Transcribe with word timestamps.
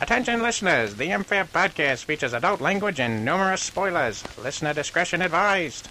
Attention 0.00 0.42
listeners, 0.42 0.94
the 0.96 1.06
MFAB 1.08 1.48
podcast 1.48 2.04
features 2.04 2.32
adult 2.32 2.60
language 2.60 3.00
and 3.00 3.24
numerous 3.24 3.62
spoilers. 3.62 4.22
Listener 4.38 4.74
discretion 4.74 5.22
advised. 5.22 5.88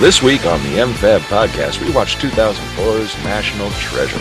This 0.00 0.22
week 0.22 0.44
on 0.46 0.60
the 0.62 0.78
MFAB 0.78 1.20
podcast, 1.20 1.80
we 1.84 1.92
watched 1.94 2.18
2004's 2.18 3.24
National 3.24 3.70
Treasure 3.72 4.18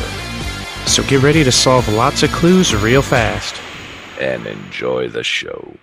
So 0.88 1.04
get 1.04 1.24
ready 1.24 1.44
to 1.44 1.52
solve 1.52 1.88
lots 1.90 2.24
of 2.24 2.32
clues 2.32 2.76
real 2.76 3.02
fast. 3.02 3.56
and 4.20 4.46
enjoy 4.46 5.08
the 5.08 5.24
show. 5.24 5.74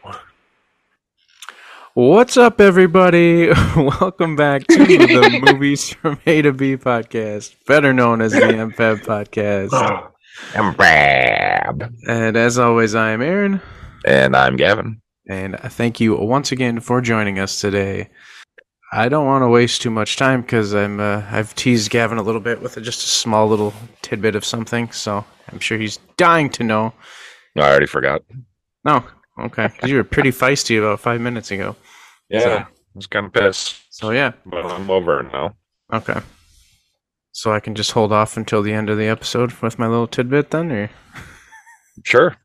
What's 1.98 2.36
up, 2.36 2.60
everybody? 2.60 3.48
Welcome 3.76 4.36
back 4.36 4.64
to 4.68 4.84
the 4.86 5.40
Movies 5.52 5.92
from 5.94 6.20
A 6.26 6.42
to 6.42 6.52
B 6.52 6.76
podcast, 6.76 7.56
better 7.66 7.92
known 7.92 8.20
as 8.20 8.30
the 8.30 8.38
MFAB 8.38 9.00
podcast. 9.00 9.70
MFAB. 10.52 11.92
And 12.08 12.36
as 12.36 12.56
always, 12.56 12.94
I 12.94 13.10
am 13.10 13.20
Aaron, 13.20 13.60
And 14.04 14.36
I'm 14.36 14.54
Gavin. 14.54 15.02
and 15.28 15.58
thank 15.58 15.98
you 15.98 16.14
once 16.14 16.52
again 16.52 16.78
for 16.78 17.00
joining 17.00 17.40
us 17.40 17.60
today. 17.60 18.10
I 18.92 19.08
don't 19.08 19.26
want 19.26 19.42
to 19.42 19.48
waste 19.48 19.82
too 19.82 19.90
much 19.90 20.14
time 20.14 20.42
because 20.42 20.76
I'm 20.76 21.00
uh, 21.00 21.24
I've 21.32 21.52
teased 21.56 21.90
Gavin 21.90 22.18
a 22.18 22.22
little 22.22 22.40
bit 22.40 22.62
with 22.62 22.76
just 22.80 23.04
a 23.04 23.08
small 23.08 23.48
little 23.48 23.74
tidbit 24.02 24.36
of 24.36 24.44
something, 24.44 24.92
so 24.92 25.24
I'm 25.50 25.58
sure 25.58 25.76
he's 25.78 25.98
dying 26.16 26.48
to 26.50 26.62
know. 26.62 26.94
I 27.56 27.62
already 27.62 27.86
forgot. 27.86 28.22
No, 28.84 29.02
okay, 29.40 29.68
'cause 29.80 29.90
you 29.90 29.96
were 29.96 30.04
pretty 30.04 30.30
feisty 30.30 30.78
about 30.78 31.00
five 31.00 31.20
minutes 31.20 31.50
ago. 31.50 31.74
Yeah, 32.28 32.40
So- 32.40 32.56
I 32.56 32.66
was 32.94 33.06
kind 33.06 33.26
of 33.26 33.32
pissed, 33.32 33.76
So 33.90 34.10
yeah, 34.10 34.32
but 34.44 34.64
I'm 34.66 34.90
over 34.90 35.20
it 35.20 35.32
now. 35.32 35.54
Okay. 35.92 36.20
So 37.32 37.52
I 37.52 37.60
can 37.60 37.74
just 37.74 37.92
hold 37.92 38.12
off 38.12 38.36
until 38.36 38.62
the 38.62 38.72
end 38.72 38.90
of 38.90 38.98
the 38.98 39.06
episode 39.06 39.52
with 39.62 39.78
my 39.78 39.86
little 39.86 40.08
tidbit 40.08 40.50
then, 40.50 40.72
or 40.72 40.90
Sure. 42.04 42.36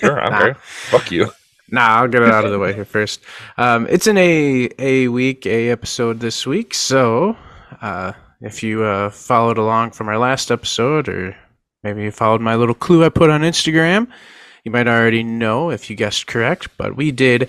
Sure, 0.00 0.20
I'm 0.20 0.34
okay. 0.50 0.58
Fuck 0.62 1.10
you. 1.10 1.30
nah? 1.70 2.00
I'll 2.00 2.08
get 2.08 2.22
it 2.22 2.30
out 2.30 2.44
of 2.44 2.50
the 2.50 2.58
way 2.64 2.72
here 2.74 2.84
first. 2.84 3.20
Um, 3.56 3.86
it's 3.88 4.06
an 4.06 4.18
a 4.18 4.68
a 4.78 5.08
week 5.08 5.46
a 5.46 5.70
episode 5.70 6.20
this 6.20 6.46
week, 6.46 6.74
so 6.74 7.36
uh, 7.82 8.12
if 8.40 8.62
you 8.62 8.82
uh, 8.84 9.10
followed 9.10 9.58
along 9.58 9.92
from 9.92 10.08
our 10.08 10.18
last 10.18 10.50
episode, 10.50 11.08
or 11.08 11.36
maybe 11.82 12.02
you 12.02 12.10
followed 12.10 12.40
my 12.40 12.54
little 12.56 12.74
clue 12.74 13.04
I 13.04 13.08
put 13.10 13.30
on 13.30 13.40
Instagram, 13.42 14.08
you 14.64 14.70
might 14.70 14.88
already 14.88 15.22
know 15.22 15.70
if 15.70 15.88
you 15.90 15.96
guessed 15.96 16.26
correct. 16.26 16.68
But 16.78 16.96
we 16.96 17.10
did, 17.10 17.48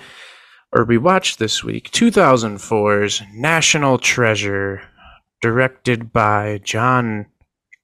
or 0.72 0.86
we 0.86 0.98
watched 0.98 1.40
this 1.40 1.64
week, 1.64 1.90
2004's 1.92 3.22
National 3.34 3.98
Treasure, 3.98 4.82
directed 5.42 6.12
by 6.14 6.60
Jon 6.64 7.26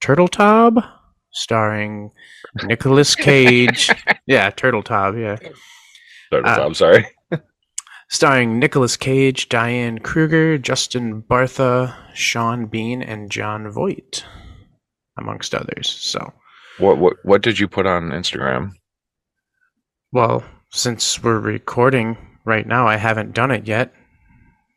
Turteltaub, 0.03 0.87
starring 1.31 2.11
Nicolas 2.63 3.15
Cage. 3.15 3.89
yeah, 4.27 4.51
Turteltaub. 4.51 5.19
Yeah, 5.19 5.49
Sorry, 6.31 6.43
Uh, 6.43 6.73
sorry. 6.73 7.07
starring 8.09 8.59
Nicolas 8.59 8.97
Cage, 8.97 9.49
Diane 9.49 9.99
Kruger, 9.99 10.57
Justin 10.57 11.21
Bartha, 11.23 11.95
Sean 12.13 12.65
Bean, 12.67 13.01
and 13.01 13.31
Jon 13.31 13.69
Voight, 13.71 14.23
amongst 15.17 15.55
others. 15.55 15.89
So, 15.89 16.33
What, 16.77 16.97
what 16.97 17.13
what 17.23 17.41
did 17.41 17.57
you 17.59 17.67
put 17.67 17.85
on 17.87 18.09
Instagram? 18.11 18.71
well, 20.11 20.43
since 20.71 21.21
we're 21.23 21.39
recording 21.39 22.17
right 22.45 22.65
now, 22.65 22.87
I 22.87 22.95
haven't 22.97 23.33
done 23.33 23.51
it 23.51 23.67
yet. 23.67 23.93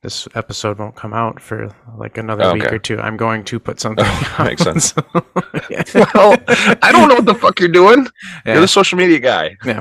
This 0.02 0.28
episode 0.36 0.78
won't 0.78 0.94
come 0.94 1.12
out 1.12 1.40
for 1.40 1.74
like 1.96 2.18
another 2.18 2.52
week 2.54 2.64
Okay. 2.64 2.76
or 2.76 2.78
two. 2.78 3.00
I'm 3.00 3.16
going 3.16 3.42
to 3.44 3.58
put 3.58 3.80
something. 3.80 4.04
Oh, 4.06 4.36
makes 4.44 4.64
out, 4.66 4.80
sense. 4.80 4.92
so, 4.94 5.02
yeah. 5.70 5.82
Well, 6.14 6.36
I 6.82 6.92
don't 6.92 7.08
know 7.08 7.16
what 7.16 7.26
the 7.26 7.34
fuck 7.34 7.58
you're 7.58 7.68
doing. 7.68 8.06
You're 8.46 8.54
Yeah, 8.54 8.60
the 8.60 8.68
social 8.68 8.96
media 8.96 9.18
guy. 9.18 9.56
Yeah, 9.64 9.80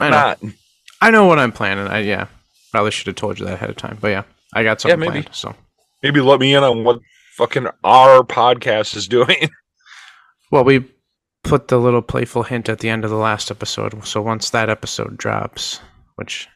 I 0.00 0.10
know. 0.10 0.16
Not. 0.16 0.40
I 1.00 1.10
know 1.10 1.24
what 1.24 1.38
I'm 1.38 1.52
planning. 1.52 1.86
I 1.86 2.00
yeah, 2.00 2.26
probably 2.72 2.90
should 2.90 3.06
have 3.06 3.16
told 3.16 3.38
you 3.38 3.46
that 3.46 3.54
ahead 3.54 3.70
of 3.70 3.76
time. 3.76 3.96
But 4.00 4.08
yeah, 4.08 4.22
I 4.52 4.64
got 4.64 4.80
something 4.82 5.00
maybe. 5.00 5.22
planned. 5.22 5.28
So 5.34 5.54
Maybe 6.02 6.20
let 6.20 6.40
me 6.40 6.54
in 6.54 6.62
on 6.62 6.84
what 6.84 7.00
fucking 7.36 7.66
our 7.82 8.22
podcast 8.22 8.94
is 8.96 9.08
doing. 9.08 9.48
well, 10.50 10.64
we 10.64 10.84
put 11.42 11.68
the 11.68 11.78
little 11.78 12.02
playful 12.02 12.42
hint 12.42 12.68
at 12.68 12.80
the 12.80 12.90
end 12.90 13.04
of 13.04 13.10
the 13.10 13.16
last 13.16 13.50
episode. 13.50 14.04
So 14.06 14.20
once 14.20 14.50
that 14.50 14.68
episode 14.68 15.16
drops, 15.16 15.80
which 16.16 16.48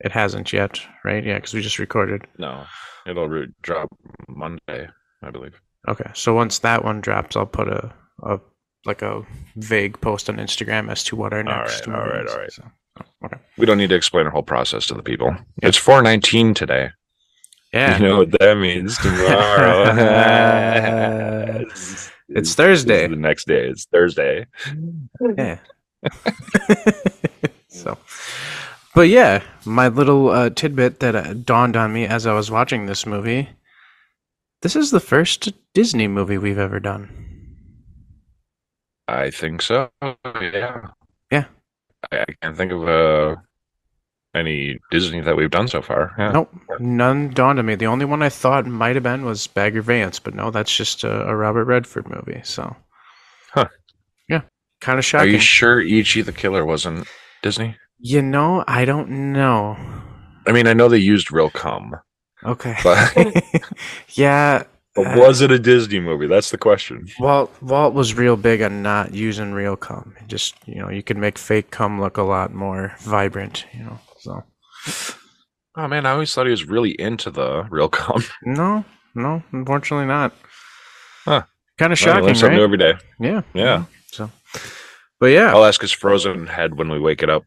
it 0.00 0.12
hasn't 0.12 0.52
yet, 0.52 0.80
right? 1.04 1.24
Yeah, 1.24 1.36
because 1.36 1.54
we 1.54 1.62
just 1.62 1.78
recorded. 1.78 2.26
No, 2.38 2.64
it'll 3.06 3.28
re- 3.28 3.52
drop 3.62 3.88
Monday, 4.28 4.88
I 5.22 5.30
believe. 5.30 5.60
Okay, 5.88 6.10
so 6.14 6.34
once 6.34 6.58
that 6.60 6.84
one 6.84 7.00
drops, 7.00 7.36
I'll 7.36 7.46
put 7.46 7.68
a 7.68 7.92
a 8.22 8.40
like 8.84 9.02
a 9.02 9.22
vague 9.56 10.00
post 10.00 10.28
on 10.28 10.36
Instagram 10.36 10.90
as 10.90 11.02
to 11.04 11.16
what 11.16 11.32
our 11.32 11.42
next. 11.42 11.86
right, 11.86 11.96
all 11.98 12.06
right, 12.06 12.24
is. 12.24 12.32
all 12.32 12.38
right. 12.38 12.52
So, 12.52 12.62
okay. 13.24 13.38
We 13.58 13.66
don't 13.66 13.78
need 13.78 13.90
to 13.90 13.96
explain 13.96 14.26
our 14.26 14.32
whole 14.32 14.42
process 14.42 14.86
to 14.86 14.94
the 14.94 15.02
people. 15.02 15.36
It's 15.62 15.76
419 15.76 16.54
today. 16.54 16.90
Yeah. 17.72 17.98
You 17.98 18.06
know 18.06 18.18
what 18.18 18.30
that 18.38 18.56
means 18.58 18.96
tomorrow. 18.98 19.92
It's 22.28 22.54
Thursday. 22.54 23.06
The 23.06 23.16
next 23.16 23.46
day. 23.46 23.68
It's 23.68 23.86
Thursday. 23.86 24.46
Yeah. 25.36 25.58
so, 27.68 27.96
but 28.96 29.10
yeah, 29.10 29.42
my 29.66 29.88
little 29.88 30.30
uh, 30.30 30.48
tidbit 30.48 31.00
that 31.00 31.14
uh, 31.14 31.34
dawned 31.34 31.76
on 31.76 31.92
me 31.92 32.06
as 32.06 32.26
I 32.26 32.32
was 32.32 32.50
watching 32.50 32.86
this 32.86 33.04
movie. 33.04 33.50
This 34.62 34.74
is 34.74 34.90
the 34.90 35.00
first 35.00 35.52
Disney 35.74 36.08
movie 36.08 36.38
we've 36.38 36.58
ever 36.58 36.80
done. 36.80 37.10
I 39.06 39.30
think 39.30 39.60
so. 39.60 39.90
Yeah. 40.24 40.88
Yeah. 41.30 41.44
I, 42.10 42.20
I 42.20 42.24
can't 42.40 42.56
think 42.56 42.72
of 42.72 42.88
uh, 42.88 43.36
any 44.34 44.78
Disney 44.90 45.20
that 45.20 45.36
we've 45.36 45.50
done 45.50 45.68
so 45.68 45.82
far. 45.82 46.14
Yeah. 46.18 46.32
Nope, 46.32 46.50
none 46.80 47.28
dawned 47.28 47.58
on 47.58 47.66
me. 47.66 47.74
The 47.74 47.86
only 47.86 48.06
one 48.06 48.22
I 48.22 48.30
thought 48.30 48.66
might 48.66 48.96
have 48.96 49.02
been 49.02 49.26
was 49.26 49.46
Bagger 49.46 49.82
Vance, 49.82 50.18
but 50.18 50.34
no, 50.34 50.50
that's 50.50 50.74
just 50.74 51.04
a, 51.04 51.28
a 51.28 51.36
Robert 51.36 51.66
Redford 51.66 52.08
movie. 52.08 52.40
So, 52.44 52.74
Huh. 53.50 53.68
Yeah, 54.26 54.40
kind 54.80 54.98
of 54.98 55.04
shocking. 55.04 55.28
Are 55.28 55.32
you 55.32 55.38
sure 55.38 55.82
Ichi 55.82 56.22
the 56.22 56.32
Killer 56.32 56.64
wasn't 56.64 57.06
Disney? 57.42 57.76
You 57.98 58.22
know, 58.22 58.64
I 58.66 58.84
don't 58.84 59.32
know. 59.32 59.76
I 60.46 60.52
mean, 60.52 60.66
I 60.66 60.72
know 60.74 60.88
they 60.88 60.98
used 60.98 61.32
real 61.32 61.50
cum, 61.50 61.94
Okay. 62.44 62.76
but, 62.84 63.12
yeah. 64.14 64.62
but 64.94 65.06
uh, 65.06 65.14
was 65.20 65.40
it 65.40 65.50
a 65.50 65.58
Disney 65.58 66.00
movie? 66.00 66.26
That's 66.26 66.50
the 66.50 66.58
question. 66.58 67.06
Walt 67.18 67.50
Walt 67.62 67.94
was 67.94 68.14
real 68.14 68.36
big 68.36 68.62
on 68.62 68.82
not 68.82 69.12
using 69.14 69.52
real 69.52 69.76
cum. 69.76 70.14
Just 70.28 70.54
you 70.66 70.76
know, 70.76 70.88
you 70.90 71.02
could 71.02 71.16
make 71.16 71.36
fake 71.38 71.70
cum 71.70 72.00
look 72.00 72.16
a 72.16 72.22
lot 72.22 72.54
more 72.54 72.94
vibrant. 73.00 73.66
You 73.72 73.84
know, 73.84 73.98
so 74.20 74.42
Oh 75.78 75.88
man, 75.88 76.06
I 76.06 76.12
always 76.12 76.32
thought 76.32 76.46
he 76.46 76.50
was 76.50 76.64
really 76.64 76.92
into 76.98 77.30
the 77.30 77.66
real 77.70 77.88
cum. 77.88 78.22
no, 78.44 78.84
no, 79.14 79.42
unfortunately 79.52 80.06
not. 80.06 80.32
Huh. 81.24 81.42
Kind 81.78 81.92
of 81.92 81.98
shocking, 81.98 82.34
something 82.34 82.56
new 82.56 82.62
right? 82.62 82.64
every 82.64 82.78
day. 82.78 82.94
Yeah, 83.20 83.42
Yeah. 83.52 83.84
But 85.18 85.26
yeah, 85.26 85.52
I'll 85.54 85.64
ask 85.64 85.80
his 85.80 85.92
frozen 85.92 86.46
head 86.46 86.76
when 86.76 86.90
we 86.90 87.00
wake 87.00 87.22
it 87.22 87.30
up. 87.30 87.44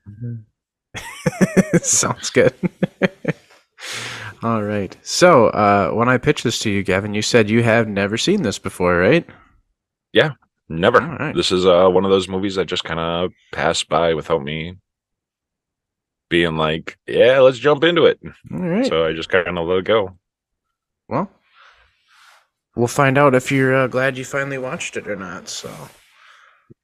sounds 1.81 2.30
good. 2.30 2.53
All 4.44 4.63
right. 4.63 4.96
So, 5.03 5.47
uh, 5.47 5.91
when 5.91 6.09
I 6.09 6.18
pitched 6.18 6.44
this 6.46 6.59
to 6.59 6.69
you, 6.72 6.81
Gavin, 6.81 7.13
you 7.13 7.22
said 7.22 7.50
you 7.50 7.62
have 7.62 7.88
never 7.88 8.18
seen 8.18 8.41
this 8.41 8.57
before, 8.57 8.97
right? 8.97 9.25
Yeah, 10.13 10.31
never. 10.69 11.00
Right. 11.00 11.35
This 11.35 11.52
is 11.52 11.66
uh, 11.66 11.90
one 11.90 12.06
of 12.06 12.12
those 12.12 12.28
movies 12.30 12.56
that 12.56 12.66
just 12.66 12.85
kind 12.85 13.00
of 13.00 13.31
passed 13.52 13.90
by 13.90 14.13
without 14.13 14.41
me 14.44 14.78
being 16.30 16.56
like, 16.57 16.97
"Yeah, 17.06 17.40
let's 17.40 17.59
jump 17.59 17.84
into 17.84 18.06
it." 18.06 18.19
All 18.51 18.59
right. 18.59 18.86
So 18.88 19.06
I 19.06 19.13
just 19.13 19.30
kind 19.30 19.57
of 19.57 19.68
let 19.68 19.80
it 19.80 19.86
go. 19.86 20.18
well, 21.09 21.30
we'll 22.75 22.88
find 22.88 23.18
out 23.18 23.36
if 23.36 23.51
you're 23.51 23.75
uh, 23.75 23.88
glad 23.88 24.18
you 24.18 24.24
finally 24.25 24.57
watched 24.57 24.98
it 24.98 25.07
or 25.07 25.16
not. 25.18 25.50
So. 25.50 25.69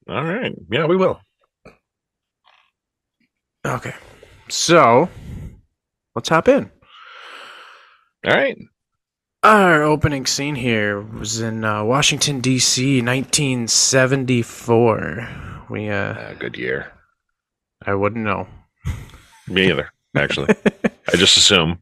All 0.08 0.24
right. 0.24 0.52
Yeah, 0.70 0.86
we 0.86 0.96
will. 0.96 1.20
Okay. 3.66 3.94
So, 4.48 5.08
let's 6.14 6.28
hop 6.28 6.46
in. 6.48 6.70
All 8.26 8.34
right. 8.34 8.56
Our 9.42 9.82
opening 9.82 10.26
scene 10.26 10.54
here 10.56 11.00
was 11.00 11.40
in 11.40 11.64
uh, 11.64 11.84
Washington, 11.84 12.40
D.C., 12.40 13.00
1974. 13.02 15.28
We, 15.70 15.88
uh, 15.88 15.94
Uh, 15.94 16.34
good 16.34 16.56
year. 16.56 16.92
I 17.84 17.94
wouldn't 17.94 18.24
know. 18.24 18.46
Me 19.48 19.70
either. 19.70 19.90
Actually, 20.16 20.54
I 21.12 21.16
just 21.16 21.36
assume. 21.36 21.80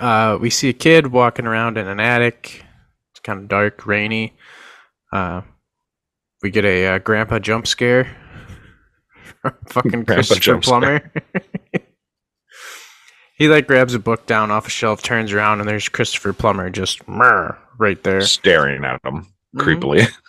Uh, 0.00 0.38
we 0.40 0.50
see 0.50 0.68
a 0.68 0.72
kid 0.72 1.08
walking 1.08 1.46
around 1.46 1.78
in 1.78 1.86
an 1.86 2.00
attic. 2.00 2.64
It's 3.12 3.20
kind 3.20 3.38
of 3.40 3.48
dark, 3.48 3.86
rainy. 3.86 4.34
Uh, 5.12 5.42
we 6.42 6.50
get 6.50 6.64
a 6.64 6.86
uh, 6.86 6.98
grandpa 6.98 7.38
jump 7.38 7.66
scare. 7.66 8.04
from 9.42 9.54
Fucking 9.68 10.04
Grandpa 10.04 10.34
Christopher. 10.34 10.60
Plummer. 10.60 11.12
He 13.36 13.46
like 13.46 13.68
grabs 13.68 13.94
a 13.94 14.00
book 14.00 14.26
down 14.26 14.50
off 14.50 14.66
a 14.66 14.70
shelf, 14.70 15.00
turns 15.00 15.32
around, 15.32 15.60
and 15.60 15.68
there's 15.68 15.88
Christopher 15.88 16.32
Plummer 16.32 16.70
just 16.70 17.00
right 17.06 18.02
there. 18.02 18.20
staring 18.22 18.84
at 18.84 19.00
him 19.04 19.28
Mhm. 19.56 19.60
creepily. 19.62 20.08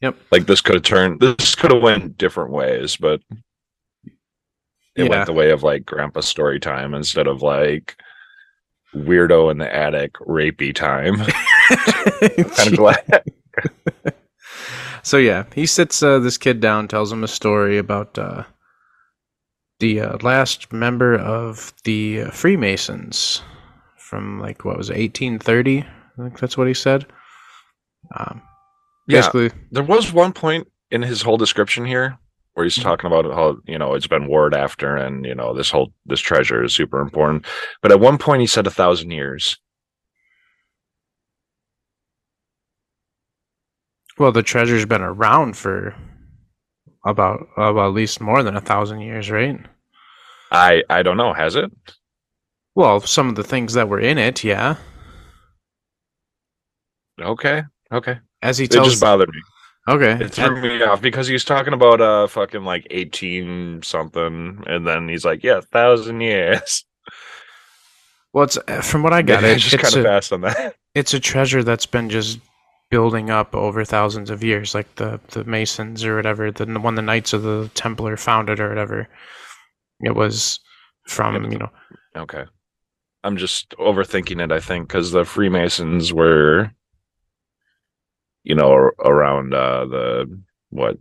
Yep. 0.00 0.16
Like 0.30 0.46
this 0.46 0.60
could 0.62 0.76
have 0.76 0.84
turned. 0.84 1.18
This 1.20 1.54
could 1.56 1.72
have 1.72 1.82
went 1.82 2.16
different 2.16 2.52
ways, 2.52 2.96
but 2.96 3.20
it 4.06 4.12
Yeah. 5.04 5.08
went 5.10 5.26
the 5.26 5.32
way 5.34 5.50
of 5.50 5.62
like 5.64 5.84
Grandpa 5.84 6.20
story 6.20 6.58
time 6.60 6.94
instead 6.94 7.26
of 7.26 7.42
like 7.42 7.96
weirdo 8.94 9.50
in 9.50 9.58
the 9.58 9.74
attic 9.74 10.14
rapey 10.14 10.72
time. 10.74 11.16
kind 11.16 12.72
of 12.72 12.76
glad. 12.76 13.24
So 15.10 15.16
yeah, 15.16 15.42
he 15.56 15.66
sits 15.66 16.04
uh, 16.04 16.20
this 16.20 16.38
kid 16.38 16.60
down, 16.60 16.86
tells 16.86 17.10
him 17.10 17.24
a 17.24 17.26
story 17.26 17.78
about 17.78 18.16
uh, 18.16 18.44
the 19.80 20.02
uh, 20.02 20.18
last 20.22 20.72
member 20.72 21.16
of 21.18 21.72
the 21.82 22.22
uh, 22.22 22.30
Freemasons 22.30 23.42
from 23.98 24.38
like 24.38 24.64
what 24.64 24.78
was 24.78 24.88
it, 24.88 24.98
1830? 24.98 25.80
I 25.80 25.84
think 26.16 26.38
that's 26.38 26.56
what 26.56 26.68
he 26.68 26.74
said. 26.74 27.06
Um, 28.16 28.40
Yeah. 29.08 29.18
basically, 29.18 29.50
There 29.72 29.82
was 29.82 30.12
one 30.12 30.32
point 30.32 30.68
in 30.92 31.02
his 31.02 31.22
whole 31.22 31.38
description 31.38 31.84
here 31.84 32.16
where 32.54 32.62
he's 32.62 32.80
talking 32.80 33.08
about 33.08 33.24
how 33.34 33.56
you 33.66 33.78
know 33.78 33.94
it's 33.94 34.06
been 34.06 34.28
warred 34.28 34.54
after, 34.54 34.94
and 34.94 35.24
you 35.24 35.34
know 35.34 35.54
this 35.54 35.72
whole 35.72 35.92
this 36.06 36.20
treasure 36.20 36.62
is 36.62 36.72
super 36.72 37.00
important. 37.00 37.46
But 37.82 37.90
at 37.90 37.98
one 37.98 38.16
point 38.16 38.42
he 38.42 38.46
said 38.46 38.68
a 38.68 38.70
thousand 38.70 39.10
years. 39.10 39.58
Well, 44.20 44.30
the 44.32 44.42
treasure's 44.44 44.86
been 44.86 45.02
around 45.02 45.56
for 45.56 45.96
about 47.04 47.48
about 47.56 47.88
at 47.88 47.94
least 47.94 48.20
more 48.20 48.42
than 48.44 48.56
a 48.56 48.60
thousand 48.60 49.00
years, 49.00 49.30
right? 49.32 49.58
I 50.52 50.84
I 50.88 51.02
don't 51.02 51.16
know. 51.16 51.32
Has 51.32 51.56
it? 51.56 51.72
Well, 52.74 53.00
some 53.00 53.28
of 53.28 53.36
the 53.36 53.44
things 53.44 53.74
that 53.74 53.88
were 53.88 54.00
in 54.00 54.18
it, 54.18 54.42
yeah. 54.42 54.76
Okay. 57.20 57.62
Okay. 57.92 58.18
As 58.42 58.58
he 58.58 58.66
It 58.70 58.70
tells, 58.70 58.88
just 58.88 59.00
bothered 59.00 59.28
me. 59.30 59.40
okay, 59.88 60.24
It 60.24 60.32
threw 60.32 60.60
me 60.60 60.82
off 60.82 61.02
because 61.02 61.26
he 61.26 61.32
was 61.32 61.44
talking 61.44 61.72
about 61.74 62.00
uh 62.00 62.26
fucking 62.26 62.64
like 62.64 62.86
eighteen 62.90 63.82
something, 63.82 64.62
and 64.66 64.86
then 64.86 65.08
he's 65.08 65.24
like, 65.24 65.42
"Yeah, 65.44 65.60
thousand 65.60 66.20
years." 66.20 66.84
well, 68.32 68.44
it's 68.44 68.58
from 68.88 69.02
what 69.02 69.12
I 69.12 69.22
got, 69.22 69.42
Maybe 69.42 69.52
I 69.52 69.54
it, 69.54 69.56
just 69.56 69.74
it's 69.74 69.82
kind 69.82 69.96
of 69.96 70.02
fast 70.04 70.32
on 70.32 70.42
that. 70.42 70.76
it's 70.94 71.14
a 71.14 71.20
treasure 71.20 71.62
that's 71.62 71.86
been 71.86 72.08
just 72.10 72.38
building 72.90 73.30
up 73.30 73.54
over 73.54 73.84
thousands 73.84 74.30
of 74.30 74.44
years, 74.44 74.74
like 74.74 74.94
the 74.96 75.20
the 75.30 75.44
Masons 75.44 76.04
or 76.04 76.16
whatever, 76.16 76.50
the 76.50 76.66
when 76.80 76.96
the 76.96 77.02
Knights 77.02 77.32
of 77.32 77.42
the 77.42 77.70
Templar 77.74 78.16
founded 78.16 78.60
or 78.60 78.68
whatever. 78.68 79.08
It 80.00 80.14
was 80.14 80.60
from 81.06 81.42
Yeah, 81.44 81.50
you 81.50 81.58
know 81.58 81.70
Okay, 82.16 82.44
I'm 83.22 83.36
just 83.36 83.70
overthinking 83.78 84.42
it. 84.42 84.52
I 84.52 84.60
think 84.60 84.88
because 84.88 85.12
the 85.12 85.24
Freemasons 85.24 86.12
were, 86.12 86.72
you 88.42 88.54
know, 88.54 88.72
around 88.72 89.54
uh 89.54 89.86
the 89.86 90.40
what 90.70 90.98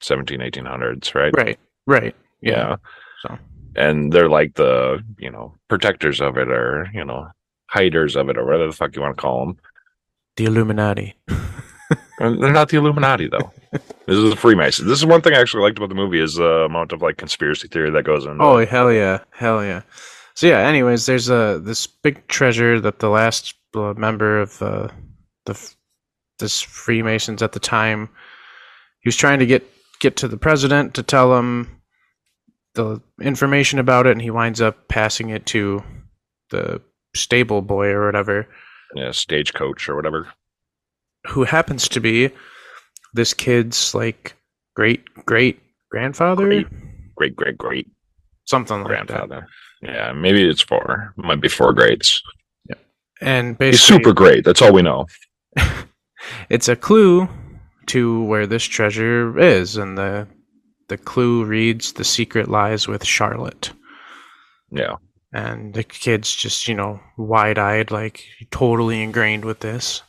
17, 0.00 0.40
1800s, 0.40 1.14
right? 1.14 1.34
right, 1.36 1.58
right, 1.86 2.16
yeah. 2.40 2.76
So 3.22 3.38
and 3.76 4.12
they're 4.12 4.28
like 4.28 4.54
the 4.54 5.02
you 5.18 5.30
know 5.30 5.54
protectors 5.68 6.20
of 6.20 6.38
it, 6.38 6.48
or 6.48 6.88
you 6.94 7.04
know, 7.04 7.28
hiders 7.66 8.16
of 8.16 8.28
it, 8.28 8.38
or 8.38 8.44
whatever 8.44 8.66
the 8.66 8.72
fuck 8.72 8.96
you 8.96 9.02
want 9.02 9.16
to 9.16 9.20
call 9.20 9.46
them. 9.46 9.58
The 10.38 10.46
Illuminati. 10.46 11.14
They're 12.18 12.52
not 12.52 12.70
the 12.70 12.78
Illuminati 12.78 13.28
though. 13.28 13.52
this 13.72 14.16
is 14.16 14.30
the 14.30 14.36
Freemasons. 14.36 14.88
This 14.88 14.98
is 14.98 15.06
one 15.06 15.20
thing 15.20 15.34
I 15.34 15.40
actually 15.40 15.64
liked 15.64 15.78
about 15.78 15.90
the 15.90 15.94
movie 15.94 16.20
is 16.20 16.36
the 16.36 16.64
amount 16.64 16.92
of 16.92 17.02
like 17.02 17.16
conspiracy 17.16 17.68
theory 17.68 17.90
that 17.90 18.04
goes 18.04 18.24
in. 18.24 18.38
Oh 18.40 18.64
hell 18.64 18.90
yeah, 18.92 19.18
hell 19.30 19.62
yeah. 19.62 19.82
So 20.34 20.46
yeah. 20.46 20.60
Anyways, 20.60 21.06
there's 21.06 21.28
a 21.28 21.60
this 21.62 21.86
big 21.86 22.26
treasure 22.28 22.80
that 22.80 23.00
the 23.00 23.10
last 23.10 23.54
uh, 23.74 23.94
member 23.96 24.40
of 24.40 24.62
uh, 24.62 24.88
the 25.44 25.74
this 26.38 26.60
Freemasons 26.60 27.42
at 27.42 27.52
the 27.52 27.60
time, 27.60 28.08
he 29.00 29.08
was 29.08 29.16
trying 29.16 29.40
to 29.40 29.46
get 29.46 29.68
get 30.00 30.16
to 30.16 30.28
the 30.28 30.38
president 30.38 30.94
to 30.94 31.02
tell 31.02 31.36
him 31.36 31.80
the 32.74 33.00
information 33.20 33.78
about 33.78 34.06
it, 34.06 34.12
and 34.12 34.22
he 34.22 34.30
winds 34.30 34.60
up 34.60 34.88
passing 34.88 35.30
it 35.30 35.46
to 35.46 35.82
the 36.50 36.80
stable 37.14 37.60
boy 37.62 37.88
or 37.88 38.06
whatever, 38.06 38.48
yeah, 38.94 39.10
stagecoach 39.12 39.88
or 39.88 39.96
whatever. 39.96 40.28
who 41.28 41.44
happens 41.44 41.88
to 41.88 42.00
be 42.00 42.30
this 43.14 43.34
kid's 43.34 43.94
like 43.94 44.34
great 44.76 45.04
great 45.26 45.60
grandfather, 45.90 46.44
Great. 46.46 46.66
Great, 47.36 47.58
great, 47.58 47.86
something 48.44 48.82
like 48.84 48.88
that. 48.88 49.06
grandfather. 49.06 49.46
Yeah, 49.82 50.12
maybe 50.12 50.48
it's 50.48 50.60
four. 50.62 51.14
It 51.18 51.24
might 51.24 51.40
be 51.40 51.48
four 51.48 51.72
grades. 51.72 52.22
And 53.20 53.56
He's 53.60 53.80
super 53.80 54.12
great. 54.12 54.44
That's 54.44 54.62
all 54.62 54.72
we 54.72 54.82
know. 54.82 55.06
it's 56.50 56.68
a 56.68 56.76
clue 56.76 57.28
to 57.86 58.22
where 58.24 58.46
this 58.46 58.62
treasure 58.64 59.36
is, 59.38 59.76
and 59.76 59.98
the 59.98 60.28
the 60.88 60.96
clue 60.98 61.44
reads: 61.44 61.92
"The 61.94 62.04
secret 62.04 62.48
lies 62.48 62.86
with 62.86 63.04
Charlotte." 63.04 63.72
Yeah. 64.70 64.96
And 65.32 65.74
the 65.74 65.84
kid's 65.84 66.34
just, 66.34 66.68
you 66.68 66.74
know, 66.74 67.00
wide 67.16 67.58
eyed, 67.58 67.90
like 67.90 68.24
totally 68.50 69.02
ingrained 69.02 69.44
with 69.44 69.60
this. 69.60 70.02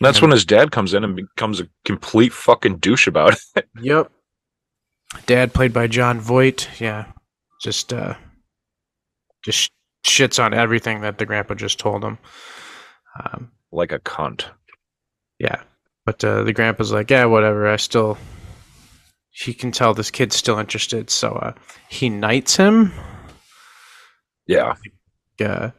That's 0.00 0.20
when 0.22 0.30
his 0.30 0.44
dad 0.44 0.72
comes 0.72 0.94
in 0.94 1.04
and 1.04 1.14
becomes 1.14 1.60
a 1.60 1.68
complete 1.84 2.32
fucking 2.32 2.78
douche 2.78 3.06
about 3.06 3.38
it. 3.56 3.68
Yep. 3.80 4.10
Dad, 5.26 5.52
played 5.52 5.72
by 5.72 5.86
Jon 5.88 6.20
Voight, 6.20 6.68
yeah, 6.80 7.04
just 7.60 7.92
uh, 7.92 8.14
just 9.44 9.70
shits 10.04 10.42
on 10.42 10.54
everything 10.54 11.02
that 11.02 11.18
the 11.18 11.26
grandpa 11.26 11.54
just 11.54 11.78
told 11.78 12.02
him. 12.02 12.18
Um, 13.22 13.52
like 13.70 13.92
a 13.92 13.98
cunt. 13.98 14.44
Yeah. 15.38 15.62
But 16.04 16.24
uh, 16.24 16.42
the 16.42 16.52
grandpa's 16.52 16.92
like, 16.92 17.10
yeah, 17.10 17.24
whatever. 17.26 17.68
I 17.68 17.76
still. 17.76 18.18
He 19.30 19.54
can 19.54 19.72
tell 19.72 19.94
this 19.94 20.10
kid's 20.10 20.36
still 20.36 20.58
interested, 20.58 21.08
so 21.08 21.32
uh, 21.32 21.52
he 21.88 22.10
knights 22.10 22.56
him. 22.56 22.92
Yeah. 24.46 24.74
Uh, 25.40 25.70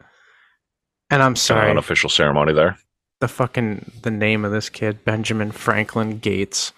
and 1.09 1.21
I'm 1.23 1.35
Sorry. 1.35 1.59
sorry, 1.61 1.71
Unofficial 1.71 2.09
ceremony 2.09 2.53
there. 2.53 2.77
the 3.19 3.27
fucking 3.27 3.91
the 4.01 4.11
name 4.11 4.43
of 4.45 4.51
this 4.51 4.69
kid, 4.69 5.03
Benjamin 5.05 5.51
Franklin 5.51 6.17
Gates. 6.19 6.73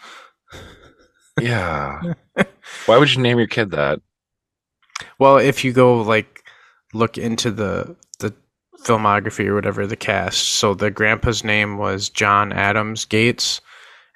Yeah. 1.39 2.13
Why 2.85 2.97
would 2.97 3.13
you 3.13 3.21
name 3.21 3.37
your 3.37 3.47
kid 3.47 3.71
that? 3.71 4.01
Well, 5.19 5.37
if 5.37 5.63
you 5.63 5.73
go 5.73 6.01
like 6.01 6.43
look 6.93 7.17
into 7.17 7.51
the 7.51 7.95
the 8.19 8.33
filmography 8.83 9.45
or 9.47 9.55
whatever 9.55 9.85
the 9.87 9.95
cast, 9.95 10.43
so 10.43 10.73
the 10.73 10.91
grandpa's 10.91 11.43
name 11.43 11.77
was 11.77 12.09
John 12.09 12.51
Adams 12.53 13.05
Gates, 13.05 13.61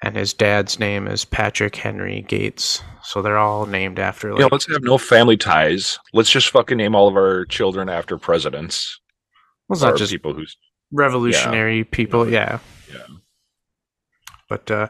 and 0.02 0.16
his 0.16 0.32
dad's 0.32 0.78
name 0.78 1.06
is 1.06 1.24
Patrick 1.24 1.76
Henry 1.76 2.22
Gates. 2.22 2.82
So 3.02 3.22
they're 3.22 3.38
all 3.38 3.66
named 3.66 3.98
after 3.98 4.32
like 4.32 4.40
know, 4.40 4.48
let's 4.50 4.70
have 4.70 4.82
no 4.82 4.98
family 4.98 5.36
ties. 5.36 5.98
Let's 6.12 6.30
just 6.30 6.50
fucking 6.50 6.78
name 6.78 6.94
all 6.94 7.08
of 7.08 7.16
our 7.16 7.44
children 7.46 7.88
after 7.88 8.16
presidents. 8.18 8.98
well, 9.68 9.76
it's 9.76 9.82
not 9.82 9.96
just 9.96 10.12
people 10.12 10.34
who's 10.34 10.56
revolutionary 10.92 11.84
people. 11.84 12.28
Yeah. 12.28 12.58
Yeah. 12.92 13.06
But 14.48 14.70
uh, 14.70 14.88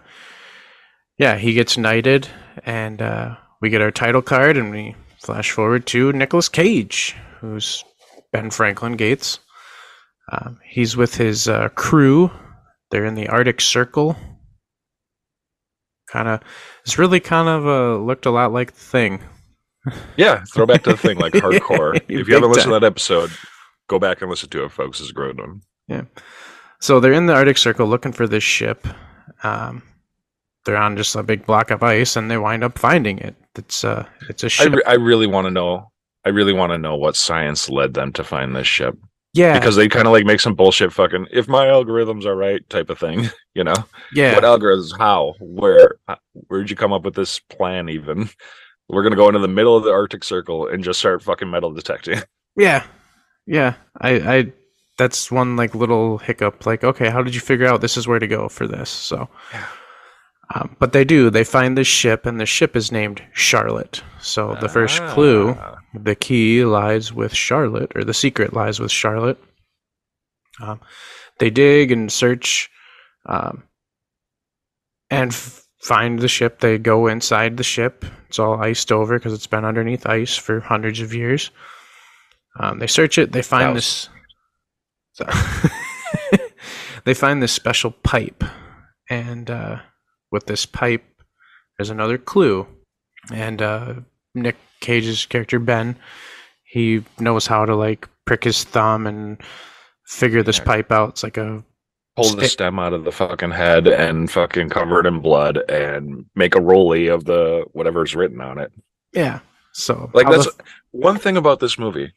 yeah, 1.19 1.37
he 1.37 1.53
gets 1.53 1.77
knighted, 1.77 2.29
and 2.65 3.03
uh, 3.03 3.37
we 3.61 3.69
get 3.69 3.83
our 3.83 3.91
title 3.91 4.23
card, 4.23 4.57
and 4.57 4.71
we 4.71 4.97
flash 5.19 5.51
forward 5.51 5.87
to 5.89 6.13
Nicolas 6.13 6.49
Cage, 6.49 7.15
who's 7.41 7.85
Ben 8.33 8.51
Franklin 8.51 8.95
Gates. 8.95 9.39
Um, 10.33 10.59
he's 10.65 10.97
with 10.97 11.15
his 11.17 11.47
uh, 11.49 11.69
crew. 11.71 12.31
They're 12.91 13.05
in 13.05 13.17
the 13.17 13.29
Arctic 13.29 13.61
Circle. 13.61 14.17
Kind 16.11 16.29
of, 16.29 16.41
it's 16.85 16.99
really 16.99 17.21
kind 17.21 17.49
of 17.49 17.67
uh, 17.67 17.97
looked 18.05 18.27
a 18.27 18.31
lot 18.31 18.53
like 18.53 18.73
the 18.73 18.81
thing. 18.81 19.23
Yeah, 20.17 20.45
throw 20.53 20.67
back 20.67 20.83
to 20.83 20.91
the 20.91 20.97
thing 20.97 21.19
like 21.19 21.33
hardcore. 21.35 21.97
if 22.09 22.29
you 22.29 22.35
haven't 22.35 22.51
listened 22.51 22.73
time. 22.73 22.75
to 22.75 22.81
that 22.81 22.87
episode, 22.87 23.31
go 23.89 23.99
back 23.99 24.21
and 24.21 24.29
listen 24.31 24.49
to 24.51 24.65
it, 24.65 24.73
folks. 24.73 25.01
It's 25.01 25.11
a 25.11 25.15
great 25.15 25.37
one. 25.37 25.63
Yeah 25.89 26.03
so 26.81 26.99
they're 26.99 27.13
in 27.13 27.27
the 27.27 27.35
Arctic 27.35 27.59
Circle 27.59 27.87
looking 27.87 28.13
for 28.13 28.27
this 28.27 28.43
ship. 28.43 28.87
Um, 29.45 29.83
they're 30.65 30.77
on 30.77 30.97
just 30.97 31.15
a 31.15 31.23
big 31.23 31.47
block 31.47 31.71
of 31.71 31.83
ice, 31.83 32.17
and 32.17 32.31
they 32.31 32.39
wind 32.39 32.65
up 32.65 32.79
finding 32.79 33.19
it. 33.19 33.37
It's 33.55 33.85
uh, 33.85 34.07
it's 34.29 34.43
a 34.43 34.49
ship. 34.49 34.73
re- 34.73 34.83
I 34.87 34.95
really 34.95 35.27
want 35.27 35.47
to 35.47 35.51
know. 35.51 35.91
I 36.25 36.31
really 36.31 36.53
want 36.53 36.73
to 36.73 36.79
know 36.79 36.97
what 36.97 37.17
science 37.17 37.71
led 37.71 37.95
them 37.95 38.13
to 38.15 38.25
find 38.25 38.55
this 38.55 38.67
ship 38.67 38.97
yeah, 39.33 39.59
because 39.59 39.77
they 39.77 39.89
kind 39.89 40.07
of 40.07 40.13
like 40.13 40.25
make 40.25 40.41
some 40.41 40.55
bullshit 40.55 40.93
fucking 40.93 41.27
if 41.31 41.49
my 41.49 41.67
algorithms 41.67 42.25
are 42.25 42.37
right 42.37 42.69
type 42.71 42.91
of 42.91 42.99
thing. 42.99 43.29
You 43.53 43.65
know, 43.65 43.75
yeah, 44.15 44.37
what 44.37 44.45
algorithms? 44.45 44.97
How? 44.97 45.35
Where? 45.41 45.97
Where'd 46.47 46.71
you 46.71 46.77
come 46.77 46.93
up 46.93 47.03
with 47.03 47.17
this 47.17 47.41
plan? 47.41 47.89
Even 47.89 48.31
we're 48.89 49.03
gonna 49.03 49.17
go 49.17 49.27
into 49.27 49.41
the 49.41 49.49
middle 49.49 49.77
of 49.77 49.83
the 49.83 49.91
Arctic 49.91 50.23
Circle 50.23 50.69
and 50.69 50.85
just 50.85 51.01
start 51.01 51.21
fucking 51.21 51.51
metal 51.51 51.73
detecting. 51.73 52.21
yeah, 52.57 52.85
yeah. 53.47 53.75
I, 54.01 54.11
I, 54.37 54.53
that's 54.99 55.33
one 55.33 55.57
like 55.57 55.75
little 55.75 56.19
hiccup. 56.19 56.65
Like, 56.65 56.85
okay, 56.85 57.11
how 57.11 57.23
did 57.25 57.35
you 57.35 57.41
figure 57.41 57.67
out 57.67 57.81
this 57.81 57.97
is 57.97 58.07
where 58.07 58.21
to 58.21 58.29
go 58.29 58.49
for 58.49 58.69
this? 58.69 58.89
So, 58.89 59.29
Yeah. 59.53 59.67
um, 60.55 60.77
but 60.79 60.93
they 60.93 61.05
do. 61.05 61.29
They 61.29 61.43
find 61.45 61.77
this 61.77 61.89
ship, 61.89 62.25
and 62.27 62.39
the 62.41 62.47
ship 62.47 62.77
is 62.77 62.93
named 62.93 63.21
Charlotte. 63.33 64.01
So 64.21 64.57
the 64.61 64.69
first 64.69 65.03
clue 65.09 65.57
Ah. 65.59 65.80
The 65.95 66.15
key 66.15 66.65
lies 66.65 67.13
with 67.13 67.35
Charlotte, 67.35 67.93
or 67.95 68.05
the 68.05 68.15
secret 68.15 68.53
lies 68.53 68.81
with 68.81 68.91
Charlotte. 68.91 69.43
Um, 70.61 70.81
they 71.39 71.51
dig 71.51 71.91
and 71.91 72.13
search 72.13 72.71
um, 73.27 73.65
and 75.11 75.33
f- 75.33 75.67
find 75.83 76.19
the 76.19 76.29
ship. 76.29 76.61
They 76.61 76.79
go 76.79 77.07
inside 77.07 77.57
the 77.57 77.65
ship. 77.65 78.05
It's 78.29 78.39
all 78.39 78.63
iced 78.63 78.93
over 78.93 79.19
because 79.19 79.33
it's 79.33 79.47
been 79.47 79.65
underneath 79.65 80.07
ice 80.07 80.37
for 80.37 80.61
hundreds 80.61 81.01
of 81.01 81.15
years. 81.15 81.51
Um, 82.59 82.79
they 82.79 82.87
search 82.87 83.19
it. 83.19 83.33
They 83.33 83.43
find 83.43 83.77
this. 83.77 84.09
they 87.05 87.15
find 87.15 87.43
this 87.43 87.53
special 87.53 87.91
pipe, 87.91 88.45
and 89.09 89.51
uh, 89.51 89.79
with 90.31 90.47
this 90.47 90.67
pipe, 90.67 91.05
there's 91.77 91.91
another 91.91 92.19
clue. 92.19 92.67
And 93.33 93.61
uh, 93.61 93.95
Nick 94.35 94.57
Cage's 94.81 95.27
character 95.27 95.59
Ben, 95.59 95.97
he 96.65 97.05
knows 97.19 97.47
how 97.47 97.65
to 97.67 97.75
like 97.77 98.09
prick 98.25 98.45
his 98.45 98.65
thumb 98.65 99.07
and 99.07 99.39
figure 100.07 100.43
this 100.43 100.59
pipe 100.61 100.91
out. 100.93 101.11
It's 101.11 101.23
like 101.23 101.37
a 101.37 101.63
Pull 102.17 102.35
the 102.35 102.49
stem 102.49 102.79
out 102.79 102.93
of 102.93 103.05
the 103.05 103.13
fucking 103.13 103.53
head 103.53 103.87
and 103.87 104.31
fucking 104.31 104.69
cover 104.71 104.99
it 105.01 105.07
in 105.07 105.21
blood 105.21 105.59
and 105.71 106.25
make 106.35 106.55
a 106.57 106.61
rolly 106.61 107.07
of 107.07 107.25
the 107.25 107.65
whatever's 107.73 108.17
written 108.17 108.41
on 108.41 108.59
it. 108.59 108.73
yeah. 109.13 109.41
So 109.73 110.11
Like 110.13 110.29
that's 110.29 110.47
the- 110.53 110.65
one 110.91 111.19
thing 111.19 111.37
about 111.37 111.61
this 111.61 111.79
movie. 111.79 112.13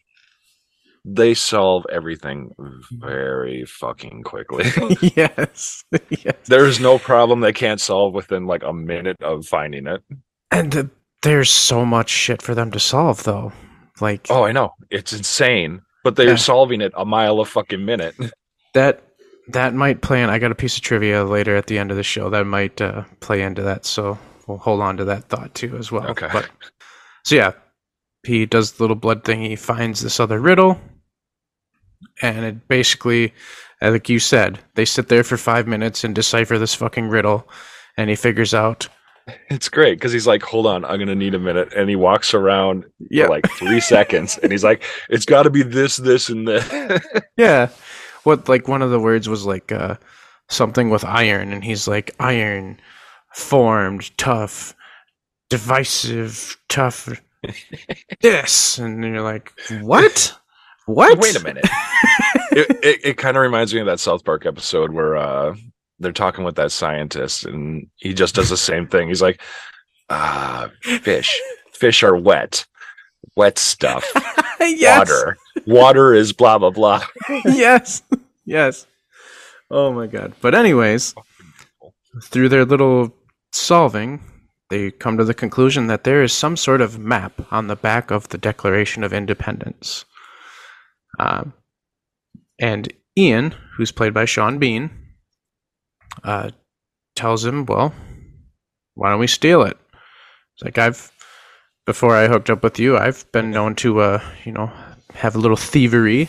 They 1.05 1.34
solve 1.36 1.86
everything 1.91 2.55
very 2.91 3.65
fucking 3.65 4.24
quickly. 4.24 4.65
yes, 5.15 5.84
yes. 6.10 6.36
There's 6.46 6.79
no 6.79 6.98
problem 6.98 7.41
they 7.41 7.53
can't 7.53 7.79
solve 7.82 8.13
within 8.13 8.48
like 8.48 8.63
a 8.63 8.74
minute 8.74 9.22
of 9.22 9.46
finding 9.46 9.86
it. 9.86 10.01
And 10.50 10.75
uh, 10.75 10.84
there's 11.24 11.50
so 11.50 11.86
much 11.86 12.10
shit 12.10 12.42
for 12.42 12.53
them 12.56 12.72
to 12.72 12.80
solve, 12.80 13.24
though. 13.24 13.51
Like 14.00 14.27
Oh, 14.30 14.44
I 14.44 14.51
know. 14.51 14.74
It's 14.89 15.13
insane. 15.13 15.82
But 16.03 16.15
they're 16.15 16.30
Yeah. 16.32 16.36
solving 16.36 16.82
it 16.82 16.92
a 16.96 17.06
mile 17.06 17.39
a 17.39 17.46
fucking 17.46 17.84
minute. 17.84 18.15
that 18.74 19.01
that 19.50 19.74
might 19.74 20.01
play 20.01 20.22
in. 20.24 20.30
I 20.30 20.39
got 20.39 20.51
a 20.51 20.56
piece 20.56 20.77
of 20.77 20.84
trivia 20.84 21.24
later 21.25 21.56
at 21.56 21.68
the 21.68 21.77
end 21.77 21.92
of 21.92 21.98
the 21.98 22.03
show 22.03 22.30
that 22.30 22.46
might 22.46 22.80
uh, 22.82 23.03
play 23.20 23.42
into 23.42 23.62
that. 23.63 23.86
So 23.86 24.18
we'll 24.48 24.58
hold 24.58 24.82
on 24.82 24.98
to 24.98 25.06
that 25.06 25.25
thought 25.25 25.53
too 25.53 25.75
as 25.77 25.92
well. 25.92 26.08
Okay. 26.08 26.30
But 26.32 26.50
so 27.25 27.36
yeah, 27.36 27.51
he 28.25 28.46
does 28.46 28.74
the 28.74 28.84
little 28.84 28.96
blood 28.96 29.24
thing. 29.25 29.42
He 29.42 29.56
finds 29.58 30.01
this 30.01 30.20
other 30.20 30.39
riddle, 30.39 30.80
and 32.22 32.46
it 32.46 32.68
basically, 32.68 33.34
uh, 33.82 33.92
like 33.92 34.10
you 34.10 34.20
said, 34.20 34.60
they 34.75 34.86
sit 34.86 35.10
there 35.10 35.24
for 35.24 35.38
five 35.38 35.68
minutes 35.68 36.03
and 36.03 36.15
decipher 36.15 36.58
this 36.58 36.74
fucking 36.75 37.10
riddle, 37.10 37.48
and 37.98 38.10
he 38.10 38.15
figures 38.15 38.53
out. 38.53 38.88
It's 39.50 39.70
great 39.70 39.96
because 39.96 40.12
he's 40.12 40.27
like, 40.27 40.44
hold 40.44 40.65
on, 40.65 40.84
I'm 40.86 40.98
going 40.98 41.08
to 41.08 41.15
need 41.15 41.34
a 41.34 41.39
minute. 41.39 41.74
And 41.74 41.89
he 41.89 41.96
walks 41.96 42.34
around 42.34 42.86
Yeah, 43.10 43.25
for 43.25 43.30
like 43.32 43.50
three 43.51 43.80
seconds 43.80 44.38
and 44.44 44.51
he's 44.51 44.63
like, 44.63 44.84
it's 45.10 45.25
got 45.25 45.44
to 45.44 45.50
be 45.50 45.63
this, 45.63 45.98
this, 45.98 46.30
and 46.30 46.48
this. 46.48 47.01
Yeah. 47.38 47.70
What 48.24 48.48
like 48.50 48.68
one 48.68 48.82
of 48.82 48.92
the 48.92 49.00
words 49.00 49.27
was 49.27 49.46
like 49.46 49.72
uh 49.72 49.96
something 50.50 50.89
with 50.89 51.03
iron 51.03 51.51
and 51.53 51.63
he's 51.63 51.88
like 51.88 52.15
iron 52.20 52.80
formed 53.34 54.15
tough 54.18 54.75
divisive 55.50 56.58
tough 56.70 57.10
this 58.22 58.77
and 58.77 59.03
you're 59.03 59.22
like 59.22 59.51
what 59.82 60.34
what 60.86 61.18
Wait 61.18 61.36
a 61.36 61.44
minute. 61.44 61.65
it 62.51 62.80
it, 62.84 63.00
it 63.03 63.18
kind 63.18 63.38
of 63.38 63.42
reminds 63.42 63.74
me 63.74 63.80
of 63.80 63.86
that 63.86 64.00
South 64.00 64.24
Park 64.25 64.46
episode 64.46 64.92
where 64.92 65.15
uh, 65.15 65.56
they're 66.03 66.12
talking 66.12 66.43
with 66.43 66.55
that 66.55 66.72
scientist 66.72 67.45
and 67.45 67.88
he 67.98 68.13
just 68.13 68.36
does 68.36 68.50
the 68.50 68.57
same 68.57 68.88
thing. 68.88 69.07
He's 69.07 69.22
like, 69.22 69.41
ah, 70.10 70.69
fish. 70.81 71.39
Fish 71.74 72.03
are 72.03 72.15
wet. 72.15 72.65
Wet 73.36 73.57
stuff. 73.57 74.05
yes. 74.60 75.00
Water. 75.00 75.38
Water 75.65 76.13
is 76.13 76.33
blah, 76.33 76.57
blah, 76.57 76.69
blah. 76.69 77.03
yes 77.45 78.03
yes 78.45 78.86
oh 79.72 79.91
my 79.91 80.07
god 80.07 80.33
but 80.41 80.53
anyways 80.53 81.15
through 82.24 82.50
their 82.50 82.65
little 82.65 83.13
solving 83.51 84.19
they 84.69 84.91
come 84.91 85.17
to 85.17 85.24
the 85.24 85.33
conclusion 85.33 85.88
that 85.88 86.03
there 86.03 86.24
is 86.24 86.33
some 86.33 86.57
sort 86.57 86.81
of 86.81 87.00
map 87.00 87.33
on 87.51 87.67
the 87.67 87.75
back 87.75 88.12
of 88.12 88.27
the 88.29 88.38
declaration 88.38 89.03
of 89.03 89.13
independence 89.13 90.05
um, 91.19 91.53
and 92.60 92.91
ian 93.17 93.53
who's 93.77 93.91
played 93.91 94.13
by 94.13 94.25
sean 94.25 94.57
bean 94.60 94.89
uh, 96.24 96.50
tells 97.15 97.46
him 97.46 97.65
well 97.65 97.93
why 98.96 99.10
don't 99.10 99.20
we 99.20 99.27
steal 99.27 99.63
it 99.63 99.77
it's 100.55 100.63
like 100.63 100.77
i've 100.77 101.12
before 101.86 102.15
i 102.15 102.27
hooked 102.27 102.50
up 102.50 102.63
with 102.63 102.79
you 102.79 102.98
i've 102.98 103.29
been 103.32 103.51
known 103.51 103.75
to 103.75 104.00
uh, 104.00 104.22
you 104.46 104.51
know 104.51 104.72
have 105.13 105.36
a 105.36 105.39
little 105.39 105.58
thievery 105.58 106.27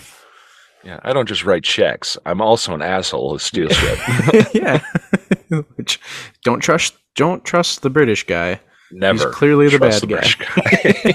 Yeah, 0.84 1.00
I 1.02 1.14
don't 1.14 1.26
just 1.26 1.44
write 1.46 1.64
checks. 1.64 2.18
I'm 2.26 2.42
also 2.42 2.74
an 2.74 2.82
asshole 2.82 3.32
who 3.32 3.38
steals 3.38 3.72
shit. 3.72 4.54
yeah. 4.54 4.80
Which 5.76 5.98
don't 6.44 6.60
trust 6.60 6.94
don't 7.16 7.42
trust 7.42 7.80
the 7.80 7.88
British 7.88 8.24
guy. 8.26 8.60
Never. 8.92 9.26
He's 9.26 9.34
clearly 9.34 9.68
the 9.70 9.78
bad 9.78 10.02
guy. 10.02 10.06
British 10.06 10.36
guy. 10.36 11.14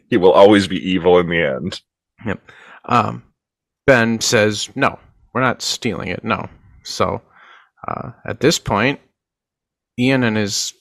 he 0.10 0.16
will 0.16 0.30
always 0.30 0.68
be 0.68 0.78
evil 0.78 1.18
in 1.18 1.28
the 1.28 1.42
end. 1.42 1.80
Yep. 2.24 2.40
Um, 2.84 3.24
ben 3.88 4.20
says, 4.20 4.70
"No, 4.76 5.00
we're 5.32 5.40
not 5.40 5.60
stealing 5.60 6.08
it. 6.08 6.22
No." 6.22 6.48
So, 6.84 7.20
uh, 7.86 8.10
at 8.24 8.40
this 8.40 8.58
point, 8.58 9.00
Ian 9.98 10.22
and 10.22 10.36
his 10.36 10.72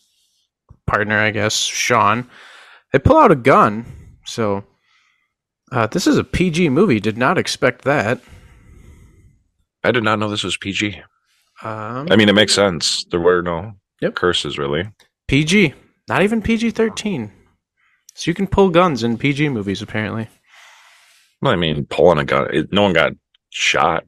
partner, 0.87 1.17
I 1.19 1.31
guess 1.31 1.55
Sean, 1.55 2.29
they 2.91 2.99
pull 2.99 3.17
out 3.17 3.31
a 3.31 3.35
gun. 3.35 3.85
So, 4.25 4.63
uh, 5.71 5.87
this 5.87 6.07
is 6.07 6.17
a 6.17 6.23
PG 6.23 6.69
movie. 6.69 6.99
Did 6.99 7.17
not 7.17 7.37
expect 7.37 7.83
that. 7.83 8.21
I 9.83 9.91
did 9.91 10.03
not 10.03 10.19
know 10.19 10.29
this 10.29 10.43
was 10.43 10.57
PG. 10.57 11.01
Um, 11.61 12.07
I 12.09 12.15
mean, 12.15 12.29
it 12.29 12.33
makes 12.35 12.53
sense. 12.53 13.05
There 13.11 13.19
were 13.19 13.41
no 13.41 13.73
Yep. 14.01 14.15
curses, 14.15 14.57
really. 14.57 14.89
PG, 15.27 15.73
not 16.07 16.21
even 16.21 16.41
PG 16.41 16.71
thirteen. 16.71 17.31
So 18.15 18.29
you 18.29 18.35
can 18.35 18.47
pull 18.47 18.69
guns 18.69 19.03
in 19.03 19.17
PG 19.17 19.49
movies, 19.49 19.81
apparently. 19.81 20.27
Well, 21.41 21.51
I 21.51 21.55
mean, 21.55 21.85
pulling 21.85 22.19
a 22.19 22.25
gun. 22.25 22.47
It, 22.53 22.71
no 22.71 22.83
one 22.83 22.93
got 22.93 23.13
shot. 23.49 24.05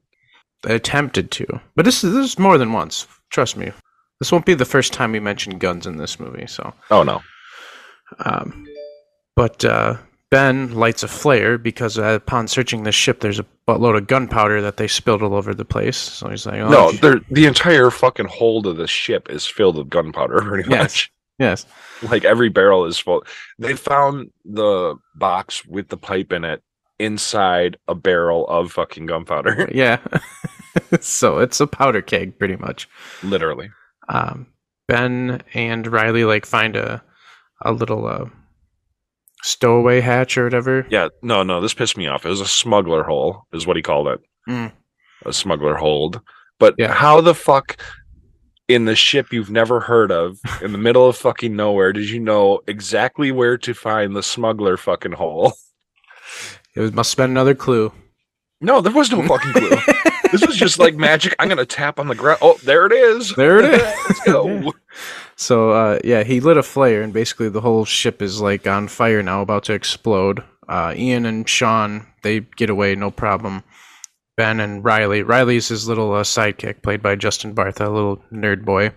Attempted 0.65 1.31
to, 1.31 1.61
but 1.75 1.85
this 1.85 2.03
is 2.03 2.13
this 2.13 2.31
is 2.31 2.39
more 2.39 2.57
than 2.57 2.73
once. 2.73 3.07
Trust 3.29 3.55
me, 3.57 3.71
this 4.19 4.31
won't 4.31 4.45
be 4.45 4.53
the 4.53 4.65
first 4.65 4.93
time 4.93 5.11
we 5.11 5.19
mention 5.19 5.57
guns 5.59 5.85
in 5.85 5.97
this 5.97 6.19
movie. 6.19 6.47
So, 6.47 6.73
Oh 6.91 7.03
no. 7.03 7.21
um, 8.19 8.65
but 9.35 9.63
uh, 9.65 9.97
Ben 10.31 10.73
lights 10.73 11.03
a 11.03 11.07
flare 11.07 11.57
because 11.57 11.97
uh, 11.99 12.03
upon 12.21 12.47
searching 12.47 12.83
the 12.83 12.91
ship, 12.91 13.19
there's 13.19 13.39
a 13.39 13.45
buttload 13.67 13.97
of 13.97 14.07
gunpowder 14.07 14.61
that 14.61 14.77
they 14.77 14.87
spilled 14.87 15.21
all 15.21 15.33
over 15.35 15.53
the 15.53 15.65
place. 15.65 15.97
So 15.97 16.29
he's 16.29 16.45
like, 16.45 16.59
oh, 16.61 16.69
no, 16.69 16.91
the 17.29 17.45
entire 17.45 17.91
fucking 17.91 18.27
hold 18.27 18.65
of 18.67 18.77
the 18.77 18.87
ship 18.87 19.29
is 19.29 19.45
filled 19.45 19.77
with 19.77 19.89
gunpowder, 19.89 20.41
pretty 20.41 20.69
Yes. 20.69 20.81
much. 20.81 21.11
yes, 21.39 21.65
Like 22.09 22.23
every 22.25 22.49
barrel 22.49 22.85
is 22.85 22.97
full. 22.97 23.23
They 23.59 23.75
found 23.75 24.31
the 24.45 24.95
box 25.15 25.65
with 25.65 25.89
the 25.89 25.97
pipe 25.97 26.31
in 26.31 26.43
it 26.45 26.61
inside 26.97 27.75
a 27.89 27.95
barrel 27.95 28.47
of 28.47 28.71
fucking 28.71 29.05
gunpowder. 29.07 29.69
yeah. 29.73 29.99
so 31.01 31.39
it's 31.39 31.59
a 31.59 31.67
powder 31.67 32.01
keg, 32.01 32.37
pretty 32.37 32.55
much. 32.55 32.87
Literally. 33.23 33.69
um, 34.09 34.47
Ben 34.87 35.41
and 35.53 35.87
Riley 35.87 36.25
like 36.25 36.45
find 36.45 36.75
a 36.75 37.03
a 37.63 37.71
little 37.71 38.05
uh, 38.05 38.25
stowaway 39.43 39.99
hatch 40.01 40.37
or 40.37 40.43
whatever. 40.43 40.85
Yeah, 40.89 41.07
no, 41.21 41.43
no, 41.43 41.61
this 41.61 41.73
pissed 41.73 41.97
me 41.97 42.07
off. 42.07 42.25
It 42.25 42.29
was 42.29 42.41
a 42.41 42.45
smuggler 42.47 43.03
hole, 43.03 43.43
is 43.53 43.65
what 43.65 43.77
he 43.77 43.81
called 43.81 44.07
it. 44.07 44.19
Mm. 44.47 44.71
A 45.25 45.33
smuggler 45.33 45.75
hold. 45.75 46.21
But 46.59 46.75
Yeah. 46.77 46.93
how 46.93 47.21
the 47.21 47.33
fuck 47.33 47.77
in 48.67 48.85
the 48.85 48.95
ship 48.95 49.31
you've 49.31 49.49
never 49.51 49.79
heard 49.79 50.11
of, 50.11 50.37
in 50.61 50.71
the 50.71 50.77
middle 50.77 51.07
of 51.07 51.15
fucking 51.17 51.55
nowhere, 51.55 51.93
did 51.93 52.09
you 52.09 52.19
know 52.19 52.59
exactly 52.67 53.31
where 53.31 53.57
to 53.59 53.73
find 53.73 54.15
the 54.15 54.23
smuggler 54.23 54.77
fucking 54.77 55.13
hole? 55.13 55.53
It 56.75 56.81
was, 56.81 56.93
must 56.93 57.11
have 57.13 57.23
been 57.23 57.31
another 57.31 57.55
clue. 57.55 57.91
No, 58.61 58.81
there 58.81 58.91
was 58.91 59.11
no 59.11 59.25
fucking 59.27 59.53
clue. 59.53 59.77
this 60.41 60.47
was 60.47 60.57
just 60.57 60.79
like 60.79 60.95
magic. 60.95 61.35
I'm 61.39 61.49
gonna 61.49 61.65
tap 61.65 61.99
on 61.99 62.07
the 62.07 62.15
ground. 62.15 62.39
Oh, 62.41 62.57
there 62.63 62.85
it 62.85 62.91
is. 62.91 63.33
There 63.35 63.59
it 63.59 63.65
is. 63.73 63.81
Let's 63.81 64.23
go. 64.23 64.47
Yeah. 64.63 64.71
So 65.37 65.71
uh, 65.71 65.99
yeah, 66.05 66.23
he 66.23 66.39
lit 66.39 66.55
a 66.55 66.63
flare, 66.63 67.01
and 67.01 67.11
basically 67.11 67.49
the 67.49 67.59
whole 67.59 67.83
ship 67.83 68.21
is 68.21 68.39
like 68.39 68.65
on 68.65 68.87
fire 68.87 69.21
now, 69.21 69.41
about 69.41 69.65
to 69.65 69.73
explode. 69.73 70.41
Uh, 70.69 70.93
Ian 70.95 71.25
and 71.25 71.47
Sean 71.49 72.07
they 72.23 72.39
get 72.39 72.69
away, 72.69 72.95
no 72.95 73.11
problem. 73.11 73.61
Ben 74.37 74.61
and 74.61 74.83
Riley. 74.85 75.23
Riley's 75.23 75.67
his 75.67 75.87
little 75.89 76.13
uh, 76.13 76.23
sidekick, 76.23 76.81
played 76.81 77.01
by 77.01 77.15
Justin 77.17 77.53
Bartha, 77.53 77.85
a 77.85 77.89
little 77.89 78.17
nerd 78.31 78.63
boy. 78.63 78.91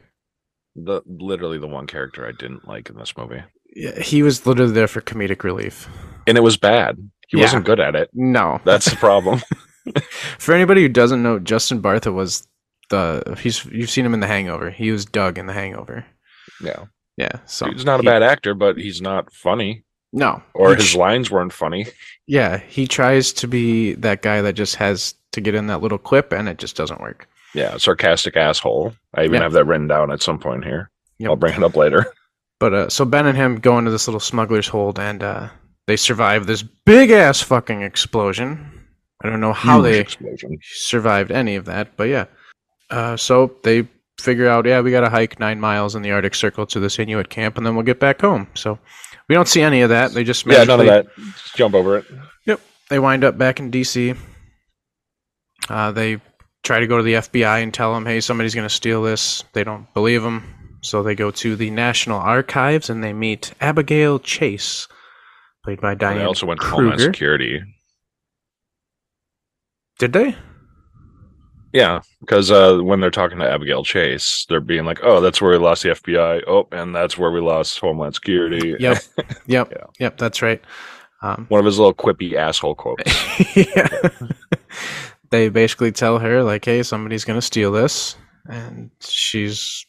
The 0.76 1.02
literally 1.07 1.59
the 1.59 1.66
one 1.66 1.88
character 1.88 2.25
I 2.26 2.30
didn't 2.33 2.68
like 2.68 2.88
in 2.88 2.97
this 2.97 3.16
movie, 3.16 3.42
Yeah, 3.75 3.99
he 4.00 4.23
was 4.23 4.47
literally 4.47 4.73
there 4.73 4.87
for 4.88 5.00
comedic 5.00 5.42
relief. 5.42 5.88
and 6.28 6.38
it 6.38 6.42
was 6.42 6.57
bad. 6.57 6.97
He 7.28 7.38
Yeah. 7.38 7.45
wasn't 7.45 7.64
good 7.66 7.80
at 7.80 7.97
it. 7.97 8.11
No, 8.14 8.61
That's 8.64 8.88
the 8.88 8.97
problem. 8.97 9.42
For 10.38 10.54
anybody 10.54 10.83
who 10.83 10.88
doesn't 10.88 11.23
know, 11.23 11.38
Justin 11.38 11.80
Bartha 11.83 12.12
was 12.12 12.47
the 12.90 13.37
he's 13.40 13.64
you've 13.66 13.90
seen 13.90 14.04
him 14.07 14.14
in 14.14 14.21
The 14.21 14.26
Hangover. 14.26 14.71
He 14.71 14.90
was 14.90 15.04
Doug 15.04 15.38
in 15.38 15.47
The 15.47 15.52
Hangover. 15.52 16.04
yeah, 16.62 16.85
Yeah, 17.16 17.40
so 17.47 17.71
he's 17.71 17.85
not 17.85 18.00
a 18.00 18.02
he- 18.02 18.07
bad 18.09 18.23
actor, 18.23 18.54
but 18.54 18.76
he's 18.78 19.00
not 19.02 19.33
funny. 19.33 19.85
No. 20.11 20.42
or 20.54 20.75
his 20.75 20.97
lines 20.97 21.30
weren't 21.30 21.52
funny. 21.52 21.87
yeah, 22.26 22.57
he 22.57 22.87
tries 22.87 23.30
to 23.35 23.47
be 23.47 23.92
that 23.95 24.23
guy 24.23 24.40
that 24.40 24.54
just 24.54 24.76
has 24.76 25.14
to 25.33 25.40
get 25.42 25.54
in 25.54 25.66
that 25.66 25.83
little 25.83 25.99
clip 25.99 26.33
and 26.33 26.49
it 26.49 26.57
just 26.57 26.76
doesn't 26.76 27.02
work. 27.02 27.28
Yeah, 27.54 27.76
sarcastic 27.76 28.35
asshole. 28.37 28.95
I 29.14 29.25
even 29.25 29.35
Yeah. 29.35 29.42
have 29.42 29.52
that 29.52 29.66
written 29.66 29.87
down 29.87 30.11
at 30.11 30.23
some 30.23 30.38
point 30.38 30.64
here. 30.64 30.90
Yep. 31.18 31.28
I'll 31.28 31.37
bring 31.37 31.54
it 31.54 31.62
up 31.62 31.76
later. 31.76 32.07
But 32.61 32.75
uh, 32.75 32.88
so 32.88 33.04
Ben 33.04 33.26
and 33.26 33.37
him 33.37 33.61
go 33.61 33.78
into 33.78 33.92
this 33.92 34.09
little 34.09 34.18
smuggler's 34.18 34.66
hold, 34.66 34.99
and 34.99 35.23
uh, 35.23 35.49
they 35.87 35.95
survive 35.97 36.47
this 36.47 36.64
big 36.64 37.12
ass 37.12 37.40
fucking 37.40 37.83
explosion. 37.83 38.78
I 39.23 39.29
don't 39.29 39.41
know 39.41 39.53
how 39.53 39.81
they 39.81 39.99
explosion. 40.01 40.59
survived 40.63 41.33
any 41.33 41.57
of 41.57 41.65
that, 41.65 41.97
but 41.97 42.05
yeah. 42.05 42.27
Uh, 42.91 43.17
so 43.17 43.57
they 43.65 43.89
figure 44.21 44.49
out, 44.49 44.67
yeah, 44.67 44.81
we 44.81 44.91
got 44.91 45.01
to 45.01 45.11
hike 45.11 45.41
nine 45.41 45.61
miles 45.61 45.95
in 45.95 46.03
the 46.03 46.11
Arctic 46.11 46.35
Circle 46.35 46.67
to 46.67 46.81
this 46.81 46.99
Inuit 46.99 47.29
camp, 47.29 47.57
and 47.57 47.67
then 47.67 47.75
we'll 47.75 47.85
get 47.85 48.01
back 48.01 48.21
home. 48.21 48.47
So 48.55 48.79
we 49.29 49.35
don't 49.35 49.49
see 49.49 49.63
any 49.63 49.83
of 49.83 49.91
that. 49.91 50.13
They 50.13 50.25
just 50.25 50.47
Yeah, 50.47 50.65
none 50.65 50.81
of 50.81 50.87
that. 50.87 51.07
Just 51.17 51.57
jump 51.57 51.75
over 51.75 51.99
it. 51.99 52.07
Yep. 52.47 52.61
They 52.89 52.99
wind 52.99 53.25
up 53.25 53.37
back 53.37 53.61
in 53.61 53.71
DC. 53.71 54.17
Uh, 55.69 55.93
they 55.93 56.21
try 56.63 56.81
to 56.81 56.87
go 56.87 56.97
to 56.97 57.03
the 57.03 57.15
FBI 57.15 57.63
and 57.63 57.73
tell 57.73 57.93
them, 57.93 58.07
hey, 58.07 58.21
somebody's 58.21 58.55
going 58.55 58.69
to 58.69 58.75
steal 58.75 59.03
this. 59.03 59.45
They 59.53 59.65
don't 59.65 59.93
believe 59.95 60.23
them. 60.23 60.55
So 60.81 61.03
they 61.03 61.15
go 61.15 61.31
to 61.33 61.57
the 61.57 61.71
National 61.71 62.19
Archives 62.19 62.89
and 62.89 63.03
they 63.03 63.13
meet 63.13 63.53
Abigail 63.61 64.19
Chase, 64.19 64.87
played 65.65 65.81
by 65.81 65.93
And 65.93 66.01
Diane 66.01 66.19
they 66.19 66.25
also 66.25 66.47
went 66.47 66.61
to 66.61 66.67
Homeland 66.67 66.99
Kruger. 66.99 67.13
Security. 67.13 67.63
Did 69.99 70.12
they? 70.12 70.37
Yeah, 71.73 72.00
because 72.21 72.50
uh, 72.50 72.78
when 72.78 73.00
they're 73.00 73.11
talking 73.11 73.38
to 73.38 73.50
Abigail 73.50 73.85
Chase, 73.85 74.47
they're 74.49 74.61
being 74.61 74.85
like, 74.85 75.00
"Oh, 75.02 75.21
that's 75.21 75.43
where 75.43 75.50
we 75.50 75.59
lost 75.59 75.83
the 75.83 75.90
FBI. 75.90 76.43
Oh, 76.47 76.67
and 76.73 76.95
that's 76.95 77.19
where 77.19 77.31
we 77.31 77.40
lost 77.40 77.78
Homeland 77.78 78.14
Security." 78.14 78.75
Yep. 78.78 78.99
Yep. 79.47 79.73
Yeah. 79.73 79.85
Yep. 79.99 80.19
That's 80.19 80.43
right. 80.43 80.62
Um, 81.23 81.47
One 81.49 81.59
of 81.59 81.67
his 81.67 81.78
little 81.78 81.95
quippy 81.95 82.35
asshole 82.35 82.75
quotes. 82.75 83.57
yeah. 83.57 83.88
they 85.31 85.49
basically 85.50 85.93
tell 85.93 86.19
her 86.19 86.43
like, 86.43 86.64
"Hey, 86.64 86.83
somebody's 86.83 87.25
gonna 87.25 87.43
steal 87.43 87.73
this," 87.73 88.17
and 88.49 88.90
she's. 89.00 89.85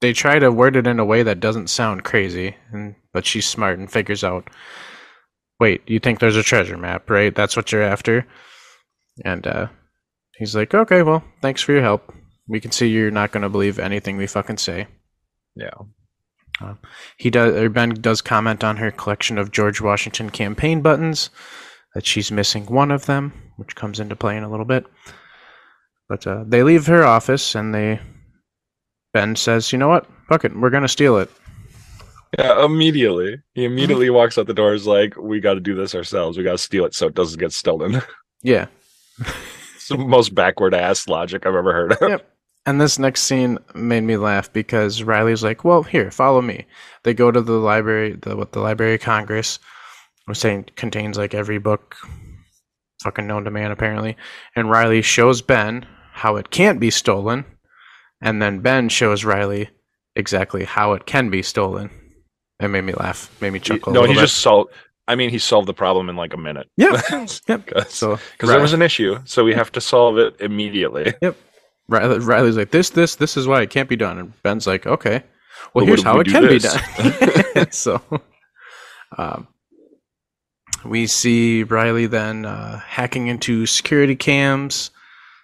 They 0.00 0.12
try 0.12 0.38
to 0.38 0.52
word 0.52 0.76
it 0.76 0.86
in 0.86 1.00
a 1.00 1.04
way 1.04 1.22
that 1.22 1.40
doesn't 1.40 1.70
sound 1.70 2.04
crazy, 2.04 2.54
and 2.72 2.94
but 3.12 3.26
she's 3.26 3.46
smart 3.46 3.78
and 3.78 3.90
figures 3.90 4.22
out. 4.22 4.48
Wait, 5.60 5.82
you 5.86 5.98
think 5.98 6.18
there's 6.18 6.36
a 6.36 6.42
treasure 6.42 6.76
map, 6.76 7.08
right? 7.08 7.34
That's 7.34 7.56
what 7.56 7.70
you're 7.72 7.82
after. 7.82 8.26
And 9.24 9.46
uh, 9.46 9.68
he's 10.36 10.56
like, 10.56 10.74
"Okay, 10.74 11.02
well, 11.02 11.22
thanks 11.40 11.62
for 11.62 11.72
your 11.72 11.82
help. 11.82 12.12
We 12.48 12.60
can 12.60 12.72
see 12.72 12.88
you're 12.88 13.10
not 13.10 13.32
gonna 13.32 13.48
believe 13.48 13.78
anything 13.78 14.16
we 14.16 14.26
fucking 14.26 14.58
say." 14.58 14.88
Yeah. 15.54 15.70
He 17.16 17.30
does. 17.30 17.54
Or 17.54 17.68
ben 17.68 17.90
does 17.90 18.20
comment 18.20 18.64
on 18.64 18.76
her 18.76 18.90
collection 18.90 19.38
of 19.38 19.52
George 19.52 19.80
Washington 19.80 20.30
campaign 20.30 20.82
buttons. 20.82 21.30
That 21.94 22.06
she's 22.06 22.32
missing 22.32 22.66
one 22.66 22.90
of 22.90 23.06
them, 23.06 23.32
which 23.56 23.76
comes 23.76 24.00
into 24.00 24.16
play 24.16 24.36
in 24.36 24.42
a 24.42 24.50
little 24.50 24.66
bit. 24.66 24.84
But 26.08 26.26
uh, 26.26 26.42
they 26.44 26.64
leave 26.64 26.86
her 26.86 27.04
office, 27.04 27.54
and 27.54 27.72
they. 27.72 28.00
Ben 29.12 29.36
says, 29.36 29.72
"You 29.72 29.78
know 29.78 29.88
what? 29.88 30.06
Fuck 30.28 30.44
it. 30.44 30.56
We're 30.56 30.70
gonna 30.70 30.88
steal 30.88 31.18
it." 31.18 31.30
Yeah, 32.38 32.64
immediately. 32.64 33.42
He 33.54 33.62
mm-hmm. 33.62 33.72
immediately 33.72 34.10
walks 34.10 34.38
out 34.38 34.46
the 34.46 34.54
door. 34.54 34.74
Is 34.74 34.86
like, 34.86 35.16
"We 35.16 35.40
got 35.40 35.54
to 35.54 35.60
do 35.60 35.74
this 35.74 35.94
ourselves. 35.94 36.36
We 36.36 36.44
got 36.44 36.52
to 36.52 36.58
steal 36.58 36.84
it 36.84 36.94
so 36.94 37.06
it 37.06 37.14
doesn't 37.14 37.40
get 37.40 37.52
stolen." 37.52 38.02
Yeah. 38.46 38.66
it's 39.74 39.88
the 39.88 39.96
most 39.96 40.34
backward 40.34 40.74
ass 40.74 41.08
logic 41.08 41.46
I've 41.46 41.54
ever 41.54 41.72
heard 41.72 41.92
of. 41.92 41.98
Yep. 42.10 42.30
And 42.66 42.78
this 42.78 42.98
next 42.98 43.22
scene 43.22 43.58
made 43.74 44.02
me 44.02 44.18
laugh 44.18 44.52
because 44.52 45.02
Riley's 45.02 45.42
like, 45.42 45.64
"Well, 45.64 45.82
here, 45.82 46.10
follow 46.10 46.42
me." 46.42 46.66
They 47.04 47.14
go 47.14 47.30
to 47.30 47.40
the 47.40 47.54
library, 47.54 48.18
the 48.20 48.36
what 48.36 48.52
the 48.52 48.60
Library 48.60 48.96
of 48.96 49.00
Congress, 49.00 49.58
was 50.28 50.38
saying 50.38 50.66
contains 50.76 51.16
like 51.16 51.32
every 51.32 51.56
book, 51.56 51.96
fucking 53.02 53.26
known 53.26 53.44
to 53.44 53.50
man 53.50 53.70
apparently. 53.70 54.16
And 54.54 54.70
Riley 54.70 55.00
shows 55.00 55.40
Ben 55.40 55.86
how 56.12 56.36
it 56.36 56.50
can't 56.50 56.80
be 56.80 56.90
stolen, 56.90 57.44
and 58.20 58.42
then 58.42 58.60
Ben 58.60 58.90
shows 58.90 59.24
Riley 59.24 59.70
exactly 60.16 60.64
how 60.64 60.92
it 60.92 61.06
can 61.06 61.30
be 61.30 61.42
stolen. 61.42 61.90
It 62.64 62.68
made 62.68 62.84
me 62.84 62.92
laugh, 62.94 63.30
made 63.40 63.52
me 63.52 63.60
chuckle. 63.60 63.92
no, 63.92 64.02
he 64.04 64.14
bit. 64.14 64.20
just 64.20 64.38
solved. 64.38 64.72
I 65.06 65.16
mean, 65.16 65.28
he 65.30 65.38
solved 65.38 65.68
the 65.68 65.74
problem 65.74 66.08
in 66.08 66.16
like 66.16 66.32
a 66.32 66.38
minute. 66.38 66.68
Yeah, 66.76 67.00
Yep. 67.48 67.66
Because 67.66 67.90
so 67.90 68.18
there 68.40 68.60
was 68.60 68.72
an 68.72 68.80
issue, 68.82 69.18
so 69.24 69.44
we 69.44 69.52
have 69.54 69.70
to 69.72 69.80
solve 69.80 70.16
it 70.18 70.34
immediately. 70.40 71.12
Riley, 71.88 72.18
Riley's 72.20 72.56
like, 72.56 72.70
this, 72.70 72.88
this, 72.90 73.16
this 73.16 73.36
is 73.36 73.46
why 73.46 73.60
it 73.60 73.68
can't 73.68 73.88
be 73.90 73.96
done. 73.96 74.18
And 74.18 74.42
Ben's 74.42 74.66
like, 74.66 74.86
okay, 74.86 75.22
well, 75.74 75.84
Well, 75.84 75.86
here's 75.86 76.02
how 76.02 76.14
we 76.14 76.22
it 76.22 76.28
can 76.28 76.48
be 76.48 76.58
done. 76.58 77.70
so, 77.70 78.00
um, 79.18 79.46
we 80.84 81.06
see 81.06 81.62
Riley 81.64 82.06
then 82.06 82.46
uh, 82.46 82.78
hacking 82.80 83.26
into 83.26 83.66
security 83.66 84.16
cams, 84.16 84.90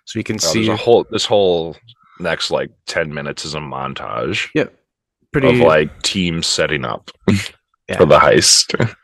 so 0.06 0.18
we 0.18 0.24
can 0.24 0.36
Oh, 0.36 0.38
see 0.38 0.66
whole 0.68 1.06
this 1.10 1.24
whole 1.26 1.76
next 2.18 2.50
like 2.50 2.70
ten 2.86 3.12
minutes 3.14 3.44
is 3.44 3.54
a 3.54 3.58
montage 3.58 4.48
pretty. 5.32 5.48
of 5.48 5.56
like 5.66 6.02
teams 6.02 6.46
setting 6.46 6.84
up 6.84 7.10
Yeah. 7.88 7.98
for 7.98 8.06
the 8.06 8.18
heist. 8.18 8.94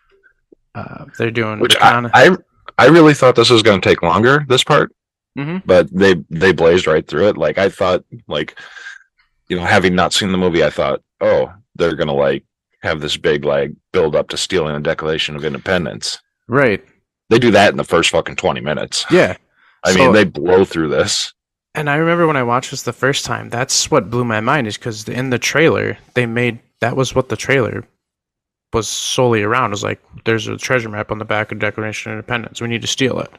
uh, 0.75 1.05
they're 1.19 1.31
doing 1.31 1.59
Which 1.61 1.77
I, 1.81 2.09
I 2.15 2.37
I 2.79 2.87
really 2.89 3.15
thought 3.15 3.37
this 3.37 3.51
was 3.51 3.63
going 3.63 3.81
to 3.81 3.89
take 3.89 4.03
longer. 4.03 4.45
This 4.49 4.63
part, 4.65 4.93
Mhm. 5.39 5.63
but 5.65 5.89
they 5.93 6.17
they 6.31 6.53
blazed 6.53 6.87
right 6.87 7.07
through 7.07 7.29
it. 7.29 7.37
Like 7.37 7.59
I 7.59 7.69
thought, 7.69 8.05
like 8.29 8.59
you 9.49 9.57
know, 9.57 9.65
having 9.65 9.95
not 9.95 10.13
seen 10.13 10.33
the 10.33 10.39
movie, 10.39 10.63
I 10.65 10.71
thought, 10.71 11.01
oh, 11.21 11.53
they're 11.77 11.95
going 11.95 12.09
to 12.09 12.15
like 12.15 12.45
have 12.83 13.01
this 13.01 13.17
big 13.17 13.45
like 13.45 13.71
build 13.93 14.15
up 14.17 14.29
to 14.29 14.37
stealing 14.37 14.75
the 14.75 14.81
Declaration 14.81 15.37
of 15.37 15.45
Independence. 15.45 16.19
right. 16.49 16.85
They 17.29 17.41
do 17.41 17.51
that 17.51 17.71
in 17.71 17.77
the 17.77 17.83
first 17.85 18.11
fucking 18.11 18.37
twenty 18.37 18.61
minutes. 18.61 19.05
Yeah, 19.11 19.37
I 19.85 19.93
So- 19.93 19.99
mean, 19.99 20.13
they 20.13 20.23
blow 20.25 20.65
through 20.65 20.91
this. 20.91 21.33
And 21.77 21.89
I 21.89 21.97
remember 21.97 22.27
when 22.27 22.37
I 22.37 22.43
watched 22.43 22.71
this 22.73 22.83
the 22.83 22.93
first 22.93 23.25
time. 23.25 23.49
That's 23.51 23.91
what 23.91 24.11
blew 24.11 24.25
my 24.25 24.41
mind 24.41 24.67
is 24.67 24.77
because 24.77 25.09
in 25.09 25.31
the 25.31 25.39
trailer 25.39 25.97
they 26.15 26.27
made 26.27 26.59
that 26.81 26.97
was 26.97 27.15
what 27.15 27.29
the 27.29 27.37
trailer 27.37 27.87
was 28.73 28.89
solely 28.89 29.43
around. 29.43 29.71
It 29.71 29.79
was 29.79 29.85
like 29.85 30.03
there's 30.25 30.49
a 30.49 30.57
treasure 30.57 30.89
map 30.89 31.11
on 31.13 31.19
the 31.19 31.25
back 31.25 31.53
of 31.53 31.59
Declaration 31.61 32.11
of 32.13 32.17
Independence. 32.19 32.61
We 32.61 32.69
need 32.69 32.83
to 32.83 32.89
steal 32.89 33.19
it. 33.21 33.31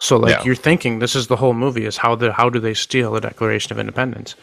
So 0.00 0.16
like 0.16 0.30
Yeah. 0.38 0.44
you're 0.44 0.54
thinking 0.54 0.98
this 0.98 1.14
is 1.14 1.26
the 1.26 1.36
whole 1.36 1.54
movie 1.54 1.84
is 1.84 1.96
how 1.98 2.14
the 2.16 2.32
how 2.32 2.48
do 2.48 2.58
they 2.60 2.74
steal 2.74 3.12
the 3.12 3.20
Declaration 3.20 3.72
of 3.72 3.78
Independence? 3.78 4.34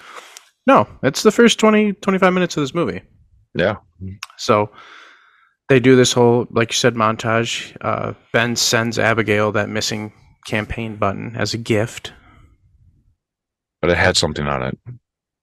No, 0.68 0.88
it's 1.02 1.24
the 1.24 1.32
first 1.32 1.60
20 1.60 1.94
25 1.94 2.34
minutes 2.34 2.56
of 2.58 2.62
this 2.64 2.76
movie. 2.76 3.02
Yeah, 3.56 3.76
So 4.38 4.70
they 5.68 5.80
do 5.82 5.96
this 5.98 6.14
whole, 6.14 6.48
like 6.52 6.70
you 6.72 6.76
said, 6.76 6.96
montage. 6.96 7.76
Uh, 7.82 8.14
ben 8.32 8.56
sends 8.56 8.98
Abigail 9.00 9.52
that 9.54 9.68
missing 9.70 10.14
campaign 10.46 10.96
button 10.96 11.36
as 11.36 11.54
a 11.54 11.58
gift. 11.58 12.14
But 13.82 13.90
it 13.90 13.98
had 13.98 14.18
something 14.18 14.48
on 14.48 14.64
it. 14.64 14.78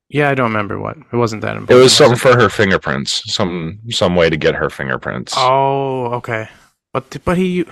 Yeah, 0.09 0.31
I 0.31 0.35
don't 0.35 0.48
remember 0.51 0.79
what. 0.79 0.96
It 0.96 1.16
wasn't 1.16 1.42
that 1.42 1.57
important. 1.57 1.79
It 1.79 1.83
was 1.83 1.92
something 1.94 2.18
for 2.18 2.35
her 2.40 2.48
fingerprints. 2.48 3.22
Some 3.33 3.81
some 3.90 4.16
way 4.16 4.31
to 4.31 4.37
get 4.37 4.55
her 4.55 4.70
fingerprints. 4.70 5.35
Oh, 5.37 6.07
okay. 6.14 6.48
But 6.94 7.18
but 7.24 7.37
he 7.37 7.66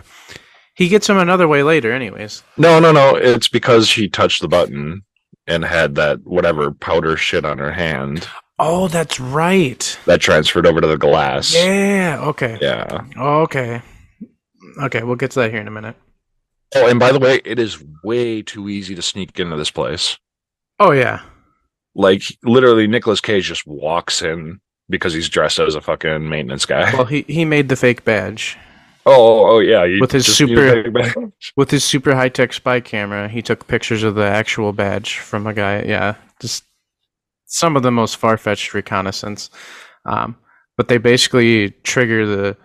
he 0.74 0.88
gets 0.88 1.06
them 1.06 1.16
another 1.16 1.48
way 1.48 1.62
later, 1.62 1.92
anyways. 1.92 2.42
No, 2.58 2.78
no, 2.78 2.92
no. 2.92 3.16
It's 3.16 3.48
because 3.48 3.88
she 3.88 4.08
touched 4.08 4.42
the 4.42 4.48
button 4.48 5.02
and 5.46 5.64
had 5.64 5.94
that 5.94 6.18
whatever 6.26 6.72
powder 6.72 7.16
shit 7.16 7.44
on 7.46 7.56
her 7.58 7.72
hand 7.72 8.28
Oh, 8.58 8.88
that's 8.88 9.20
right. 9.20 9.98
that 10.06 10.20
transferred 10.20 10.66
over 10.66 10.80
to 10.80 10.86
the 10.86 10.96
glass. 10.98 11.54
Yeah. 11.54 12.18
Okay. 12.22 12.58
Yeah. 12.60 13.04
Oh, 13.16 13.42
okay. 13.42 13.80
Okay, 14.82 15.02
we'll 15.02 15.16
get 15.16 15.30
to 15.32 15.40
that 15.40 15.50
here 15.50 15.60
in 15.60 15.68
a 15.68 15.70
minute. 15.70 15.96
Oh, 16.74 16.88
and 16.88 16.98
by 16.98 17.12
the 17.12 17.18
way, 17.18 17.40
it 17.44 17.58
is 17.58 17.82
way 18.02 18.42
too 18.42 18.68
easy 18.68 18.94
to 18.94 19.02
sneak 19.02 19.38
into 19.38 19.56
this 19.56 19.70
place. 19.70 20.18
Oh 20.78 20.92
yeah. 20.92 21.22
Like 21.94 22.22
literally, 22.44 22.86
Nicolas 22.86 23.20
Cage 23.20 23.46
just 23.46 23.66
walks 23.66 24.20
in 24.22 24.60
because 24.88 25.12
he's 25.14 25.28
dressed 25.28 25.58
as 25.58 25.74
a 25.74 25.80
fucking 25.80 26.28
maintenance 26.28 26.66
guy. 26.66 26.92
Well, 26.92 27.06
he 27.06 27.22
he 27.28 27.44
made 27.44 27.68
the 27.68 27.76
fake 27.76 28.04
badge 28.04 28.56
oh, 29.06 29.12
oh, 29.14 29.46
oh, 29.56 29.58
yeah. 29.60 29.84
you 29.84 30.00
With 30.00 30.10
his 30.12 30.26
super- 30.26 30.80
a 30.80 30.82
big 30.82 30.92
badge. 30.92 31.52
with 31.56 31.70
his 31.70 31.84
super 31.84 32.14
high 32.14 32.28
tech 32.28 32.52
spy 32.52 32.80
camera. 32.80 33.28
He 33.28 33.40
took 33.40 33.66
pictures 33.68 34.02
of 34.02 34.14
the 34.16 34.26
actual 34.26 34.72
badge 34.72 35.18
from 35.18 35.46
a 35.46 35.54
guy. 35.54 35.82
Yeah, 35.82 36.16
just 36.40 36.64
some 37.46 37.76
of 37.76 37.82
the 37.82 37.92
most 37.92 38.16
far 38.16 38.36
fetched 38.36 38.74
reconnaissance. 38.74 39.48
Um, 40.04 40.36
but 40.76 40.88
they 40.88 40.98
basically 40.98 41.70
trigger 41.84 42.26
the 42.26 42.56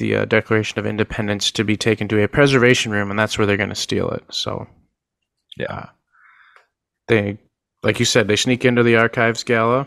the 0.00 0.16
uh, 0.16 0.24
Declaration 0.24 0.78
of 0.80 0.86
Independence 0.86 1.52
to 1.52 1.62
be 1.64 1.76
taken 1.76 2.08
to 2.08 2.20
a 2.24 2.26
preservation 2.28 2.90
room, 2.90 3.10
and 3.10 3.18
that's 3.18 3.38
where 3.38 3.46
they're 3.46 3.56
going 3.56 3.68
to 3.68 3.76
steal 3.76 4.10
it. 4.10 4.24
So, 4.30 4.66
Yeah. 5.56 5.72
uh, 5.72 5.86
they, 7.06 7.38
like 7.84 7.98
you 7.98 8.04
said, 8.04 8.26
they 8.28 8.36
sneak 8.36 8.64
into 8.64 8.82
the 8.82 8.96
archives 8.96 9.44
gala. 9.44 9.86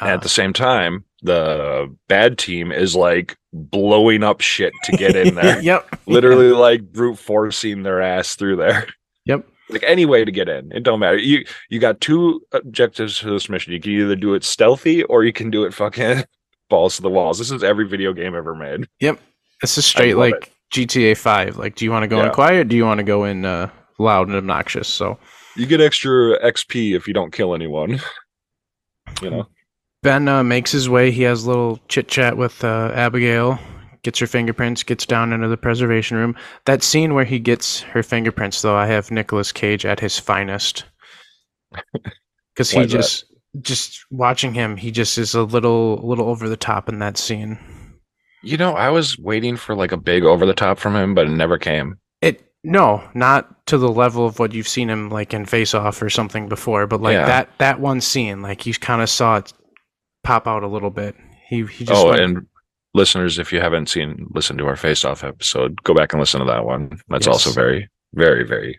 Uh, 0.00 0.06
at 0.06 0.22
the 0.22 0.28
same 0.28 0.52
time, 0.52 1.04
the 1.22 1.94
bad 2.08 2.38
team 2.38 2.70
is 2.70 2.94
like 2.94 3.36
blowing 3.52 4.22
up 4.22 4.40
shit 4.40 4.72
to 4.84 4.92
get 4.92 5.16
in 5.16 5.34
there. 5.34 5.60
yep, 5.62 5.86
Literally, 6.06 6.50
like 6.50 6.92
brute 6.92 7.18
forcing 7.18 7.82
their 7.82 8.00
ass 8.00 8.36
through 8.36 8.56
there. 8.56 8.86
Yep. 9.26 9.46
Like 9.68 9.82
any 9.84 10.06
way 10.06 10.24
to 10.24 10.32
get 10.32 10.48
in, 10.48 10.72
it 10.72 10.82
don't 10.82 10.98
matter. 11.00 11.18
You 11.18 11.44
you 11.68 11.78
got 11.78 12.00
two 12.00 12.42
objectives 12.52 13.18
for 13.18 13.30
this 13.30 13.48
mission. 13.48 13.72
You 13.72 13.80
can 13.80 13.92
either 13.92 14.16
do 14.16 14.34
it 14.34 14.44
stealthy 14.44 15.02
or 15.04 15.24
you 15.24 15.32
can 15.32 15.50
do 15.50 15.64
it 15.64 15.74
fucking 15.74 16.24
balls 16.70 16.96
to 16.96 17.02
the 17.02 17.10
walls. 17.10 17.38
This 17.38 17.50
is 17.50 17.62
every 17.62 17.86
video 17.86 18.12
game 18.12 18.34
ever 18.34 18.54
made. 18.54 18.86
Yep. 19.00 19.20
This 19.60 19.76
is 19.78 19.86
straight 19.86 20.16
like 20.16 20.52
GTA 20.72 21.16
5. 21.16 21.56
Like, 21.58 21.74
do 21.76 21.84
you 21.84 21.90
want 21.90 22.02
to 22.04 22.08
go 22.08 22.18
in 22.20 22.26
Yeah. 22.26 22.32
quiet? 22.32 22.68
Do 22.68 22.76
you 22.76 22.84
want 22.84 22.98
to 22.98 23.04
go 23.04 23.24
in 23.24 23.44
uh, 23.44 23.70
loud 23.98 24.28
and 24.28 24.36
obnoxious? 24.36 24.88
So 24.88 25.18
You 25.60 25.66
get 25.66 25.82
extra 25.82 26.40
XP 26.40 26.96
if 26.96 27.06
you 27.06 27.12
don't 27.12 27.34
kill 27.34 27.54
anyone. 27.54 28.00
You 29.20 29.28
know, 29.28 29.48
Ben 30.02 30.26
uh, 30.26 30.42
makes 30.42 30.72
his 30.72 30.88
way. 30.88 31.10
He 31.10 31.20
has 31.24 31.44
a 31.44 31.48
little 31.48 31.78
chit 31.86 32.08
chat 32.08 32.38
with 32.38 32.64
uh, 32.64 32.92
Abigail, 32.94 33.58
gets 34.02 34.18
her 34.20 34.26
fingerprints, 34.26 34.82
gets 34.82 35.04
down 35.04 35.34
into 35.34 35.48
the 35.48 35.58
preservation 35.58 36.16
room. 36.16 36.34
That 36.64 36.82
scene 36.82 37.12
where 37.12 37.26
he 37.26 37.38
gets 37.38 37.80
her 37.82 38.02
fingerprints, 38.02 38.62
though, 38.62 38.74
I 38.74 38.86
have 38.86 39.10
Nicolas 39.10 39.52
Cage 39.52 39.84
at 39.84 40.00
his 40.00 40.18
finest. 40.18 40.84
Because 42.54 42.70
he 42.70 42.80
is 42.80 42.90
that? 42.90 42.98
just, 42.98 43.24
just 43.60 44.04
watching 44.10 44.54
him, 44.54 44.78
he 44.78 44.90
just 44.90 45.18
is 45.18 45.34
a 45.34 45.42
little, 45.42 46.00
little 46.02 46.28
over 46.28 46.48
the 46.48 46.56
top 46.56 46.88
in 46.88 47.00
that 47.00 47.18
scene. 47.18 47.58
you 48.42 48.56
know, 48.56 48.72
I 48.72 48.88
was 48.88 49.18
waiting 49.18 49.56
for 49.56 49.74
like 49.74 49.92
a 49.92 49.98
big 49.98 50.24
over 50.24 50.46
the 50.46 50.54
top 50.54 50.78
from 50.78 50.96
him, 50.96 51.14
but 51.14 51.26
it 51.26 51.30
never 51.30 51.58
came. 51.58 51.99
No, 52.62 53.02
not 53.14 53.66
to 53.66 53.78
the 53.78 53.90
level 53.90 54.26
of 54.26 54.38
what 54.38 54.52
you've 54.52 54.68
seen 54.68 54.90
him 54.90 55.08
like 55.08 55.32
in 55.32 55.46
Face 55.46 55.72
Off 55.74 56.02
or 56.02 56.10
something 56.10 56.48
before, 56.48 56.86
but 56.86 57.00
like 57.00 57.14
Yeah. 57.14 57.26
that 57.26 57.48
that 57.58 57.80
one 57.80 58.00
scene, 58.00 58.42
like 58.42 58.66
you 58.66 58.74
kind 58.74 59.00
of 59.00 59.08
saw 59.08 59.36
it 59.36 59.52
pop 60.24 60.46
out 60.46 60.62
a 60.62 60.68
little 60.68 60.90
bit. 60.90 61.16
He 61.48 61.64
he 61.66 61.84
just 61.86 61.92
oh, 62.02 62.08
went- 62.10 62.20
and 62.20 62.46
listeners, 62.92 63.38
if 63.38 63.52
you 63.52 63.60
haven't 63.60 63.88
seen, 63.88 64.26
listen 64.34 64.58
to 64.58 64.66
our 64.66 64.76
face 64.76 65.04
off 65.04 65.24
episode, 65.24 65.82
go 65.84 65.94
back 65.94 66.12
and 66.12 66.20
listen 66.20 66.40
to 66.40 66.46
that 66.46 66.64
one. 66.66 67.00
That's 67.08 67.26
Yes. 67.26 67.46
also 67.46 67.50
very, 67.50 67.88
very, 68.14 68.44
very 68.44 68.78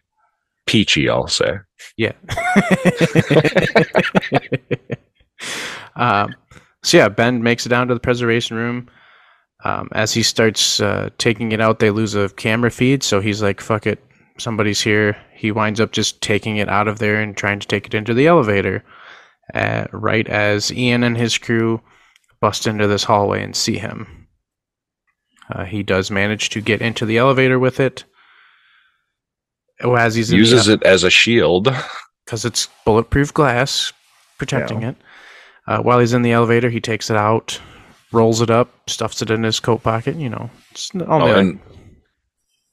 peachy, 0.68 1.10
I'll 1.10 1.28
say. 1.28 1.54
Yeah. 1.98 2.12
um, 5.96 6.34
so 6.84 6.98
yeah, 6.98 7.10
Ben 7.10 7.44
makes 7.44 7.66
it 7.66 7.70
down 7.70 7.88
to 7.88 7.94
the 7.94 8.00
preservation 8.00 8.58
room. 8.58 8.90
Um, 9.64 9.90
as 9.92 10.14
he 10.14 10.24
starts 10.24 10.80
uh, 10.80 11.10
taking 11.18 11.52
it 11.52 11.62
out, 11.62 11.80
they 11.80 11.92
lose 11.92 12.16
a 12.16 12.30
camera 12.30 12.72
feed. 12.72 13.04
So 13.04 13.20
he's 13.20 13.42
like, 13.42 13.62
"Fuck 13.62 13.86
it, 13.86 14.04
somebody's 14.38 14.82
here." 14.82 15.18
He 15.34 15.52
winds 15.52 15.80
up 15.80 15.92
just 15.92 16.22
taking 16.22 16.58
it 16.58 16.70
out 16.70 16.88
of 16.88 17.00
there 17.00 17.22
and 17.22 17.36
trying 17.36 17.60
to 17.60 17.68
take 17.68 17.86
it 17.86 17.94
into 17.94 18.14
the 18.14 18.28
elevator. 18.28 18.84
Uh, 19.54 19.86
right 19.92 20.28
as 20.28 20.72
Ian 20.72 21.04
and 21.04 21.18
his 21.18 21.38
crew 21.38 21.82
bust 22.40 22.66
into 22.68 22.88
this 22.88 23.04
hallway 23.04 23.44
and 23.44 23.56
see 23.56 23.78
him, 23.78 24.28
uh, 25.54 25.66
he 25.66 25.84
does 25.84 26.10
manage 26.10 26.50
to 26.52 26.62
get 26.62 26.82
into 26.82 27.06
the 27.06 27.18
elevator 27.18 27.60
with 27.60 27.80
it. 27.80 28.06
Oh, 29.82 29.96
as 29.96 30.16
he's 30.16 30.32
in 30.32 30.38
the 30.38 30.40
Uses 30.40 30.68
it 30.68 30.82
as 30.84 31.04
a 31.04 31.10
shield. 31.10 31.74
because 32.26 32.46
it's 32.46 32.70
bulletproof 32.86 33.34
glass 33.34 33.92
protecting 34.38 34.84
it. 34.84 34.96
Uh, 35.68 35.80
while 35.82 36.00
he's 36.00 36.14
in 36.14 36.22
the 36.22 36.32
elevator, 36.32 36.70
he 36.70 36.80
takes 36.80 37.10
it 37.10 37.18
out, 37.18 37.60
rolls 38.12 38.42
it 38.42 38.50
up, 38.50 38.70
stuffs 38.90 39.22
it 39.22 39.30
in 39.32 39.44
his 39.44 39.60
coat 39.60 39.84
pocket. 39.84 40.16
You 40.16 40.30
know, 40.30 40.50
Oh, 41.08 41.26
and 41.28 41.60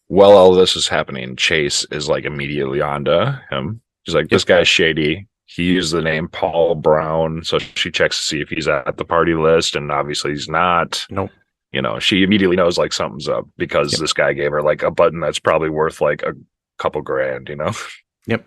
while 0.09 0.33
all 0.33 0.53
this 0.55 0.77
is 0.77 0.89
happening, 0.89 1.37
Chase 1.37 1.85
is 1.91 2.09
like 2.09 2.25
immediately 2.25 2.81
onto 2.81 3.19
him. 3.51 3.81
She's 4.05 4.15
like, 4.15 4.29
"This 4.29 4.45
guy's 4.45 4.69
shady." 4.69 5.27
He 5.47 5.65
used 5.65 5.93
the 5.95 6.03
name 6.03 6.29
Paul 6.29 6.75
Brown, 6.75 7.43
so 7.43 7.59
she 7.59 7.91
checks 7.91 8.19
to 8.19 8.23
see 8.23 8.41
if 8.43 8.51
he's 8.51 8.69
at 8.69 8.97
the 8.99 9.05
party 9.05 9.35
list, 9.35 9.77
and 9.77 9.91
obviously 9.91 10.33
he's 10.33 10.49
not. 10.49 11.07
Nope. 11.11 11.31
You 11.73 11.83
know, 11.83 11.99
she 11.99 12.23
immediately 12.23 12.57
knows 12.57 12.79
like 12.79 12.93
something's 12.93 13.29
up 13.29 13.47
because 13.59 13.93
Yep. 13.93 14.01
this 14.01 14.13
guy 14.13 14.33
gave 14.33 14.51
her 14.51 14.63
like 14.63 14.83
a 14.83 14.91
button 14.91 15.21
that's 15.21 15.39
probably 15.39 15.69
worth 15.71 16.01
like 16.01 16.23
a 16.23 16.33
couple 16.79 17.01
grand. 17.03 17.49
You 17.49 17.57
know, 17.57 17.73
Yep. 18.27 18.47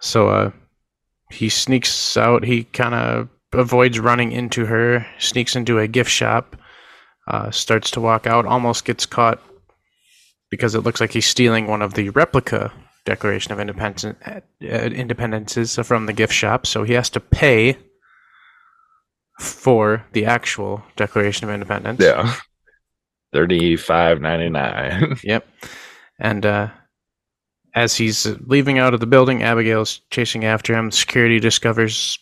So 0.00 0.28
uh, 0.28 0.50
he 1.30 1.48
sneaks 1.48 2.16
out. 2.16 2.44
He 2.44 2.64
kind 2.64 2.94
of 2.94 3.28
avoids 3.52 3.98
running 3.98 4.32
into 4.32 4.66
her, 4.66 5.06
sneaks 5.18 5.56
into 5.56 5.78
a 5.78 5.88
gift 5.88 6.10
shop, 6.10 6.56
uh, 7.28 7.50
starts 7.50 7.90
to 7.92 8.00
walk 8.00 8.26
out, 8.26 8.46
almost 8.46 8.84
gets 8.84 9.06
caught 9.06 9.40
because 10.50 10.74
it 10.74 10.80
looks 10.80 11.00
like 11.00 11.12
he's 11.12 11.26
stealing 11.26 11.66
one 11.66 11.82
of 11.82 11.94
the 11.94 12.10
replica 12.10 12.72
Declaration 13.04 13.52
of 13.52 13.60
Independence 13.60 14.04
uh, 14.04 14.40
independences 14.60 15.82
from 15.84 16.06
the 16.06 16.12
gift 16.12 16.32
shop. 16.32 16.66
So 16.66 16.82
he 16.82 16.92
has 16.92 17.08
to 17.10 17.20
pay 17.20 17.78
for 19.40 20.04
the 20.12 20.26
actual 20.26 20.82
Declaration 20.96 21.48
of 21.48 21.54
Independence. 21.54 22.00
yeah, 22.02 22.34
thirty 23.32 23.76
five 23.76 24.20
ninety 24.20 24.50
nine. 24.50 25.16
Yep. 25.24 25.46
And 26.20 26.44
uh, 26.44 26.68
as 27.74 27.94
he's 27.94 28.26
leaving 28.46 28.78
out 28.78 28.92
of 28.92 29.00
the 29.00 29.06
building, 29.06 29.42
Abigail's 29.42 30.00
chasing 30.10 30.44
after 30.44 30.74
him. 30.74 30.90
Security 30.90 31.38
discovers, 31.38 32.18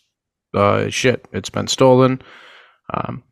uh, 0.55 0.89
shit, 0.89 1.27
it's 1.33 1.51
been 1.51 1.67
stolen. 1.69 2.21
Um, 2.93 3.23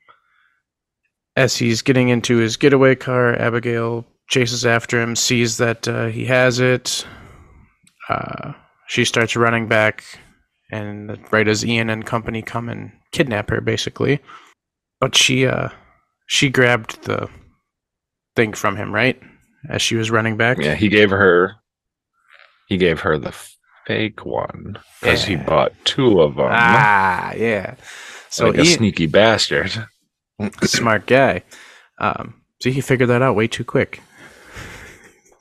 as 1.37 1.57
he's 1.57 1.83
getting 1.83 2.09
into 2.09 2.37
his 2.37 2.57
getaway 2.57 2.95
car, 2.95 3.35
Abigail 3.35 4.07
chases 4.29 4.65
after 4.65 5.01
him, 5.01 5.17
sees 5.17 5.57
that 5.59 5.87
uh, 5.89 6.07
he 6.07 6.25
has 6.27 6.61
it. 6.61 7.05
Uh, 8.09 8.53
she 8.89 9.05
starts 9.05 9.37
running 9.37 9.67
back, 9.69 10.05
and 10.71 11.19
right 11.33 11.49
as 11.49 11.65
Ian 11.65 11.91
and 11.91 12.07
company 12.07 12.43
come 12.43 12.69
and 12.69 12.93
kidnap 13.13 13.51
her, 13.51 13.61
basically. 13.61 14.21
But 15.01 15.17
she, 15.17 15.47
uh, 15.47 15.71
she 16.27 16.49
grabbed 16.51 17.03
the 17.05 17.29
thing 18.37 18.53
from 18.53 18.77
him, 18.77 18.95
right? 18.95 19.21
As 19.69 19.83
she 19.83 19.97
was 19.97 20.11
running 20.11 20.37
back. 20.37 20.59
yeah, 20.59 20.75
he 20.75 20.89
gave 20.89 21.11
her. 21.11 21.57
He 22.69 22.77
gave 22.77 23.01
her 23.01 23.19
the 23.19 23.35
fake 23.87 24.25
one 24.25 24.79
because 25.01 25.25
he 25.25 25.37
bought 25.37 25.73
two 25.85 26.21
of 26.21 26.37
them. 26.37 26.49
Ah, 26.51 27.33
yeah. 27.35 27.75
So 28.31 28.49
like 28.49 28.59
a 28.59 28.65
sneaky 28.65 29.07
bastard. 29.07 29.73
smart 30.63 31.07
guy. 31.07 31.43
Um, 31.99 32.43
see, 32.63 32.73
he 32.73 32.81
figured 32.81 33.09
that 33.11 33.23
out 33.23 33.37
way 33.37 33.47
too 33.47 33.65
quick. 33.65 34.01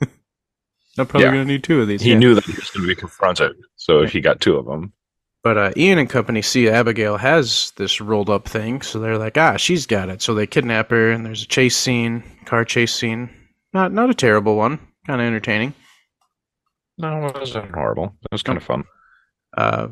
I'm 0.98 1.06
probably 1.06 1.22
Yeah. 1.24 1.30
gonna 1.32 1.44
need 1.44 1.64
two 1.64 1.80
of 1.82 1.88
these. 1.88 2.02
He 2.02 2.10
yeah. 2.10 2.18
knew 2.18 2.34
that 2.34 2.44
he 2.44 2.52
was 2.52 2.70
to 2.70 2.86
be 2.86 2.94
confronted, 2.94 3.52
so 3.76 4.06
he 4.06 4.20
got 4.20 4.40
two 4.40 4.56
of 4.56 4.66
them. 4.66 4.92
But 5.42 5.58
uh, 5.58 5.72
Ian 5.76 5.98
and 5.98 6.08
company 6.08 6.40
see 6.40 6.70
Abigail 6.70 7.18
has 7.18 7.72
this 7.76 8.00
rolled 8.00 8.30
up 8.30 8.48
thing, 8.48 8.80
so 8.80 8.98
they're 8.98 9.18
like, 9.18 9.36
ah, 9.36 9.56
she's 9.58 9.86
got 9.86 10.08
it. 10.08 10.22
So 10.22 10.32
they 10.34 10.46
kidnap 10.46 10.90
her, 10.90 11.10
and 11.10 11.26
there's 11.26 11.42
a 11.42 11.46
chase 11.46 11.76
scene, 11.76 12.22
car 12.46 12.64
chase 12.64 12.94
scene. 12.94 13.28
Not 13.72 13.92
not 13.92 14.08
a 14.10 14.14
terrible 14.14 14.56
one, 14.56 14.78
kind 15.06 15.20
of 15.20 15.26
entertaining. 15.26 15.74
No, 16.98 17.26
it 17.26 17.34
wasn't 17.34 17.74
horrible. 17.74 18.14
It 18.22 18.32
was 18.32 18.42
kind 18.42 18.56
of 18.56 18.64
fun. 18.64 18.84
Uh, 19.56 19.88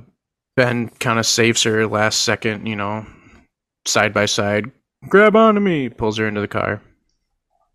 ben 0.56 0.88
kind 0.88 1.18
of 1.18 1.26
saves 1.26 1.62
her 1.64 1.86
last 1.86 2.22
second, 2.22 2.66
you 2.66 2.76
know, 2.76 3.06
side 3.86 4.14
by 4.14 4.26
side. 4.26 4.70
Grab 5.08 5.34
onto 5.34 5.60
me, 5.60 5.88
pulls 5.88 6.18
her 6.18 6.28
into 6.28 6.40
the 6.40 6.48
car. 6.48 6.80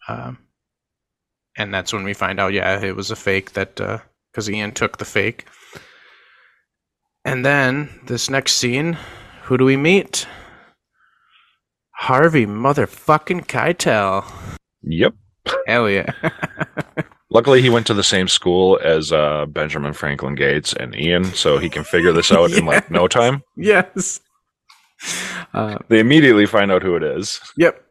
Um, 0.08 0.38
and 1.58 1.74
that's 1.74 1.92
when 1.92 2.04
we 2.04 2.14
find 2.14 2.40
out, 2.40 2.54
yeah, 2.54 2.80
it 2.80 2.96
was 2.96 3.12
a 3.12 3.16
fake 3.16 3.54
that, 3.54 3.76
because 3.76 4.50
Ian 4.50 4.72
took 4.72 4.98
the 4.98 5.06
fake. 5.06 5.46
And 7.26 7.46
then 7.46 7.90
this 8.06 8.30
next 8.30 8.54
scene, 8.54 8.98
who 9.44 9.58
do 9.58 9.66
we 9.66 9.76
meet? 9.76 10.26
Harvey 11.92 12.46
motherfucking 12.46 13.48
Keitel. 13.48 14.32
Yep. 14.84 15.16
Hell 15.66 15.90
yeah. 15.90 16.12
Luckily, 17.30 17.62
he 17.62 17.70
went 17.70 17.86
to 17.88 17.94
the 17.94 18.04
same 18.04 18.28
school 18.30 18.80
as 18.84 19.12
uh, 19.12 19.46
Benjamin 19.48 19.92
Franklin 19.94 20.36
Gates 20.36 20.72
and 20.74 20.96
Ian, 20.96 21.26
so 21.26 21.58
he 21.58 21.70
can 21.70 21.84
figure 21.84 22.14
this 22.14 22.32
out 22.32 22.52
in 22.54 22.66
like 22.66 22.90
no 22.92 23.08
time. 23.08 23.42
yes. 23.58 24.22
Uh, 25.54 25.78
They 25.90 26.00
immediately 26.00 26.46
find 26.46 26.72
out 26.72 26.82
who 26.84 26.96
it 26.96 27.04
is. 27.04 27.40
yep. 27.58 27.84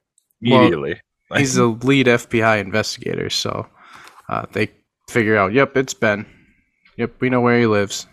Well, 0.43 0.61
Immediately. 0.61 1.01
he's 1.37 1.55
the 1.55 1.67
lead 1.67 2.07
FBI 2.07 2.61
investigator, 2.61 3.31
so 3.31 3.67
uh, 4.29 4.47
they 4.53 4.71
figure 5.09 5.37
out, 5.37 5.53
yep, 5.53 5.77
it's 5.77 5.95
Ben. 5.95 6.27
Yep, 6.99 7.13
we 7.21 7.31
know 7.31 7.41
where 7.41 7.59
he 7.59 7.67
lives. 7.67 8.07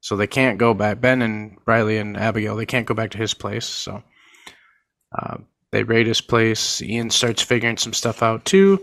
So 0.00 0.16
they 0.16 0.26
can't 0.28 0.58
go 0.58 0.74
back. 0.74 1.00
Ben 1.00 1.22
and 1.22 1.56
Riley 1.66 1.98
and 1.98 2.16
Abigail, 2.16 2.54
they 2.56 2.66
can't 2.66 2.86
go 2.86 2.94
back 2.94 3.10
to 3.12 3.18
his 3.18 3.34
place. 3.34 3.64
So 3.66 4.02
uh, 5.18 5.38
they 5.72 5.82
raid 5.82 6.06
his 6.06 6.20
place. 6.20 6.80
Ian 6.82 7.10
starts 7.10 7.42
figuring 7.42 7.76
some 7.76 7.92
stuff 7.92 8.22
out 8.22 8.44
too. 8.44 8.80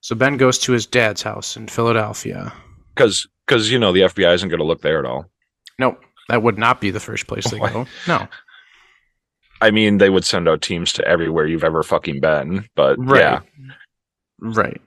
So 0.00 0.14
Ben 0.14 0.36
goes 0.36 0.58
to 0.60 0.72
his 0.72 0.86
dad's 0.86 1.22
house 1.22 1.56
in 1.56 1.68
Philadelphia. 1.68 2.52
because 2.94 3.26
because 3.46 3.70
you 3.70 3.78
know 3.78 3.92
the 3.92 4.00
FBI 4.02 4.34
isn't 4.34 4.48
going 4.48 4.60
to 4.60 4.64
look 4.66 4.80
there 4.82 4.98
at 4.98 5.04
all. 5.04 5.26
Nope, 5.78 6.00
that 6.28 6.42
would 6.42 6.58
not 6.58 6.80
be 6.80 6.90
the 6.90 7.00
first 7.00 7.26
place 7.26 7.50
they 7.50 7.58
go. 7.58 7.86
No, 8.06 8.26
I 9.60 9.70
mean, 9.70 9.98
they 9.98 10.08
would 10.10 10.24
send 10.24 10.48
out 10.48 10.62
teams 10.62 10.92
to 10.94 11.06
everywhere 11.06 11.46
you've 11.46 11.64
ever 11.64 11.82
fucking 11.82 12.20
been, 12.20 12.66
but 12.76 12.96
right, 12.98 13.20
yeah, 13.20 13.40
right. 14.40 14.80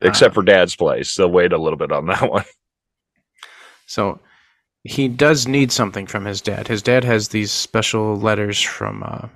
except 0.00 0.32
Uh, 0.32 0.34
for 0.34 0.42
Dad's 0.42 0.76
place, 0.76 1.14
they'll 1.16 1.28
wait 1.30 1.52
a 1.52 1.58
little 1.58 1.76
bit 1.78 1.90
on 1.92 2.06
that 2.06 2.30
one. 2.30 2.44
So 3.86 4.20
he 4.84 5.08
does 5.08 5.48
need 5.48 5.72
something 5.72 6.06
from 6.06 6.24
his 6.24 6.40
dad. 6.40 6.68
His 6.68 6.82
dad 6.82 7.02
has 7.04 7.28
these 7.28 7.50
special 7.50 8.16
letters 8.16 8.60
from 8.60 9.02
uh, 9.04 9.26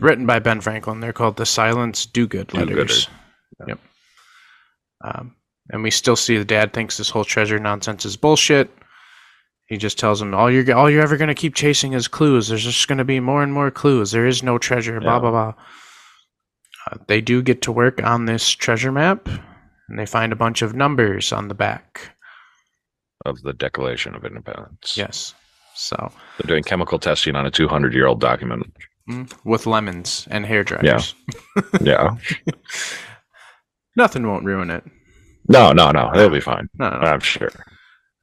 written 0.00 0.26
by 0.26 0.38
Ben 0.38 0.60
Franklin. 0.60 1.00
They're 1.00 1.12
called 1.12 1.36
the 1.36 1.46
Silence 1.46 2.06
Dogood 2.06 2.48
Do-gooder. 2.48 2.76
letters. 2.76 3.08
Yep. 3.66 3.80
Um, 5.04 5.36
and 5.70 5.82
we 5.82 5.90
still 5.90 6.16
see 6.16 6.38
the 6.38 6.44
dad 6.44 6.72
thinks 6.72 6.96
this 6.96 7.10
whole 7.10 7.24
treasure 7.24 7.58
nonsense 7.58 8.04
is 8.04 8.16
bullshit. 8.16 8.70
he 9.66 9.76
just 9.76 9.98
tells 9.98 10.20
him 10.20 10.34
all 10.34 10.50
you're 10.50 10.74
all 10.76 10.90
you're 10.90 11.02
ever 11.02 11.16
gonna 11.16 11.34
keep 11.34 11.54
chasing 11.54 11.92
is 11.94 12.08
clues. 12.08 12.48
There's 12.48 12.64
just 12.64 12.88
gonna 12.88 13.04
be 13.04 13.20
more 13.20 13.42
and 13.42 13.52
more 13.52 13.70
clues. 13.70 14.10
There 14.12 14.26
is 14.26 14.42
no 14.42 14.58
treasure. 14.58 15.00
Blah 15.00 15.14
Yeah. 15.14 15.18
blah 15.20 15.30
blah. 15.30 15.54
Uh, 16.90 16.98
they 17.06 17.20
do 17.20 17.40
get 17.42 17.62
to 17.62 17.72
work 17.72 18.02
on 18.02 18.26
this 18.26 18.48
treasure 18.50 18.92
map, 18.92 19.26
and 19.88 19.98
they 19.98 20.04
find 20.06 20.32
a 20.32 20.36
bunch 20.36 20.60
of 20.62 20.74
numbers 20.74 21.32
on 21.32 21.48
the 21.48 21.54
back. 21.54 22.14
Of 23.24 23.40
the 23.42 23.54
Declaration 23.54 24.14
of 24.14 24.24
Independence. 24.24 24.94
Yes. 24.96 25.34
So 25.74 25.96
They're 26.38 26.46
doing 26.48 26.62
chemical 26.62 26.98
testing 26.98 27.34
on 27.36 27.46
a 27.46 27.50
200 27.50 27.94
year 27.94 28.06
old 28.06 28.20
document. 28.20 28.70
mm, 29.08 29.32
with 29.44 29.66
lemons 29.66 30.28
and 30.30 30.44
hair 30.46 30.62
dryers. 30.62 31.14
Yeah. 31.80 32.16
Nothing 33.96 34.26
won't 34.26 34.44
ruin 34.44 34.70
it. 34.70 34.84
No, 35.48 35.72
no, 35.72 35.90
no. 35.90 36.10
It'll 36.14 36.30
be 36.30 36.40
fine. 36.40 36.68
No, 36.78 36.88
no. 36.90 36.96
I'm 36.96 37.20
sure. 37.20 37.50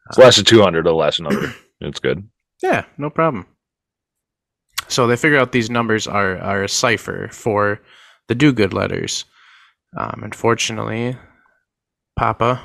It's 0.10 0.18
less 0.18 0.36
than 0.36 0.46
200, 0.46 0.80
it'll 0.86 0.98
last 0.98 1.20
another. 1.20 1.54
It's 1.84 2.00
good. 2.00 2.30
Yeah, 2.62 2.86
no 3.00 3.10
problem. 3.10 3.48
So 4.88 5.08
they 5.08 5.16
figure 5.16 5.40
out 5.40 5.52
these 5.52 5.72
numbers 5.72 6.06
are, 6.06 6.38
are 6.38 6.64
a 6.64 6.70
cipher 6.70 7.28
for 7.32 7.82
the 8.28 8.36
Dogood 8.36 8.72
letters. 8.72 9.26
Um, 9.98 10.22
unfortunately, 10.24 11.18
Papa, 12.16 12.62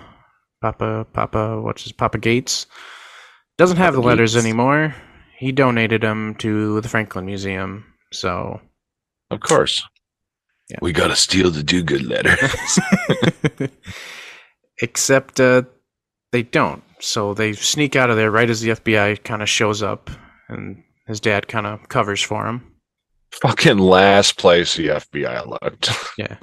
Papa, 0.61 1.07
Papa, 1.14 1.62
what's 1.62 1.85
his 1.85 1.92
Papa 1.92 2.19
Gates, 2.19 2.66
doesn't 3.57 3.79
have 3.79 3.95
Papa 3.95 4.03
the 4.03 4.07
letters 4.07 4.35
Gates. 4.35 4.45
anymore. 4.45 4.95
He 5.38 5.51
donated 5.51 6.03
them 6.03 6.35
to 6.40 6.81
the 6.83 6.88
Franklin 6.90 7.25
Museum. 7.25 7.87
So, 8.12 8.61
Of 9.31 9.40
course. 9.40 9.83
Yeah. 10.68 10.79
We 10.83 10.92
gotta 10.92 11.16
steal 11.16 11.50
the 11.50 11.62
Dogood 11.62 12.09
letter. 12.09 12.37
except 14.83 15.40
uh, 15.40 15.62
they 16.33 16.42
don't. 16.42 16.83
So 17.00 17.35
they 17.35 17.52
sneak 17.52 17.94
out 17.94 18.11
of 18.11 18.16
there 18.16 18.31
right 18.31 18.50
as 18.50 18.61
the 18.61 18.70
FBI 18.70 19.22
kind 19.22 19.42
of 19.42 19.48
shows 19.48 19.83
up, 19.83 20.11
and 20.48 20.83
his 21.07 21.20
dad 21.20 21.46
kind 21.48 21.66
of 21.66 21.88
covers 21.88 22.22
for 22.22 22.46
him. 22.46 22.72
Fucking 23.33 23.79
last 23.79 24.38
place 24.38 24.76
the 24.76 24.88
FBI 24.88 25.46
looked. 25.46 25.90
Yeah. 26.18 26.37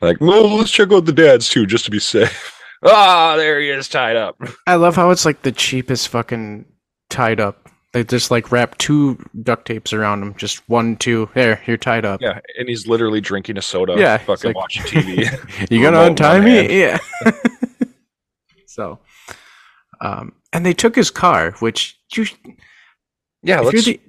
like, 0.00 0.16
well, 0.18 0.56
let's 0.56 0.70
check 0.70 0.90
out 0.92 1.04
the 1.04 1.12
dad's 1.12 1.46
too, 1.50 1.66
just 1.66 1.84
to 1.84 1.90
be 1.90 1.98
safe. 1.98 2.58
Ah, 2.82 3.36
there 3.36 3.60
he 3.60 3.68
is 3.68 3.86
tied 3.86 4.16
up. 4.16 4.40
I 4.66 4.76
love 4.76 4.96
how 4.96 5.10
it's 5.10 5.26
like 5.26 5.42
the 5.42 5.52
cheapest 5.52 6.08
fucking 6.08 6.64
tied 7.10 7.38
up. 7.38 7.68
They 7.92 8.04
just 8.04 8.30
like 8.30 8.52
wrap 8.52 8.78
two 8.78 9.18
duct 9.42 9.66
tapes 9.66 9.92
around 9.92 10.22
him. 10.22 10.34
Just 10.36 10.68
one, 10.68 10.96
two. 10.96 11.28
There, 11.34 11.60
you're 11.66 11.76
tied 11.76 12.04
up. 12.04 12.20
Yeah, 12.22 12.38
and 12.56 12.68
he's 12.68 12.86
literally 12.86 13.20
drinking 13.20 13.58
a 13.58 13.62
soda, 13.62 13.96
Yeah, 13.98 14.18
fucking 14.18 14.50
like- 14.50 14.56
watching 14.56 14.82
TV. 14.84 15.66
You 15.70 15.82
gonna 15.82 15.96
Remote 15.98 16.10
untie 16.10 16.40
me? 16.40 16.78
Yeah. 16.80 16.98
so, 18.66 19.00
um, 20.00 20.32
and 20.52 20.64
they 20.64 20.72
took 20.72 20.94
his 20.94 21.10
car, 21.10 21.52
which 21.58 21.98
you 22.14 22.26
yeah, 23.42 23.60
let's 23.60 23.84
the 23.84 24.00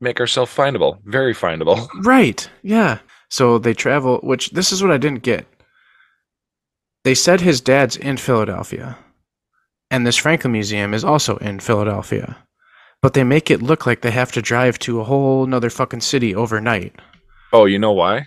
make 0.00 0.20
ourselves 0.20 0.54
findable. 0.54 0.98
Very 1.04 1.34
findable. 1.34 1.88
right, 2.04 2.48
yeah. 2.62 2.98
So 3.28 3.58
they 3.58 3.74
travel. 3.74 4.20
Which 4.22 4.50
this 4.50 4.72
is 4.72 4.82
what 4.82 4.92
I 4.92 4.96
didn't 4.98 5.22
get. 5.22 5.46
They 7.04 7.14
said 7.14 7.40
his 7.40 7.60
dad's 7.60 7.96
in 7.96 8.16
Philadelphia, 8.16 8.96
and 9.90 10.06
this 10.06 10.16
Franklin 10.16 10.52
Museum 10.52 10.94
is 10.94 11.04
also 11.04 11.36
in 11.38 11.60
Philadelphia, 11.60 12.36
but 13.02 13.14
they 13.14 13.24
make 13.24 13.50
it 13.50 13.62
look 13.62 13.86
like 13.86 14.00
they 14.00 14.10
have 14.10 14.32
to 14.32 14.42
drive 14.42 14.78
to 14.80 15.00
a 15.00 15.04
whole 15.04 15.46
nother 15.46 15.70
fucking 15.70 16.00
city 16.00 16.34
overnight. 16.34 16.94
Oh, 17.52 17.64
you 17.64 17.78
know 17.78 17.92
why? 17.92 18.26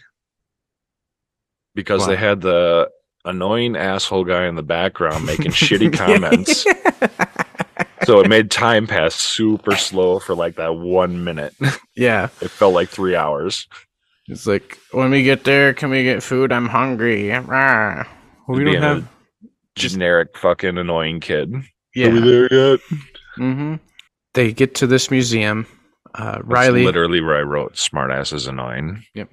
Because 1.76 2.06
they 2.08 2.18
had 2.18 2.42
the 2.42 2.90
annoying 3.24 3.76
asshole 3.76 4.26
guy 4.26 4.48
in 4.48 4.56
the 4.56 4.64
background 4.64 5.26
making 5.26 5.52
shitty 5.52 5.94
comments. 5.94 6.64
so 8.06 8.20
it 8.20 8.30
made 8.30 8.52
time 8.52 8.88
pass 8.88 9.16
super 9.16 9.76
slow 9.76 10.20
for 10.20 10.36
like 10.36 10.56
that 10.56 10.76
one 10.76 11.24
minute. 11.24 11.54
yeah. 11.96 12.26
It 12.42 12.50
felt 12.50 12.74
like 12.74 12.90
three 12.90 13.16
hours. 13.16 13.68
It's 14.28 14.48
like, 14.48 14.78
when 14.92 15.12
we 15.12 15.24
get 15.24 15.44
there, 15.44 15.74
can 15.74 15.90
we 15.90 16.04
get 16.04 16.24
food? 16.24 16.52
I'm 16.52 16.68
hungry. 16.68 17.30
Well, 17.30 18.06
we 18.48 18.64
don't 18.64 18.82
have. 18.82 19.08
Generic 19.76 20.38
fucking 20.38 20.78
annoying 20.78 21.22
kid. 21.22 21.54
Yeah. 21.96 22.08
Are 22.08 22.12
we 22.12 22.20
there 22.20 22.54
yet? 22.54 22.80
hmm 23.36 23.76
They 24.34 24.54
get 24.54 24.76
to 24.76 24.88
this 24.88 25.12
museum. 25.12 25.68
Uh, 26.16 26.40
Riley 26.44 26.84
literally 26.86 27.22
where 27.22 27.38
I 27.38 27.42
wrote 27.42 27.76
smartass 27.76 28.34
is 28.34 28.48
annoying. 28.48 29.04
Yep. 29.14 29.30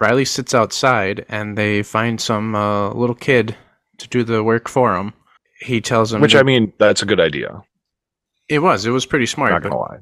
Riley 0.00 0.24
sits 0.24 0.54
outside, 0.54 1.26
and 1.28 1.58
they 1.58 1.82
find 1.82 2.20
some 2.20 2.54
uh, 2.54 2.90
little 2.94 3.14
kid 3.14 3.54
to 3.98 4.08
do 4.08 4.24
the 4.24 4.42
work 4.42 4.68
for 4.68 4.94
him. 4.96 5.12
He 5.60 5.80
tells 5.82 6.12
him, 6.12 6.22
Which 6.22 6.34
I 6.34 6.42
mean, 6.42 6.72
that's 6.78 7.02
a 7.02 7.06
good 7.06 7.20
idea. 7.20 7.62
it 8.48 8.60
was 8.60 8.86
it 8.86 8.90
was 8.90 9.04
pretty 9.06 9.26
smart. 9.26 9.52
Not 9.52 9.62
gonna 9.62 9.76
lie. 9.78 9.98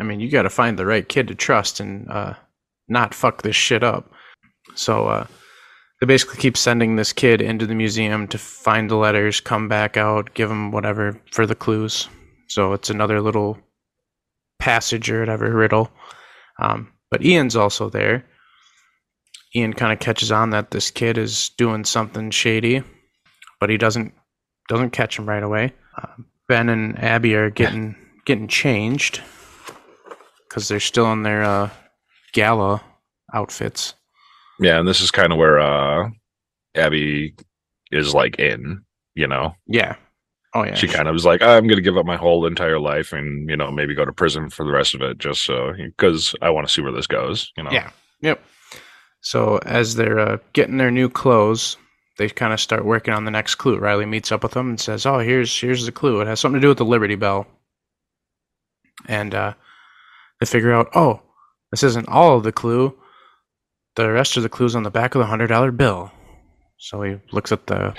I 0.00 0.04
mean, 0.04 0.18
you 0.18 0.30
got 0.30 0.42
to 0.42 0.50
find 0.50 0.78
the 0.78 0.86
right 0.86 1.08
kid 1.08 1.28
to 1.28 1.34
trust 1.34 1.78
and 1.78 2.10
uh, 2.10 2.34
not 2.88 3.14
fuck 3.14 3.42
this 3.42 3.54
shit 3.54 3.84
up. 3.84 4.10
So 4.74 5.06
uh, 5.06 5.26
they 6.00 6.06
basically 6.06 6.38
keep 6.38 6.56
sending 6.56 6.96
this 6.96 7.12
kid 7.12 7.40
into 7.40 7.66
the 7.66 7.74
museum 7.76 8.26
to 8.28 8.38
find 8.38 8.90
the 8.90 8.96
letters, 8.96 9.40
come 9.40 9.68
back 9.68 9.96
out, 9.96 10.34
give 10.34 10.50
him 10.50 10.72
whatever 10.72 11.20
for 11.30 11.46
the 11.46 11.54
clues. 11.54 12.08
So 12.48 12.72
it's 12.72 12.90
another 12.90 13.20
little 13.20 13.58
passage 14.58 15.10
or 15.10 15.20
whatever 15.20 15.50
riddle. 15.50 15.90
Um, 16.60 16.92
but 17.10 17.24
Ian's 17.24 17.56
also 17.56 17.88
there. 17.88 18.24
Ian 19.56 19.72
kind 19.72 19.92
of 19.92 20.00
catches 20.00 20.32
on 20.32 20.50
that 20.50 20.70
this 20.70 20.90
kid 20.90 21.16
is 21.16 21.50
doing 21.50 21.84
something 21.84 22.30
shady, 22.30 22.82
but 23.60 23.70
he 23.70 23.76
doesn't 23.76 24.12
doesn't 24.68 24.90
catch 24.90 25.18
him 25.18 25.28
right 25.28 25.42
away. 25.42 25.72
Uh, 25.96 26.22
ben 26.48 26.68
and 26.68 26.98
Abby 26.98 27.34
are 27.34 27.50
getting 27.50 27.94
getting 28.26 28.48
changed 28.48 29.22
because 30.48 30.68
they're 30.68 30.80
still 30.80 31.12
in 31.12 31.22
their 31.22 31.44
uh, 31.44 31.70
gala 32.32 32.82
outfits. 33.32 33.94
Yeah, 34.60 34.78
and 34.78 34.88
this 34.88 35.00
is 35.00 35.10
kind 35.10 35.32
of 35.32 35.38
where 35.38 35.60
uh 35.60 36.10
Abby 36.74 37.34
is 37.92 38.14
like 38.14 38.38
in, 38.38 38.82
you 39.14 39.28
know. 39.28 39.54
Yeah. 39.66 39.96
Oh 40.54 40.64
yeah. 40.64 40.74
She 40.74 40.86
kind 40.86 41.08
of 41.08 41.12
was 41.12 41.24
like, 41.24 41.42
I'm 41.42 41.66
going 41.66 41.76
to 41.76 41.82
give 41.82 41.96
up 41.96 42.06
my 42.06 42.16
whole 42.16 42.46
entire 42.46 42.78
life 42.78 43.12
and, 43.12 43.50
you 43.50 43.56
know, 43.56 43.72
maybe 43.72 43.94
go 43.94 44.04
to 44.04 44.12
prison 44.12 44.50
for 44.50 44.64
the 44.64 44.72
rest 44.72 44.94
of 44.94 45.02
it 45.02 45.18
just 45.18 45.42
so, 45.42 45.72
because 45.76 46.34
I 46.42 46.50
want 46.50 46.66
to 46.66 46.72
see 46.72 46.80
where 46.80 46.92
this 46.92 47.08
goes, 47.08 47.52
you 47.56 47.64
know? 47.64 47.72
Yeah. 47.72 47.90
Yep. 48.20 48.40
So 49.20 49.58
as 49.64 49.96
they're 49.96 50.18
uh, 50.18 50.38
getting 50.52 50.76
their 50.76 50.90
new 50.90 51.08
clothes, 51.08 51.76
they 52.18 52.28
kind 52.28 52.52
of 52.52 52.60
start 52.60 52.84
working 52.84 53.14
on 53.14 53.24
the 53.24 53.30
next 53.30 53.56
clue. 53.56 53.78
Riley 53.78 54.06
meets 54.06 54.30
up 54.30 54.42
with 54.42 54.52
them 54.52 54.68
and 54.68 54.80
says, 54.80 55.06
"Oh, 55.06 55.18
here's 55.18 55.58
here's 55.58 55.86
the 55.86 55.92
clue. 55.92 56.20
It 56.20 56.26
has 56.26 56.40
something 56.40 56.60
to 56.60 56.64
do 56.64 56.68
with 56.68 56.78
the 56.78 56.84
Liberty 56.84 57.16
Bell." 57.16 57.46
And 59.06 59.34
uh, 59.34 59.54
they 60.38 60.46
figure 60.46 60.72
out, 60.72 60.90
"Oh, 60.94 61.20
this 61.70 61.82
isn't 61.82 62.08
all 62.08 62.36
of 62.36 62.44
the 62.44 62.52
clue. 62.52 62.96
The 63.96 64.10
rest 64.10 64.36
of 64.36 64.42
the 64.42 64.48
clues 64.48 64.76
on 64.76 64.82
the 64.82 64.90
back 64.90 65.14
of 65.14 65.20
the 65.20 65.26
hundred 65.26 65.48
dollar 65.48 65.72
bill." 65.72 66.12
So 66.78 67.02
he 67.02 67.16
looks 67.32 67.50
at 67.50 67.66
the 67.66 67.94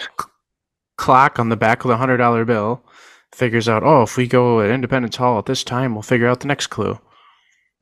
clock 0.98 1.40
on 1.40 1.50
the 1.50 1.58
back 1.58 1.84
of 1.84 1.90
the 1.90 1.98
hundred 1.98 2.18
dollar 2.18 2.46
bill, 2.46 2.84
figures 3.34 3.70
out, 3.70 3.84
"Oh, 3.84 4.04
if 4.04 4.18
we 4.18 4.28
go 4.28 4.62
at 4.62 4.70
Independence 4.70 5.16
Hall 5.18 5.40
at 5.40 5.46
this 5.46 5.64
time, 5.64 5.94
we'll 5.94 6.02
figure 6.02 6.28
out 6.28 6.40
the 6.40 6.48
next 6.48 6.68
clue." 6.68 7.00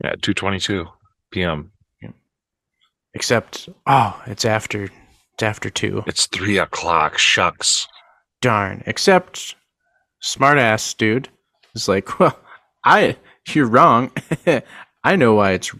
Yeah, 0.02 0.14
222 0.20 0.86
p.m. 1.30 1.70
Except, 3.14 3.68
oh, 3.86 4.20
it's 4.26 4.44
after 4.44 4.84
it's 5.34 5.42
after 5.42 5.70
two. 5.70 6.02
It's 6.06 6.26
three 6.26 6.58
o'clock. 6.58 7.16
Shucks. 7.16 7.86
Darn. 8.40 8.82
Except, 8.86 9.54
smartass 10.22 10.96
dude 10.96 11.28
is 11.74 11.88
like, 11.88 12.18
well, 12.18 12.38
I 12.84 13.16
you're 13.48 13.66
wrong. 13.68 14.10
I 15.04 15.16
know 15.16 15.34
why 15.34 15.52
it's. 15.52 15.72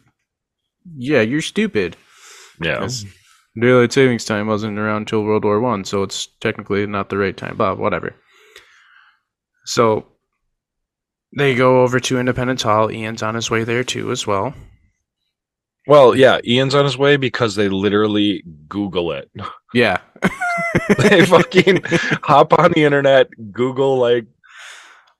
Yeah, 0.96 1.22
you're 1.22 1.42
stupid. 1.42 1.96
Yeah. 2.60 2.86
Daylight 3.58 3.92
savings 3.92 4.24
time 4.24 4.46
wasn't 4.48 4.78
around 4.78 5.02
until 5.02 5.22
World 5.22 5.44
War 5.44 5.60
One, 5.60 5.84
so 5.84 6.02
it's 6.02 6.26
technically 6.40 6.86
not 6.86 7.08
the 7.08 7.18
right 7.18 7.36
time. 7.36 7.56
Blah, 7.56 7.74
whatever. 7.74 8.14
So 9.66 10.06
they 11.36 11.54
go 11.54 11.82
over 11.82 12.00
to 12.00 12.18
Independence 12.18 12.62
Hall. 12.62 12.90
Ian's 12.90 13.22
on 13.22 13.34
his 13.34 13.50
way 13.50 13.64
there 13.64 13.84
too, 13.84 14.10
as 14.10 14.26
well. 14.26 14.54
Well, 15.86 16.16
yeah, 16.16 16.38
Ian's 16.44 16.74
on 16.74 16.84
his 16.84 16.96
way 16.96 17.16
because 17.16 17.54
they 17.54 17.68
literally 17.68 18.42
Google 18.68 19.12
it. 19.12 19.30
Yeah. 19.74 19.98
they 20.98 21.26
fucking 21.26 21.82
hop 22.22 22.58
on 22.58 22.72
the 22.72 22.84
internet, 22.84 23.28
Google 23.52 23.98
like 23.98 24.24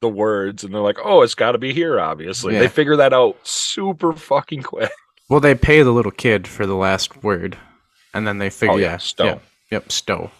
the 0.00 0.08
words, 0.08 0.64
and 0.64 0.72
they're 0.74 0.80
like, 0.80 0.98
"Oh, 1.04 1.22
it's 1.22 1.34
got 1.34 1.52
to 1.52 1.58
be 1.58 1.72
here." 1.74 2.00
Obviously, 2.00 2.54
Yeah. 2.54 2.60
they 2.60 2.68
figure 2.68 2.96
that 2.96 3.12
out 3.12 3.36
super 3.46 4.12
fucking 4.14 4.62
quick. 4.62 4.90
Well, 5.28 5.40
they 5.40 5.54
pay 5.54 5.82
the 5.82 5.90
little 5.92 6.12
kid 6.12 6.46
for 6.46 6.66
the 6.66 6.74
last 6.76 7.22
word, 7.22 7.58
and 8.14 8.26
then 8.26 8.38
they 8.38 8.50
figure, 8.50 8.74
Oh, 8.74 8.78
yeah, 8.78 8.92
yeah, 8.92 8.96
Stowe. 8.98 9.24
yeah, 9.24 9.38
yep, 9.72 9.92
Stowe. 9.92 10.30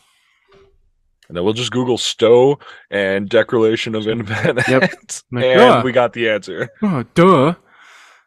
And 1.28 1.36
then 1.36 1.44
we'll 1.44 1.54
just 1.54 1.72
Google 1.72 1.96
Stowe 1.98 2.58
and 2.90 3.28
Declaration 3.28 3.94
of 3.94 4.06
Independence, 4.06 5.22
Like, 5.32 5.44
and 5.44 5.60
"Ah." 5.60 5.82
we 5.82 5.90
got 5.92 6.12
the 6.12 6.28
answer. 6.28 6.68
Oh, 6.82 7.04
duh. 7.14 7.54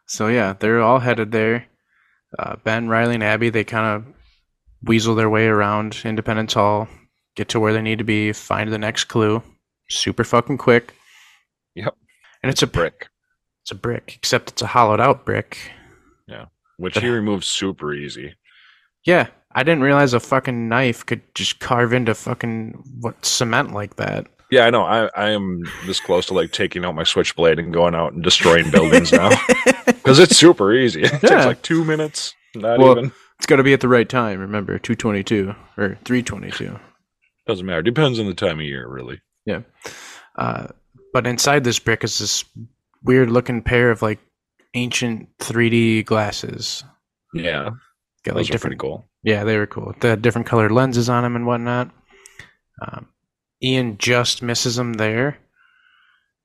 So 0.06 0.26
yeah, 0.28 0.54
they're 0.58 0.80
all 0.80 0.98
headed 0.98 1.30
there. 1.32 1.66
Uh, 2.38 2.56
ben, 2.64 2.88
Riley, 2.88 3.14
and 3.14 3.22
Abby, 3.24 3.50
they 3.50 3.64
kind 3.64 3.86
of 4.04 4.14
weasel 4.82 5.14
their 5.14 5.30
way 5.30 5.46
around 5.46 6.00
Independence 6.04 6.54
Hall, 6.54 6.88
get 7.36 7.48
to 7.50 7.60
where 7.60 7.72
they 7.72 7.82
need 7.82 7.98
to 7.98 8.04
be, 8.04 8.32
find 8.32 8.72
the 8.72 8.78
next 8.78 9.04
clue. 9.04 9.42
Super 9.90 10.24
fucking 10.24 10.58
quick. 10.58 10.94
Yep. 11.74 11.94
and 12.42 12.50
it's 12.50 12.62
a 12.62 12.66
brick. 12.66 12.98
Brick, 12.98 13.08
It's 13.62 13.70
a 13.70 13.74
brick, 13.76 14.14
except 14.16 14.50
it's 14.50 14.62
a 14.62 14.66
hollowed 14.66 15.00
out 15.00 15.24
brick. 15.24 15.56
Yeah. 16.26 16.46
Which 16.78 16.94
But- 16.94 17.02
he 17.04 17.08
removes 17.08 17.46
super 17.46 17.94
easy. 17.94 18.34
Yeah, 19.06 19.28
I 19.58 19.62
didn't 19.64 19.82
realize 19.82 20.14
a 20.14 20.20
fucking 20.20 20.68
knife 20.68 21.04
could 21.04 21.20
just 21.34 21.58
carve 21.58 21.92
into 21.92 22.14
fucking 22.14 22.80
what 23.00 23.24
cement 23.24 23.72
like 23.74 23.96
that. 23.96 24.26
Yeah, 24.52 24.66
I 24.66 24.70
know. 24.70 24.84
I 24.84 25.10
I 25.16 25.30
am 25.30 25.62
this 25.84 25.98
close 26.00 26.26
to 26.26 26.34
like 26.34 26.52
taking 26.52 26.84
out 26.84 26.94
my 26.94 27.02
switchblade 27.02 27.58
and 27.58 27.72
going 27.72 27.94
out 27.96 28.12
and 28.12 28.22
destroying 28.22 28.70
buildings 28.70 29.12
now 29.12 29.30
because 29.86 30.20
it's 30.20 30.36
super 30.36 30.72
easy. 30.72 31.02
It 31.04 31.12
Yeah. 31.12 31.18
takes 31.18 31.46
like 31.46 31.62
two 31.62 31.84
minutes. 31.84 32.34
Not 32.54 32.78
Well- 32.78 32.92
even. 32.98 33.12
It's 33.38 33.46
got 33.46 33.56
to 33.56 33.62
be 33.62 33.72
at 33.72 33.80
the 33.80 33.88
right 33.88 34.08
time. 34.08 34.40
Remember, 34.40 34.78
two 34.78 34.94
twenty 34.94 35.22
two 35.24 35.54
or 35.76 35.98
three 36.04 36.22
twenty 36.22 36.50
two. 36.50 36.78
Doesn't 37.46 37.66
matter. 37.66 37.82
Depends 37.82 38.18
on 38.20 38.26
the 38.26 38.34
time 38.34 38.58
of 38.60 38.64
year, 38.64 38.86
really. 38.88 39.20
Yeah. 39.44 39.60
Uh, 40.36 40.68
but 41.12 41.26
inside 41.26 41.64
this 41.64 41.78
brick 41.78 42.04
is 42.04 42.18
this 42.18 42.44
weird 43.04 43.30
looking 43.30 43.62
pair 43.62 43.90
of 43.90 44.02
like 44.02 44.18
ancient 44.74 45.28
3D 45.38 46.04
glasses. 46.04 46.84
Yeah, 47.32 47.70
Like 48.32 48.36
those 48.42 48.50
are 48.50 48.52
different. 48.52 48.78
pretty 48.78 48.88
cool. 48.88 49.08
Yeah, 49.22 49.44
they 49.44 49.56
were 49.56 49.66
cool. 49.66 49.94
They 50.00 50.08
had 50.08 50.22
different 50.22 50.46
colored 50.46 50.72
lenses 50.72 51.08
on 51.08 51.22
them 51.22 51.36
and 51.36 51.46
whatnot. 51.46 51.90
Um, 52.86 53.08
Ian 53.62 53.98
just 53.98 54.42
misses 54.42 54.76
them 54.76 54.94
there, 54.94 55.38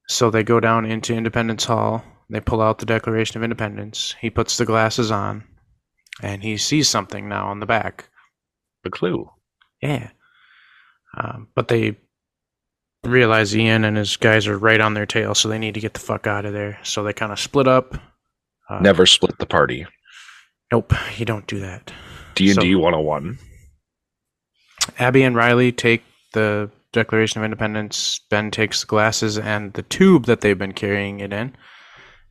so 0.08 0.30
they 0.30 0.43
go 0.43 0.60
down 0.60 0.86
into 0.86 1.13
Independence 1.13 1.65
Hall. 1.65 2.04
They 2.30 2.39
pull 2.39 2.62
out 2.62 2.80
the 2.80 2.86
Declaration 2.86 3.38
of 3.38 3.43
Independence. 3.43 4.15
He 4.19 4.30
puts 4.30 4.58
the 4.58 4.65
glasses 4.65 5.12
on, 5.12 5.43
and 6.22 6.41
he 6.41 6.58
sees 6.58 6.89
something 6.89 7.30
now 7.30 7.48
on 7.48 7.60
the 7.60 7.65
back. 7.65 8.10
The 8.84 8.89
clue. 8.89 9.30
Yeah. 9.82 10.10
Um, 11.15 11.50
but 11.54 11.67
they 11.67 11.96
realize 13.04 13.56
Ian 13.56 13.84
and 13.84 13.98
his 13.98 14.17
guys 14.17 14.48
are 14.48 14.58
right 14.58 14.82
on 14.82 14.93
their 14.93 15.06
tail, 15.06 15.36
so 15.36 15.48
they 15.50 15.60
need 15.60 15.76
to 15.76 15.80
get 15.80 15.93
the 15.93 16.00
fuck 16.00 16.26
out 16.26 16.46
of 16.46 16.54
there. 16.54 16.80
So 16.84 17.04
they 17.04 17.13
kind 17.13 17.32
of 17.32 17.39
split 17.39 17.67
up. 17.67 17.96
Uh, 18.69 18.80
Never 18.80 19.06
split 19.06 19.38
the 19.38 19.46
party. 19.46 19.86
Nope, 20.73 20.91
you 21.17 21.25
don't 21.25 21.45
do 21.45 21.59
that. 21.59 21.93
D 22.33 22.49
and 22.49 22.59
D 22.59 22.73
101. 22.73 23.38
Abby 24.97 25.21
and 25.21 25.36
Riley 25.36 25.71
take 25.71 26.01
the 26.33 26.67
Declaration 26.93 27.39
of 27.39 27.45
Independence. 27.45 28.19
Ben 28.31 28.49
takes 28.49 28.81
the 28.81 28.88
glasses 28.88 29.38
and 29.38 29.71
the 29.73 29.83
tube 29.83 30.25
that 30.25 30.41
they've 30.41 30.57
been 30.57 30.73
carrying 30.73 31.19
it 31.19 31.31
in, 31.31 31.55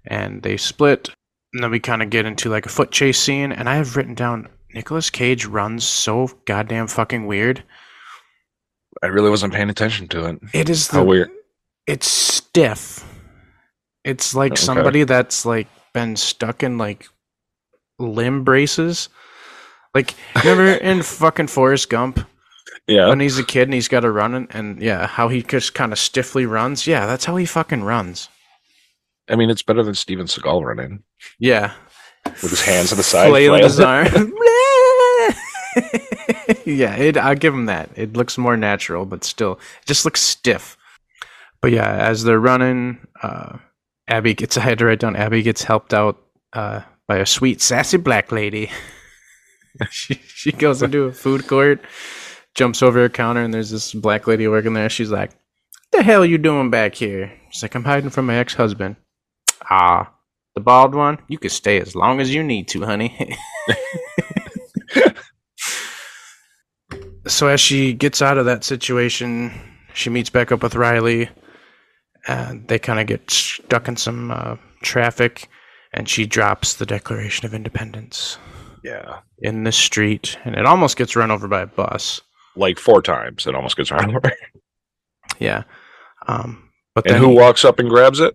and 0.08 0.42
they 0.42 0.56
split. 0.56 1.10
And 1.54 1.62
then 1.62 1.70
we 1.70 1.78
kind 1.78 2.02
of 2.02 2.10
get 2.10 2.26
into 2.26 2.50
like 2.50 2.66
a 2.66 2.68
foot 2.68 2.90
chase 2.90 3.20
scene, 3.20 3.52
and 3.52 3.68
I 3.68 3.76
have 3.76 3.96
written 3.96 4.14
down 4.14 4.48
Nicolas 4.74 5.08
Cage 5.08 5.46
runs 5.46 5.84
so 5.84 6.28
goddamn 6.44 6.88
fucking 6.88 7.28
weird. 7.28 7.62
I 9.04 9.06
really 9.06 9.30
wasn't 9.30 9.54
paying 9.54 9.70
attention 9.70 10.08
to 10.08 10.26
it. 10.26 10.40
It 10.52 10.68
is 10.68 10.88
the 10.88 10.96
How 10.96 11.04
weird. 11.04 11.30
it's 11.86 12.08
stiff. 12.08 13.08
It's 14.02 14.34
like 14.34 14.54
Okay. 14.54 14.62
somebody 14.62 15.04
that's 15.04 15.46
like 15.46 15.68
been 15.94 16.16
stuck 16.16 16.64
in 16.64 16.76
like 16.76 17.06
limb 18.02 18.44
braces. 18.44 19.08
Like 19.94 20.14
remember 20.36 20.66
in 20.72 21.02
fucking 21.02 21.46
Forrest 21.48 21.88
Gump 21.90 22.20
Yeah. 22.86 23.08
when 23.08 23.20
he's 23.20 23.38
a 23.38 23.44
kid 23.44 23.64
and 23.64 23.74
he's 23.74 23.88
got 23.88 24.00
to 24.00 24.10
run 24.10 24.34
and, 24.34 24.48
and 24.54 24.82
yeah, 24.82 25.06
how 25.06 25.28
he 25.28 25.42
just 25.42 25.74
kind 25.74 25.92
of 25.92 25.98
stiffly 25.98 26.46
runs. 26.46 26.86
Yeah, 26.86 27.06
that's 27.06 27.24
how 27.24 27.36
he 27.36 27.44
fucking 27.46 27.84
runs. 27.84 28.28
I 29.30 29.36
mean, 29.36 29.50
it's 29.50 29.62
better 29.62 29.82
than 29.82 29.94
Steven 29.94 30.26
Seagal 30.26 30.64
running 30.64 31.02
Yeah, 31.38 31.72
with 32.26 32.50
his 32.50 32.62
hands 32.62 32.88
to 32.90 32.94
the 32.96 33.02
side. 33.02 33.28
flailing 33.28 33.62
his 33.62 33.78
arm. 33.80 34.06
yeah, 36.66 36.94
it, 36.96 37.16
I'll 37.16 37.34
give 37.34 37.54
him 37.54 37.66
that. 37.66 37.90
It 37.96 38.14
looks 38.14 38.36
more 38.36 38.56
natural, 38.56 39.06
but 39.06 39.24
still, 39.24 39.52
it 39.54 39.86
just 39.86 40.04
looks 40.04 40.20
stiff. 40.20 40.76
But 41.60 41.72
yeah, 41.72 41.90
as 41.90 42.24
they're 42.24 42.40
running, 42.40 43.06
uh, 43.22 43.58
Abby 44.08 44.34
gets. 44.34 44.56
I 44.58 44.60
had 44.62 44.78
to 44.80 44.86
write 44.86 44.98
down. 45.00 45.16
Abby 45.16 45.42
gets 45.42 45.62
helped 45.62 45.94
out 45.94 46.20
uh, 46.52 46.80
by 47.06 47.18
a 47.18 47.26
sweet, 47.26 47.60
sassy 47.60 47.96
black 47.96 48.32
lady. 48.32 48.70
she 49.90 50.14
she 50.26 50.52
goes 50.52 50.82
into 50.82 51.04
a 51.04 51.12
food 51.12 51.46
court, 51.46 51.80
jumps 52.54 52.82
over 52.82 53.04
a 53.04 53.10
counter, 53.10 53.42
and 53.42 53.52
there's 53.52 53.70
this 53.70 53.92
black 53.92 54.26
lady 54.26 54.48
working 54.48 54.74
there. 54.74 54.88
She's 54.88 55.10
like, 55.10 55.30
"What 55.30 55.98
the 55.98 56.02
hell 56.02 56.22
are 56.22 56.26
you 56.26 56.38
doing 56.38 56.70
back 56.70 56.94
here?" 56.94 57.32
She's 57.50 57.62
like, 57.62 57.74
"I'm 57.74 57.84
hiding 57.84 58.10
from 58.10 58.26
my 58.26 58.36
ex-husband." 58.36 58.96
Ah, 59.70 60.12
the 60.54 60.60
bald 60.60 60.94
one? 60.94 61.18
You 61.28 61.38
can 61.38 61.50
stay 61.50 61.80
as 61.80 61.94
long 61.94 62.20
as 62.20 62.34
you 62.34 62.42
need 62.42 62.68
to, 62.68 62.82
honey. 62.82 63.36
so 67.26 67.48
as 67.48 67.60
she 67.60 67.94
gets 67.94 68.20
out 68.20 68.38
of 68.38 68.44
that 68.46 68.64
situation, 68.64 69.52
she 69.94 70.10
meets 70.10 70.30
back 70.30 70.52
up 70.52 70.62
with 70.62 70.74
Riley. 70.74 71.30
And 72.28 72.68
they 72.68 72.78
kind 72.78 73.00
of 73.00 73.06
get 73.06 73.30
stuck 73.30 73.88
in 73.88 73.96
some 73.96 74.30
uh, 74.30 74.56
traffic, 74.82 75.48
and 75.92 76.08
she 76.08 76.26
drops 76.26 76.74
the 76.74 76.86
Declaration 76.86 77.46
of 77.46 77.54
Independence 77.54 78.38
Yeah. 78.82 79.20
in 79.40 79.64
the 79.64 79.72
street, 79.72 80.38
and 80.44 80.54
it 80.54 80.66
almost 80.66 80.96
gets 80.96 81.16
run 81.16 81.30
over 81.30 81.48
by 81.48 81.62
a 81.62 81.66
bus. 81.66 82.20
Like 82.56 82.78
four 82.78 83.00
times. 83.02 83.46
It 83.46 83.54
almost 83.54 83.76
gets 83.76 83.90
run 83.90 84.14
over. 84.14 84.30
Yeah, 85.38 85.62
um, 86.28 86.68
but 86.94 87.06
And 87.08 87.16
who 87.16 87.28
walks 87.30 87.64
up 87.64 87.78
and 87.78 87.88
grabs 87.88 88.20
it? 88.20 88.34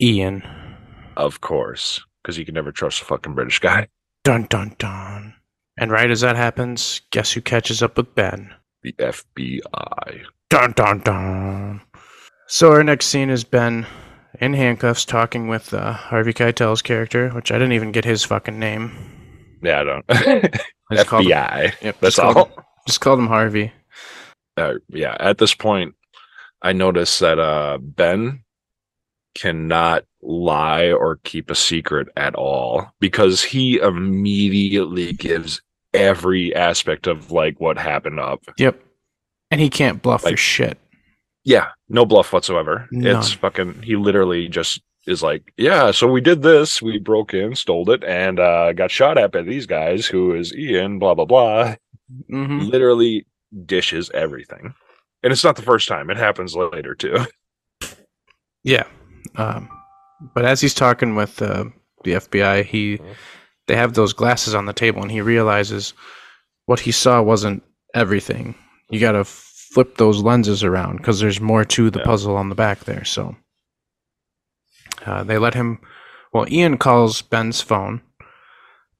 Ian. 0.00 0.42
Of 1.16 1.40
course. 1.40 2.00
Because 2.22 2.38
you 2.38 2.44
can 2.44 2.54
never 2.54 2.70
trust 2.72 3.02
a 3.02 3.04
fucking 3.04 3.34
British 3.34 3.58
guy. 3.58 3.88
Dun 4.24 4.46
dun 4.48 4.76
dun. 4.78 5.34
And 5.78 5.90
right 5.90 6.10
as 6.10 6.20
that 6.20 6.36
happens, 6.36 7.00
guess 7.10 7.32
who 7.32 7.40
catches 7.40 7.82
up 7.82 7.96
with 7.96 8.14
Ben? 8.14 8.54
The 8.82 8.92
FBI. 8.98 10.22
Dun 10.48 10.72
dun 10.72 11.00
dun. 11.00 11.80
So 12.46 12.72
our 12.72 12.84
next 12.84 13.06
scene 13.06 13.30
is 13.30 13.42
Ben 13.44 13.86
in 14.40 14.54
handcuffs 14.54 15.04
talking 15.04 15.48
with 15.48 15.72
uh, 15.74 15.92
Harvey 15.92 16.32
Keitel's 16.32 16.82
character, 16.82 17.30
which 17.30 17.50
I 17.50 17.54
didn't 17.56 17.72
even 17.72 17.92
get 17.92 18.04
his 18.04 18.24
fucking 18.24 18.58
name. 18.58 18.92
Yeah, 19.62 19.80
I 19.80 19.84
don't. 19.84 20.04
I 20.90 20.94
just 20.94 21.06
called 21.08 21.24
him, 21.24 21.30
FBI. 21.32 21.82
yep, 21.82 21.96
That's 22.00 22.16
just 22.16 22.18
called 22.18 22.36
all. 22.36 22.44
him- 22.46 22.64
just 22.86 23.00
called 23.00 23.18
him 23.18 23.26
Harvey. 23.26 23.72
uh, 24.56 24.74
yeah, 24.88 25.16
at 25.20 25.38
this 25.38 25.54
point, 25.54 25.94
I 26.62 26.72
noticed 26.72 27.20
that 27.20 27.38
uh, 27.38 27.78
Ben 27.80 28.42
cannot 29.34 30.04
lie 30.22 30.90
or 30.92 31.16
keep 31.24 31.50
a 31.50 31.54
secret 31.54 32.08
at 32.16 32.34
all 32.34 32.92
because 33.00 33.42
he 33.44 33.78
immediately 33.78 35.12
gives 35.12 35.62
every 35.94 36.54
aspect 36.54 37.06
of 37.06 37.30
like 37.30 37.60
what 37.60 37.78
happened 37.78 38.18
up. 38.20 38.42
Yep. 38.58 38.80
And 39.50 39.60
he 39.60 39.68
can't 39.70 40.00
bluff 40.02 40.22
for 40.22 40.36
shit. 40.36 40.78
Yeah, 41.44 41.68
no 41.88 42.04
bluff 42.04 42.32
whatsoever. 42.32 42.88
None. 42.90 43.16
It's 43.16 43.32
fucking. 43.32 43.82
He 43.82 43.96
literally 43.96 44.48
just 44.48 44.82
is 45.06 45.22
like, 45.22 45.52
yeah. 45.56 45.90
So 45.90 46.06
we 46.06 46.20
did 46.20 46.42
this. 46.42 46.82
We 46.82 46.98
broke 46.98 47.32
in, 47.34 47.54
stole 47.54 47.90
it, 47.90 48.04
and 48.04 48.38
uh, 48.38 48.72
got 48.72 48.90
shot 48.90 49.16
at 49.18 49.32
by 49.32 49.42
these 49.42 49.66
guys. 49.66 50.06
Who 50.06 50.34
is 50.34 50.54
Ian? 50.54 50.98
Blah 50.98 51.14
blah 51.14 51.24
blah. 51.24 51.74
hmm 52.28 52.58
Literally 52.60 53.26
dishes 53.66 54.10
everything, 54.12 54.74
and 55.22 55.32
it's 55.32 55.44
not 55.44 55.56
the 55.56 55.62
first 55.62 55.88
time. 55.88 56.10
It 56.10 56.16
happens 56.16 56.54
later 56.54 56.94
too. 56.94 57.26
Yeah. 58.62 58.84
Um, 59.36 59.68
but 60.34 60.44
as 60.44 60.60
he's 60.60 60.74
talking 60.74 61.14
with 61.14 61.40
uh, 61.40 61.64
the 62.04 62.12
FBI, 62.12 62.64
he 62.64 63.00
they 63.66 63.76
have 63.76 63.94
those 63.94 64.12
glasses 64.12 64.54
on 64.54 64.66
the 64.66 64.72
table, 64.72 65.02
and 65.02 65.10
he 65.10 65.20
realizes 65.20 65.94
what 66.66 66.80
he 66.80 66.92
saw 66.92 67.22
wasn't 67.22 67.62
everything. 67.94 68.54
You 68.90 69.00
got 69.00 69.12
to 69.12 69.24
flip 69.70 69.96
those 69.96 70.22
lenses 70.22 70.62
around 70.64 70.96
because 70.98 71.20
there's 71.20 71.40
more 71.40 71.64
to 71.64 71.90
the 71.90 72.00
Yeah. 72.00 72.04
puzzle 72.04 72.36
on 72.36 72.48
the 72.48 72.54
back 72.54 72.80
there. 72.84 73.04
So 73.04 73.36
uh, 75.06 75.22
they 75.24 75.38
let 75.38 75.54
him. 75.54 75.78
Well, 76.32 76.46
Ian 76.52 76.78
calls 76.78 77.22
Ben's 77.22 77.60
phone, 77.60 78.02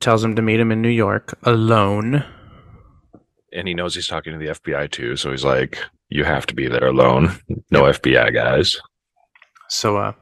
tells 0.00 0.24
him 0.24 0.34
to 0.36 0.42
meet 0.42 0.60
him 0.60 0.72
in 0.72 0.82
New 0.82 0.88
York 0.88 1.38
alone. 1.42 2.24
and 3.52 3.66
he 3.66 3.74
knows 3.74 3.94
he's 3.96 4.06
talking 4.06 4.32
to 4.32 4.38
the 4.38 4.52
FBI 4.52 4.90
too. 4.90 5.16
So 5.16 5.30
he's 5.30 5.44
like, 5.44 5.78
"You 6.08 6.24
have 6.24 6.46
to 6.46 6.54
be 6.54 6.68
there 6.68 6.86
alone. 6.86 7.36
No 7.70 7.82
FBI 7.84 8.32
guys." 8.32 8.80
So 9.68 9.96
uh, 9.96 10.12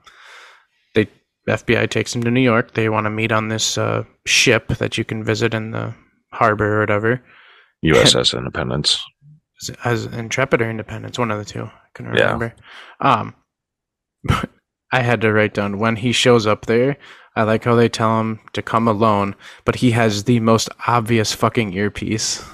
they 0.95 1.09
FBI 1.49 1.89
takes 1.91 2.15
him 2.15 2.23
to 2.25 2.31
New 2.31 2.41
York. 2.41 2.73
They 2.75 2.89
want 2.89 3.05
to 3.07 3.11
meet 3.11 3.33
on 3.33 3.49
this 3.49 3.77
uh, 3.79 4.05
ship 4.27 4.69
that 4.79 4.97
you 4.99 5.05
can 5.05 5.23
visit 5.25 5.53
in 5.55 5.71
the 5.73 5.95
harbor 6.33 6.77
or 6.77 6.81
whatever. 6.81 7.23
USS 7.85 8.33
Independence. 8.39 9.03
As 9.85 10.07
Intrepid 10.07 10.63
or 10.63 10.71
Independence, 10.71 11.19
one 11.19 11.31
of 11.31 11.39
the 11.39 11.45
two. 11.45 11.65
I 11.65 11.73
couldn't 11.95 12.13
remember. 12.13 12.55
Yeah. 13.03 13.11
Um, 13.21 13.35
I 14.93 15.01
had 15.03 15.21
to 15.23 15.33
write 15.33 15.55
down 15.55 15.79
when 15.79 15.97
he 15.97 16.13
shows 16.13 16.47
up 16.47 16.67
there. 16.67 16.97
I 17.37 17.43
like 17.43 17.65
how 17.65 17.75
they 17.75 17.89
tell 17.89 18.21
him 18.21 18.41
to 18.55 18.63
come 18.63 18.89
alone, 18.89 19.35
but 19.65 19.77
he 19.77 19.91
has 19.93 20.25
the 20.25 20.41
most 20.41 20.69
obvious 20.87 21.33
fucking 21.33 21.73
earpiece. 21.73 22.45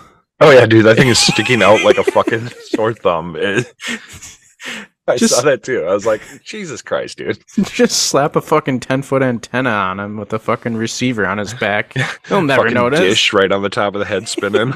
Oh 0.41 0.51
yeah, 0.51 0.67
dude, 0.67 0.85
that 0.85 0.97
thing 0.97 1.09
is 1.09 1.19
sticking 1.19 1.63
out 1.63 1.83
like 1.85 1.97
a 1.97 2.05
fucking 2.05 2.49
sore 2.69 2.93
thumb. 2.93 3.37
It- 3.39 3.73
I 5.07 5.19
Just- 5.19 5.35
saw 5.35 5.43
that 5.43 5.63
too. 5.63 5.85
I 5.85 5.93
was 5.93 6.07
like, 6.07 6.23
Jesus 6.43 6.81
Christ, 6.81 7.19
dude. 7.19 7.39
Just 7.65 8.05
slap 8.05 8.37
a 8.37 8.41
fucking 8.41 8.81
ten 8.81 9.03
foot 9.03 9.23
antenna 9.23 9.69
on 9.71 10.01
him 10.01 10.17
with 10.17 10.33
a 10.33 10.39
fucking 10.39 10.77
receiver 10.77 11.27
on 11.27 11.37
his 11.37 11.53
back. 11.53 11.95
He'll 12.27 12.41
never 12.41 12.71
notice. 12.71 13.01
dish 13.01 13.33
right 13.35 13.53
on 13.53 13.61
the 13.63 13.69
top 13.69 13.95
of 13.95 13.99
the 13.99 14.07
head 14.07 14.29
spinning. 14.29 14.73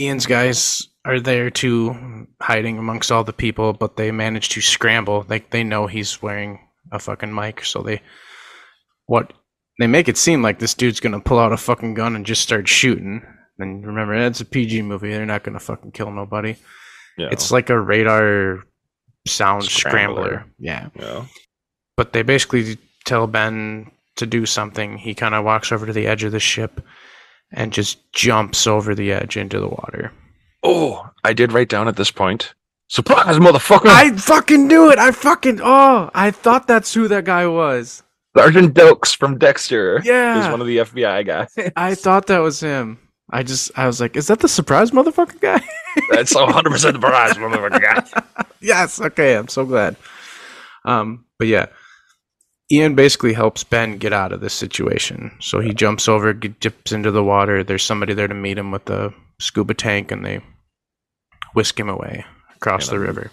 Ian's 0.00 0.26
guys 0.26 0.88
are 1.04 1.20
there 1.20 1.50
too, 1.50 2.26
hiding 2.40 2.78
amongst 2.78 3.12
all 3.12 3.24
the 3.24 3.32
people, 3.32 3.72
but 3.72 3.96
they 3.96 4.10
manage 4.10 4.48
to 4.50 4.60
scramble. 4.60 5.24
Like 5.28 5.50
they 5.50 5.62
know 5.62 5.86
he's 5.86 6.22
wearing 6.22 6.60
a 6.90 6.98
fucking 6.98 7.34
mic, 7.34 7.64
so 7.64 7.82
they 7.82 8.02
what 9.06 9.32
they 9.78 9.86
make 9.86 10.08
it 10.08 10.16
seem 10.16 10.42
like 10.42 10.58
this 10.58 10.74
dude's 10.74 11.00
gonna 11.00 11.20
pull 11.20 11.38
out 11.38 11.52
a 11.52 11.56
fucking 11.56 11.94
gun 11.94 12.16
and 12.16 12.26
just 12.26 12.42
start 12.42 12.68
shooting. 12.68 13.22
And 13.58 13.86
remember, 13.86 14.14
it's 14.14 14.40
a 14.40 14.44
PG 14.44 14.82
movie; 14.82 15.12
they're 15.12 15.26
not 15.26 15.44
gonna 15.44 15.60
fucking 15.60 15.92
kill 15.92 16.10
nobody. 16.10 16.56
Yeah. 17.16 17.28
It's 17.30 17.52
like 17.52 17.70
a 17.70 17.78
radar 17.78 18.64
sound 19.26 19.64
Scrambler. 19.64 20.22
scrambler. 20.24 20.44
Yeah. 20.58 20.88
yeah. 20.98 21.24
But 21.96 22.12
they 22.12 22.22
basically 22.22 22.78
tell 23.04 23.28
Ben 23.28 23.92
to 24.16 24.26
do 24.26 24.46
something. 24.46 24.98
He 24.98 25.14
kind 25.14 25.34
of 25.34 25.44
walks 25.44 25.70
over 25.70 25.86
to 25.86 25.92
the 25.92 26.08
edge 26.08 26.24
of 26.24 26.32
the 26.32 26.40
ship 26.40 26.80
and 27.52 27.72
just 27.72 28.10
jumps 28.12 28.66
over 28.66 28.94
the 28.94 29.12
edge 29.12 29.36
into 29.36 29.60
the 29.60 29.68
water. 29.68 30.12
Oh, 30.62 31.10
I 31.24 31.32
did 31.32 31.52
write 31.52 31.68
down 31.68 31.88
at 31.88 31.96
this 31.96 32.10
point. 32.10 32.54
Surprise, 32.88 33.36
motherfucker! 33.36 33.86
I 33.86 34.12
fucking 34.12 34.66
knew 34.66 34.90
it. 34.90 34.98
I 34.98 35.10
fucking 35.10 35.60
oh, 35.62 36.10
I 36.14 36.30
thought 36.30 36.66
that's 36.66 36.92
who 36.94 37.08
that 37.08 37.24
guy 37.24 37.46
was. 37.46 38.02
Sergeant 38.36 38.74
Doakes 38.74 39.16
from 39.16 39.38
Dexter. 39.38 40.00
Yeah. 40.04 40.42
He's 40.42 40.50
one 40.50 40.60
of 40.60 40.66
the 40.66 40.78
FBI 40.78 41.24
guys. 41.26 41.72
I 41.76 41.94
thought 41.94 42.26
that 42.26 42.38
was 42.38 42.60
him. 42.60 42.98
I 43.30 43.42
just 43.42 43.70
I 43.76 43.86
was 43.86 44.00
like, 44.00 44.16
is 44.16 44.26
that 44.26 44.40
the 44.40 44.48
surprise 44.48 44.90
motherfucker 44.90 45.40
guy? 45.40 45.60
That's 46.10 46.34
100% 46.34 46.62
the 46.70 46.78
surprise, 46.78 47.34
motherfucker 47.34 47.80
guy. 47.80 48.44
yes. 48.60 49.00
Okay, 49.00 49.36
I'm 49.36 49.48
so 49.48 49.64
glad. 49.64 49.96
Um, 50.84 51.24
but 51.38 51.48
yeah, 51.48 51.66
Ian 52.74 52.94
basically 52.94 53.32
helps 53.32 53.64
Ben 53.64 53.98
get 53.98 54.12
out 54.12 54.32
of 54.32 54.40
this 54.40 54.54
situation. 54.54 55.36
So 55.40 55.60
he 55.60 55.72
jumps 55.72 56.08
over, 56.08 56.32
dips 56.32 56.92
into 56.92 57.10
the 57.10 57.24
water. 57.24 57.62
There's 57.64 57.82
somebody 57.82 58.14
there 58.14 58.28
to 58.28 58.34
meet 58.34 58.58
him 58.58 58.70
with 58.70 58.88
a 58.90 59.12
scuba 59.40 59.74
tank, 59.74 60.10
and 60.10 60.24
they 60.24 60.40
whisk 61.54 61.78
him 61.78 61.88
away 61.88 62.24
across 62.56 62.88
the 62.88 62.98
river. 62.98 63.30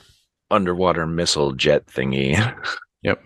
Underwater 0.50 1.08
missile 1.08 1.54
jet 1.54 1.86
thingy. 1.88 2.38
Yep. 3.04 3.24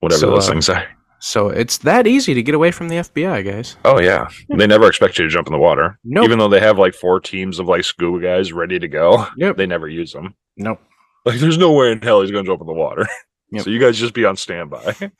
Whatever 0.00 0.20
So, 0.20 0.30
those 0.30 0.48
uh, 0.48 0.52
things 0.52 0.68
are. 0.68 0.86
So 1.18 1.48
it's 1.48 1.78
that 1.78 2.06
easy 2.06 2.32
to 2.34 2.42
get 2.42 2.54
away 2.54 2.70
from 2.70 2.88
the 2.88 2.96
FBI, 2.96 3.44
guys. 3.44 3.76
Oh, 3.84 3.98
yeah. 3.98 4.28
They 4.50 4.68
never 4.68 4.86
expect 4.86 5.18
you 5.18 5.24
to 5.24 5.30
jump 5.30 5.48
in 5.48 5.52
the 5.52 5.58
water. 5.58 5.98
Nope. 6.04 6.24
Even 6.26 6.38
though 6.38 6.48
they 6.48 6.60
have 6.60 6.78
like 6.78 6.94
four 6.94 7.18
teams 7.18 7.58
of 7.58 7.66
like 7.66 7.82
scuba 7.82 8.20
guys 8.22 8.52
ready 8.52 8.78
to 8.78 8.86
go, 8.86 9.26
Yep. 9.36 9.56
they 9.56 9.66
never 9.66 9.88
use 9.88 10.12
them. 10.12 10.34
Nope. 10.56 10.78
Like, 11.24 11.40
there's 11.40 11.58
no 11.58 11.72
way 11.72 11.90
in 11.90 12.00
hell 12.02 12.20
he's 12.20 12.30
going 12.30 12.44
to 12.44 12.48
jump 12.50 12.60
in 12.60 12.68
the 12.68 12.72
water. 12.72 13.04
Yep. 13.52 13.64
So 13.64 13.70
you 13.70 13.78
guys 13.78 13.98
just 13.98 14.14
be 14.14 14.24
on 14.24 14.36
standby. 14.36 14.94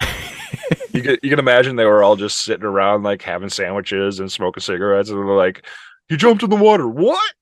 you 0.93 1.03
can 1.03 1.16
you 1.22 1.31
can 1.31 1.39
imagine 1.39 1.77
they 1.77 1.85
were 1.85 2.03
all 2.03 2.16
just 2.16 2.39
sitting 2.39 2.64
around 2.64 3.03
like 3.03 3.22
having 3.22 3.49
sandwiches 3.49 4.18
and 4.18 4.31
smoking 4.31 4.61
cigarettes, 4.61 5.11
and 5.11 5.18
they're 5.18 5.37
like, 5.37 5.64
"You 6.09 6.16
jumped 6.16 6.43
in 6.43 6.51
the 6.51 6.57
water. 6.57 6.89
What? 6.89 7.33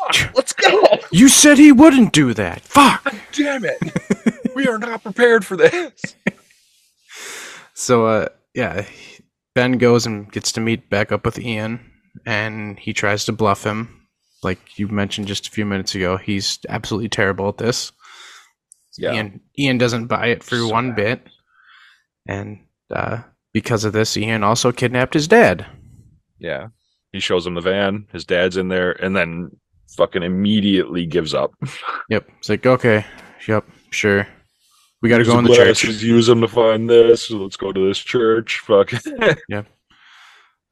Fuck, 0.00 0.32
let's 0.36 0.52
go! 0.52 0.82
You 1.10 1.28
said 1.28 1.58
he 1.58 1.72
wouldn't 1.72 2.12
do 2.12 2.32
that. 2.34 2.62
Fuck. 2.62 3.14
Damn 3.32 3.64
it! 3.64 3.78
we 4.54 4.66
are 4.66 4.78
not 4.78 5.02
prepared 5.02 5.44
for 5.44 5.56
this." 5.56 5.92
So, 7.74 8.06
uh, 8.06 8.28
yeah, 8.54 8.86
Ben 9.54 9.72
goes 9.72 10.06
and 10.06 10.30
gets 10.30 10.52
to 10.52 10.60
meet 10.60 10.88
back 10.88 11.12
up 11.12 11.24
with 11.24 11.38
Ian, 11.38 11.80
and 12.24 12.78
he 12.78 12.92
tries 12.92 13.24
to 13.26 13.32
bluff 13.32 13.64
him. 13.64 14.06
Like 14.42 14.78
you 14.78 14.88
mentioned 14.88 15.28
just 15.28 15.46
a 15.46 15.50
few 15.50 15.66
minutes 15.66 15.94
ago, 15.94 16.16
he's 16.16 16.58
absolutely 16.68 17.08
terrible 17.08 17.48
at 17.48 17.58
this. 17.58 17.92
Yeah, 18.98 19.12
Ian 19.14 19.40
Ian 19.58 19.78
doesn't 19.78 20.06
buy 20.06 20.26
it 20.28 20.42
for 20.42 20.56
So 20.56 20.68
one 20.68 20.90
bad. 20.90 20.96
bit, 21.24 21.28
and 22.26 22.58
uh, 22.90 23.18
because 23.52 23.84
of 23.84 23.92
this, 23.92 24.16
Ian 24.16 24.42
also 24.44 24.72
kidnapped 24.72 25.14
his 25.14 25.28
dad. 25.28 25.66
yeah. 26.38 26.68
He 27.12 27.20
shows 27.20 27.46
him 27.46 27.52
the 27.54 27.60
van. 27.60 28.06
His 28.10 28.24
dad's 28.24 28.56
in 28.56 28.68
there, 28.68 28.92
and 28.92 29.14
then 29.14 29.50
fucking 29.98 30.22
immediately 30.22 31.04
gives 31.06 31.34
up. 31.34 31.52
Yep, 32.08 32.26
it's 32.38 32.48
like 32.48 32.64
okay, 32.66 33.04
yep, 33.46 33.64
sure, 33.90 34.26
we 35.02 35.08
got 35.10 35.18
to 35.18 35.24
go 35.24 35.38
in 35.38 35.44
the 35.44 35.54
church. 35.54 35.84
Use 35.84 36.26
them 36.26 36.40
to 36.40 36.48
find 36.48 36.88
this. 36.88 37.30
Let's 37.30 37.56
go 37.56 37.70
to 37.72 37.86
this 37.86 37.98
church. 37.98 38.60
Fuck. 38.60 38.92
Yeah. 39.48 39.62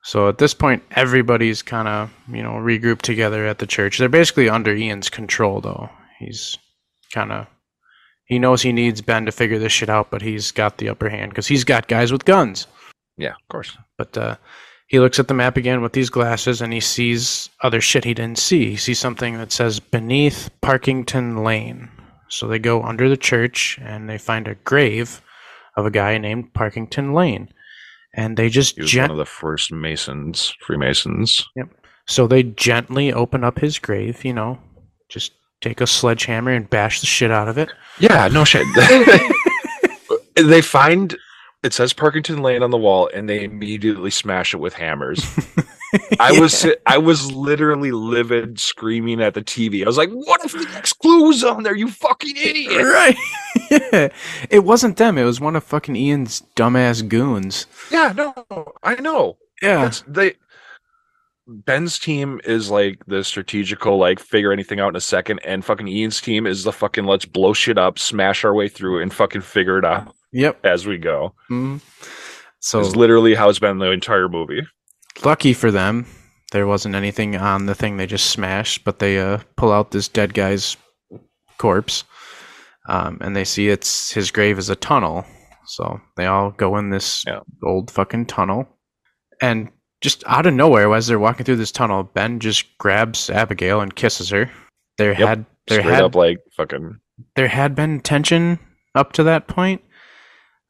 So 0.03 0.29
at 0.31 0.39
this 0.39 0.55
point, 0.55 0.83
everybody's 0.93 1.61
kind 1.63 1.87
of 1.89 2.11
you 2.33 2.43
know 2.43 2.53
regrouped 2.53 3.03
together 3.03 3.47
at 3.47 3.59
the 3.59 3.67
church. 3.67 3.99
They're 3.99 4.09
basically 4.09 4.49
under 4.49 4.75
Ian's 4.75 5.11
control, 5.11 5.61
though. 5.61 5.91
He's 6.19 6.57
kind 7.13 7.33
of 7.33 7.47
he 8.31 8.39
knows 8.39 8.63
he 8.63 8.73
needs 8.73 9.03
Ben 9.03 9.27
to 9.27 9.33
figure 9.33 9.59
this 9.59 9.73
shit 9.73 9.89
out, 9.91 10.11
but 10.11 10.23
he's 10.23 10.53
got 10.53 10.79
the 10.79 10.89
upper 10.89 11.09
hand 11.09 11.33
because 11.33 11.49
he's 11.49 11.65
got 11.65 11.89
guys 11.89 12.13
with 12.13 12.25
guns. 12.25 12.69
yeah, 13.19 13.33
of 13.33 13.49
course. 13.51 13.77
But 13.99 14.17
uh, 14.17 14.37
he 14.87 15.01
looks 15.01 15.19
at 15.19 15.27
the 15.27 15.35
map 15.35 15.57
again 15.57 15.83
with 15.83 15.93
these 15.95 16.11
glasses, 16.11 16.61
and 16.63 16.73
he 16.73 16.79
sees 16.81 17.51
other 17.63 17.81
shit 17.81 18.05
he 18.05 18.15
didn't 18.15 18.39
see. 18.39 18.71
He 18.71 18.77
sees 18.77 19.01
something 19.01 19.37
that 19.39 19.51
says 19.51 19.81
beneath 19.81 20.49
Parkington 20.63 21.45
Lane. 21.45 21.89
So 22.29 22.47
they 22.47 22.61
go 22.61 22.83
under 22.85 23.09
the 23.09 23.17
church 23.17 23.77
and 23.83 24.09
they 24.09 24.17
find 24.17 24.47
a 24.47 24.55
grave 24.55 25.21
of 25.77 25.85
a 25.85 25.91
guy 25.91 26.17
named 26.17 26.53
Parkington 26.55 27.13
Lane, 27.13 27.49
and 28.15 28.37
they 28.37 28.49
just 28.49 28.77
He 28.77 28.83
was 28.83 28.91
gen- 28.93 29.03
one 29.09 29.11
of 29.11 29.17
the 29.19 29.25
first 29.25 29.73
Masons, 29.73 30.55
Freemasons. 30.61 31.49
Yep. 31.57 31.69
So 32.07 32.29
they 32.29 32.45
gently 32.45 33.13
open 33.13 33.43
up 33.43 33.59
his 33.59 33.81
grave, 33.81 34.25
you 34.25 34.33
know, 34.33 34.61
just 35.09 35.33
take 35.61 35.81
a 35.81 35.87
sledgehammer 35.87 36.53
and 36.53 36.69
bash 36.69 37.01
the 37.01 37.07
shit 37.07 37.31
out 37.31 37.49
of 37.49 37.59
it. 37.59 37.71
Yeah, 37.99 38.29
no 38.29 38.45
shit. 38.45 38.67
they 40.37 40.63
find 40.63 41.17
it 41.63 41.75
says 41.75 41.93
Parkington 41.93 42.41
Lane 42.41 42.63
on 42.63 42.71
the 42.71 42.79
wall, 42.79 43.11
and 43.13 43.29
they 43.29 43.45
immediately 43.45 44.11
smash 44.11 44.55
it 44.55 44.59
with 44.59 44.75
hammers. 44.75 45.23
I 46.21 46.39
was 46.39 46.67
I 46.87 46.99
was 46.99 47.33
literally 47.33 47.91
livid, 47.91 48.59
screaming 48.59 49.21
at 49.21 49.35
the 49.35 49.43
TV. 49.43 49.83
I 49.83 49.87
was 49.87 49.99
like, 49.99 50.11
"What 50.11 50.45
if 50.45 50.53
the 50.53 50.65
next 50.73 50.95
clue 50.95 51.25
was 51.27 51.45
on 51.45 51.65
there? 51.65 51.75
You 51.75 51.91
fucking 51.91 52.37
idiot!" 52.37 52.85
right. 52.85 53.17
yeah. 53.71 54.09
It 54.49 54.65
wasn't 54.65 54.97
them. 54.97 55.19
It 55.19 55.25
was 55.25 55.41
one 55.41 55.57
of 55.57 55.65
fucking 55.65 55.97
Ian's 55.97 56.43
dumbass 56.57 57.07
goons. 57.07 57.67
Yeah, 57.91 58.13
no, 58.17 58.73
I 58.83 58.95
know. 58.97 59.37
Yeah. 59.61 59.83
That's 59.83 60.03
they. 60.07 60.35
Ben's 61.53 61.99
team 61.99 62.41
is 62.45 62.71
like 62.71 63.05
the 63.07 63.25
strategical, 63.25 63.99
like 63.99 64.21
figure 64.21 64.53
anything 64.53 64.79
out 64.79 64.89
in 64.91 64.97
a 64.97 65.01
second, 65.01 65.41
and 65.45 65.65
fucking 65.65 65.89
Ian's 65.89 66.21
team 66.21 66.47
is 66.47 66.63
the 66.65 66.73
fucking 66.73 67.05
let's 67.05 67.25
blow 67.25 67.53
shit 67.53 67.77
up, 67.77 67.99
smash 67.99 68.45
our 68.45 68.55
way 68.55 68.69
through, 68.69 69.03
and 69.03 69.13
fucking 69.13 69.41
figure 69.41 69.77
it 69.79 69.85
out 69.85 70.15
Yep. 70.33 70.65
as 70.65 70.87
we 70.87 70.97
go. 70.97 71.35
Mhm. 71.51 71.81
So 72.61 72.81
It's 72.81 72.95
literally 72.95 73.35
how 73.35 73.49
it's 73.49 73.59
been 73.59 73.79
the 73.79 73.91
entire 73.91 74.29
movie. 74.29 74.63
lucky 75.25 75.53
for 75.53 75.71
them, 75.73 76.07
there 76.53 76.67
wasn't 76.69 76.95
anything 76.95 77.37
on 77.37 77.67
the 77.67 77.75
thing 77.75 77.97
they 77.97 78.07
just 78.07 78.31
smashed, 78.31 78.85
but 78.85 79.01
they 79.01 79.19
uh, 79.19 79.39
pull 79.57 79.73
out 79.73 79.91
this 79.91 80.07
dead 80.09 80.35
guy's 80.35 80.77
corpse, 81.59 82.05
um, 82.89 83.19
and 83.21 83.35
they 83.35 83.45
see 83.45 83.69
it's 83.69 84.13
his 84.13 84.31
grave 84.31 84.57
is 84.59 84.71
a 84.71 84.77
tunnel. 84.77 85.27
So 85.67 86.01
they 86.17 86.27
all 86.27 86.51
go 86.53 86.77
in 86.77 86.91
this 86.91 87.25
Yeah. 87.27 87.41
old 87.65 87.91
fucking 87.91 88.27
tunnel, 88.27 88.69
and 89.41 89.71
just 90.01 90.23
out 90.27 90.47
of 90.47 90.55
nowhere, 90.55 90.93
as 90.95 91.07
they're 91.07 91.19
walking 91.19 91.45
through 91.45 91.57
this 91.57 91.73
tunnel, 91.73 92.03
Ben 92.05 92.41
just 92.41 92.77
grabs 92.79 93.29
Abigail 93.31 93.81
and 93.81 93.95
kisses 93.95 94.31
her. 94.31 94.51
There 94.99 95.11
Yep. 95.13 95.29
had 95.29 95.47
there 95.67 95.81
Straight 95.81 95.95
had 95.95 96.05
up, 96.05 96.15
like 96.15 96.39
fucking. 96.57 96.99
there 97.37 97.49
had 97.49 97.75
been 97.75 98.01
tension 98.01 98.59
up 98.95 99.13
to 99.15 99.23
that 99.25 99.47
point, 99.47 99.83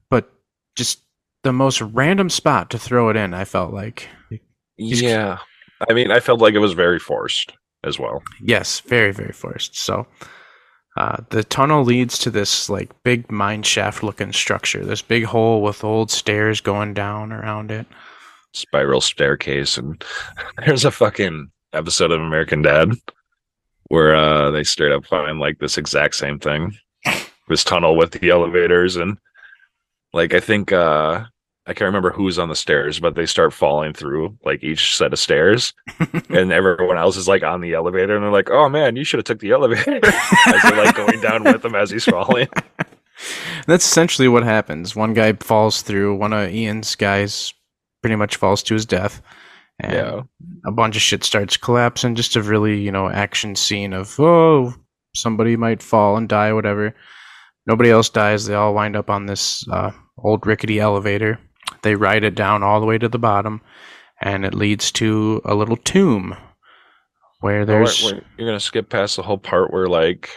but 0.09 0.31
just 0.75 0.99
the 1.43 1.53
most 1.53 1.81
random 1.81 2.29
spot 2.29 2.69
to 2.69 2.77
throw 2.79 3.09
it 3.09 3.15
in. 3.15 3.33
I 3.33 3.45
felt 3.45 3.73
like 3.73 4.07
He's- 4.77 5.01
Yeah, 5.01 5.39
I 5.89 5.93
mean, 5.93 6.11
I 6.11 6.19
felt 6.19 6.39
like 6.41 6.53
it 6.53 6.59
was 6.59 6.73
very 6.73 6.99
forced 6.99 7.53
as 7.83 7.97
well. 7.99 8.21
Yes, 8.41 8.79
very, 8.81 9.11
very 9.11 9.31
forced. 9.33 9.75
So 9.77 10.05
uh, 10.97 11.17
the 11.29 11.43
tunnel 11.43 11.83
leads 11.83 12.19
to 12.19 12.29
this 12.31 12.69
like 12.69 12.91
big 13.03 13.31
mine 13.31 13.63
shaft 13.63 14.03
looking 14.03 14.33
structure. 14.33 14.85
This 14.85 15.01
big 15.01 15.23
hole 15.25 15.61
with 15.61 15.83
old 15.83 16.11
stairs 16.11 16.61
going 16.61 16.93
down 16.93 17.31
around 17.31 17.71
it. 17.71 17.87
Spiral 18.53 19.01
staircase, 19.01 19.77
and 19.77 20.03
there's 20.65 20.85
a 20.85 20.91
fucking 20.91 21.51
episode 21.73 22.11
of 22.11 22.21
American 22.21 22.61
Dad 22.61 22.91
where 23.87 24.15
uh 24.15 24.51
they 24.51 24.63
straight 24.63 24.91
up 24.91 25.05
find 25.05 25.39
like 25.39 25.59
this 25.59 25.77
exact 25.77 26.15
same 26.15 26.39
thing, 26.39 26.75
this 27.47 27.63
tunnel 27.63 27.95
with 27.95 28.11
the 28.11 28.29
elevators, 28.29 28.95
and 28.95 29.17
like 30.13 30.33
I 30.33 30.39
think 30.39 30.71
uh 30.71 31.25
I 31.67 31.73
can't 31.73 31.87
remember 31.87 32.11
who's 32.11 32.39
on 32.39 32.49
the 32.49 32.55
stairs, 32.55 32.99
but 32.99 33.15
they 33.15 33.25
start 33.25 33.53
falling 33.53 33.93
through 33.93 34.37
like 34.43 34.63
each 34.63 34.97
set 34.97 35.13
of 35.13 35.19
stairs, 35.19 35.73
and 36.29 36.51
everyone 36.51 36.97
else 36.97 37.17
is 37.17 37.27
like 37.27 37.43
on 37.43 37.61
the 37.61 37.73
elevator, 37.73 38.15
and 38.15 38.23
they're 38.23 38.31
like, 38.31 38.49
"Oh 38.49 38.67
man, 38.67 38.95
you 38.95 39.03
should 39.03 39.19
have 39.19 39.25
took 39.25 39.39
the 39.39 39.51
elevator." 39.51 39.99
as 40.03 40.61
they're 40.63 40.83
like 40.83 40.95
going 40.95 41.21
down 41.21 41.43
with 41.43 41.63
him 41.63 41.75
as 41.75 41.91
he's 41.91 42.05
falling. 42.05 42.47
That's 43.67 43.85
essentially 43.85 44.27
what 44.27 44.43
happens. 44.43 44.95
One 44.95 45.13
guy 45.13 45.33
falls 45.33 45.83
through. 45.83 46.15
One 46.15 46.33
of 46.33 46.49
Ian's 46.49 46.95
guys 46.95 47.53
pretty 48.01 48.15
much 48.15 48.35
falls 48.35 48.63
to 48.63 48.73
his 48.73 48.85
death. 48.85 49.21
And 49.79 49.93
Yeah, 49.93 50.21
a 50.65 50.71
bunch 50.71 50.95
of 50.95 51.01
shit 51.01 51.23
starts 51.23 51.57
collapsing. 51.57 52.15
Just 52.15 52.35
a 52.35 52.41
really, 52.41 52.79
you 52.79 52.91
know, 52.91 53.09
action 53.09 53.55
scene 53.55 53.93
of, 53.93 54.19
oh, 54.19 54.73
somebody 55.15 55.55
might 55.55 55.81
fall 55.81 56.17
and 56.17 56.29
die, 56.29 56.53
whatever. 56.53 56.93
Nobody 57.67 57.89
else 57.89 58.09
dies. 58.09 58.45
They 58.45 58.55
all 58.55 58.73
wind 58.73 58.95
up 58.95 59.09
on 59.09 59.25
this 59.25 59.67
uh, 59.69 59.91
old 60.17 60.45
rickety 60.45 60.79
elevator. 60.79 61.39
They 61.83 61.95
ride 61.95 62.23
it 62.23 62.35
down 62.35 62.63
all 62.63 62.79
the 62.79 62.85
way 62.85 62.97
to 62.97 63.09
the 63.09 63.19
bottom, 63.19 63.61
and 64.21 64.45
it 64.45 64.53
leads 64.53 64.91
to 64.93 65.41
a 65.45 65.55
little 65.55 65.77
tomb 65.77 66.35
where 67.39 67.65
there's 67.65 68.03
you're 68.37 68.47
gonna 68.47 68.59
skip 68.59 68.89
past 68.89 69.15
the 69.15 69.23
whole 69.23 69.37
part 69.37 69.71
where 69.71 69.87
like 69.87 70.29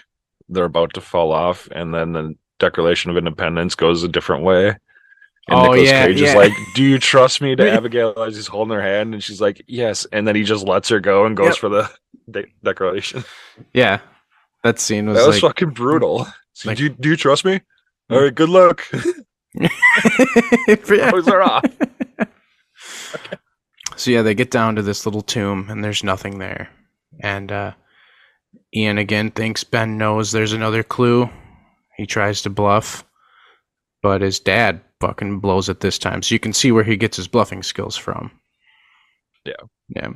they're 0.48 0.64
about 0.64 0.94
to 0.94 1.00
fall 1.00 1.32
off, 1.32 1.68
and 1.72 1.94
then 1.94 2.12
the 2.12 2.34
Declaration 2.58 3.10
of 3.10 3.16
Independence 3.16 3.74
goes 3.74 4.02
a 4.02 4.08
different 4.08 4.44
way. 4.44 4.76
And 5.48 5.58
Oh, 5.58 5.62
Nicolas 5.62 5.90
yeah, 5.90 6.06
Cage 6.06 6.20
yeah. 6.20 6.28
is 6.28 6.34
like, 6.34 6.52
"Do 6.74 6.82
you 6.82 6.98
trust 6.98 7.40
me?" 7.42 7.54
To 7.56 7.70
Abigail 7.76 8.14
as 8.22 8.36
he's 8.36 8.46
holding 8.46 8.74
her 8.74 8.82
hand, 8.82 9.12
and 9.14 9.22
she's 9.22 9.40
like, 9.40 9.62
"Yes." 9.66 10.06
And 10.12 10.26
then 10.26 10.34
he 10.36 10.42
just 10.42 10.66
lets 10.66 10.88
her 10.88 11.00
go 11.00 11.26
and 11.26 11.36
goes 11.36 11.48
Yep. 11.48 11.56
for 11.58 11.68
the 11.68 11.90
de- 12.30 12.46
Declaration. 12.62 13.24
yeah, 13.74 13.98
that 14.62 14.78
scene 14.78 15.06
was 15.08 15.18
That 15.18 15.26
was 15.26 15.42
like 15.42 15.50
fucking 15.52 15.70
brutal. 15.70 16.26
So, 16.54 16.68
like- 16.70 16.78
do 16.78 16.84
you 16.84 16.88
do 16.90 17.10
you 17.10 17.16
trust 17.16 17.44
me? 17.44 17.60
All 18.10 18.22
right, 18.22 18.34
good 18.34 18.48
luck. 18.48 18.86
Close 20.82 21.26
her 21.26 21.42
off. 21.42 21.64
So 23.96 24.10
yeah, 24.10 24.22
they 24.22 24.34
get 24.34 24.50
down 24.50 24.74
to 24.76 24.82
this 24.82 25.06
little 25.06 25.22
tomb 25.22 25.68
and 25.70 25.84
there's 25.84 26.02
nothing 26.02 26.38
there. 26.38 26.68
And 27.20 27.52
uh 27.52 27.72
Ian 28.74 28.98
again 28.98 29.30
thinks 29.30 29.62
Ben 29.64 29.96
knows 29.98 30.32
there's 30.32 30.52
another 30.52 30.82
clue. 30.82 31.30
He 31.96 32.06
tries 32.06 32.42
to 32.42 32.50
bluff, 32.50 33.04
but 34.04 34.20
his 34.20 34.38
dad 34.38 34.82
fucking 35.00 35.40
blows 35.40 35.70
it 35.70 35.80
this 35.80 35.98
time. 35.98 36.20
So 36.22 36.34
you 36.34 36.38
can 36.38 36.52
see 36.52 36.70
where 36.70 36.84
he 36.84 36.94
gets 36.98 37.16
his 37.16 37.26
bluffing 37.26 37.62
skills 37.62 37.96
from. 37.96 38.30
Yeah. 39.46 39.54
Yeah. 39.88 40.08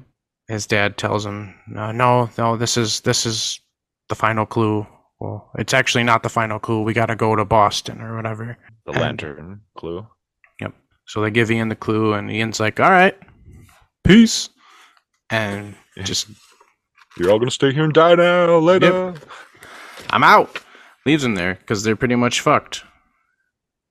His 0.47 0.67
dad 0.67 0.99
tells 0.99 1.25
him, 1.25 1.55
"No, 1.67 1.91
no, 1.91 2.29
no, 2.37 2.57
this 2.59 2.77
is 2.77 3.01
this 3.01 3.25
is 3.25 3.59
the 4.11 4.15
final 4.15 4.45
clue." 4.45 4.87
Well, 5.21 5.51
it's 5.59 5.73
actually 5.75 6.05
not 6.05 6.23
the 6.23 6.29
final 6.29 6.59
clue. 6.59 6.83
We 6.83 6.93
got 6.93 7.07
to 7.07 7.17
go 7.17 7.35
to 7.35 7.45
Boston 7.47 8.01
or 8.03 8.15
whatever. 8.15 8.59
The 8.85 8.93
And- 8.93 9.01
lantern 9.01 9.61
clue. 9.77 10.07
Yep. 10.61 10.75
So 11.07 11.23
they 11.23 11.31
give 11.31 11.51
Ian 11.51 11.69
the 11.71 11.75
clue, 11.77 12.13
and 12.13 12.31
Ian's 12.31 12.61
like, 12.61 12.79
"All 12.81 12.91
right, 12.91 13.19
peace," 14.05 14.51
and 15.31 15.75
just 16.05 16.29
You're 17.17 17.31
all 17.31 17.39
gonna 17.39 17.51
stay 17.51 17.73
here 17.73 17.85
and 17.85 17.93
die 17.93 18.15
now. 18.15 18.59
Later. 18.59 19.15
I'm 20.11 20.23
out. 20.23 20.63
Leaves 21.07 21.25
him 21.25 21.35
there 21.35 21.55
because 21.55 21.83
they're 21.83 21.97
pretty 21.97 22.15
much 22.17 22.41
fucked. 22.41 22.85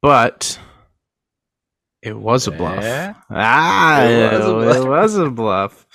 But 0.01 0.59
it 2.01 2.17
was 2.17 2.47
a 2.47 2.51
bluff. 2.51 2.83
Yeah? 2.83 3.15
Ah, 3.29 4.03
It 4.03 4.11
it 4.33 4.33
was 4.33 4.45
a 4.47 4.55
was, 4.55 5.15
bluff. 5.15 5.27
a 5.27 5.31
bluff. 5.31 5.85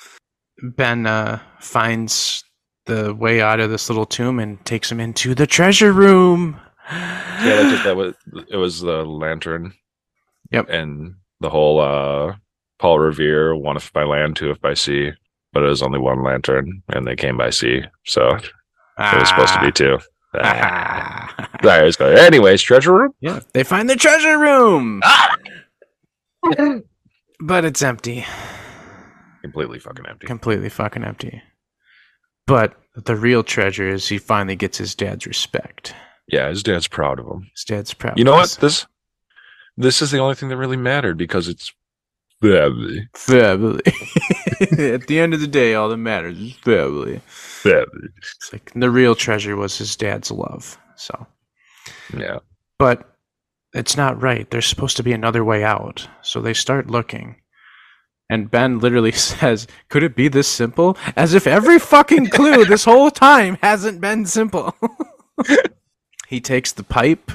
Ben 0.62 1.06
uh, 1.06 1.40
finds 1.60 2.44
the 2.86 3.14
way 3.14 3.40
out 3.40 3.60
of 3.60 3.70
this 3.70 3.88
little 3.88 4.06
tomb 4.06 4.38
and 4.38 4.62
takes 4.64 4.90
him 4.90 5.00
into 5.00 5.34
the 5.34 5.46
treasure 5.46 5.92
room. 5.92 6.60
Yeah, 6.90 7.62
I 7.64 7.70
took 7.70 7.84
that 7.84 7.96
was 7.96 8.14
it 8.50 8.56
was 8.56 8.80
the 8.80 9.04
lantern. 9.04 9.72
Yep. 10.50 10.68
And 10.68 11.14
the 11.40 11.48
whole 11.50 11.80
uh 11.80 12.34
Paul 12.78 12.98
Revere, 12.98 13.54
one 13.54 13.76
if 13.76 13.92
by 13.92 14.02
land, 14.02 14.36
two 14.36 14.50
if 14.50 14.60
by 14.60 14.74
sea. 14.74 15.12
But 15.52 15.62
it 15.62 15.68
was 15.68 15.82
only 15.82 15.98
one 16.00 16.22
lantern 16.24 16.82
and 16.88 17.06
they 17.06 17.14
came 17.14 17.36
by 17.36 17.50
sea. 17.50 17.82
So 18.04 18.34
it 18.36 18.50
was 19.18 19.28
supposed 19.28 19.54
to 19.54 19.60
be 19.60 19.70
two. 19.72 19.98
Ah. 20.34 21.34
Ah. 21.36 21.48
It's 21.64 21.96
going. 21.96 22.16
Anyways, 22.16 22.62
treasure 22.62 22.92
room? 22.92 23.12
yeah, 23.20 23.40
they 23.52 23.62
find 23.62 23.88
the 23.88 23.96
treasure 23.96 24.38
room, 24.38 25.00
but 27.40 27.64
it's 27.64 27.82
empty. 27.82 28.24
Completely 29.42 29.78
fucking 29.78 30.06
empty. 30.06 30.26
completely 30.26 30.68
fucking 30.68 31.04
empty. 31.04 31.42
But 32.46 32.74
the 32.94 33.16
real 33.16 33.42
treasure 33.42 33.88
is 33.88 34.08
he 34.08 34.18
finally 34.18 34.56
gets 34.56 34.78
his 34.78 34.94
dad's 34.94 35.26
respect. 35.26 35.94
Yeah, 36.28 36.48
his 36.48 36.62
dad's 36.62 36.88
proud 36.88 37.18
of 37.18 37.26
him. 37.26 37.50
His 37.54 37.64
dad's 37.64 37.94
proud. 37.94 38.18
You 38.18 38.24
know 38.24 38.32
what? 38.32 38.48
his 38.48 38.56
This 38.56 38.86
this 39.76 40.02
is 40.02 40.10
the 40.10 40.18
only 40.18 40.34
thing 40.34 40.48
that 40.48 40.56
really 40.56 40.76
mattered 40.76 41.16
because 41.18 41.48
it's 41.48 41.72
family. 42.40 43.08
Family. 43.14 43.82
At 44.94 45.06
the 45.06 45.18
end 45.20 45.34
of 45.34 45.40
the 45.40 45.46
day, 45.46 45.74
all 45.74 45.88
that 45.88 45.96
matters 45.96 46.38
is 46.38 46.52
family. 46.54 47.20
Family. 47.26 48.08
It's 48.18 48.52
like 48.52 48.72
the 48.74 48.90
real 48.90 49.14
treasure 49.14 49.56
was 49.56 49.76
his 49.78 49.96
dad's 49.96 50.30
love. 50.30 50.78
So, 50.96 51.26
Yeah. 52.16 52.38
but 52.78 53.08
it's 53.74 53.96
not 53.96 54.20
right. 54.22 54.48
There's 54.50 54.66
supposed 54.66 54.96
to 54.98 55.02
be 55.02 55.12
another 55.12 55.44
way 55.44 55.64
out. 55.64 56.06
So 56.22 56.40
they 56.40 56.54
start 56.54 56.90
looking. 56.90 57.36
And 58.30 58.50
Ben 58.50 58.78
literally 58.78 59.12
says, 59.30 59.66
Could 59.88 60.02
it 60.02 60.14
be 60.16 60.28
this 60.28 60.48
simple? 60.48 60.96
As 61.16 61.34
if 61.34 61.46
every 61.46 61.78
fucking 61.78 62.28
clue 62.28 62.64
this 62.66 62.84
whole 62.84 63.10
time 63.10 63.58
hasn't 63.62 64.00
been 64.00 64.26
simple. 64.26 64.74
he 66.28 66.40
takes 66.40 66.72
the 66.72 66.82
pipe 66.84 67.32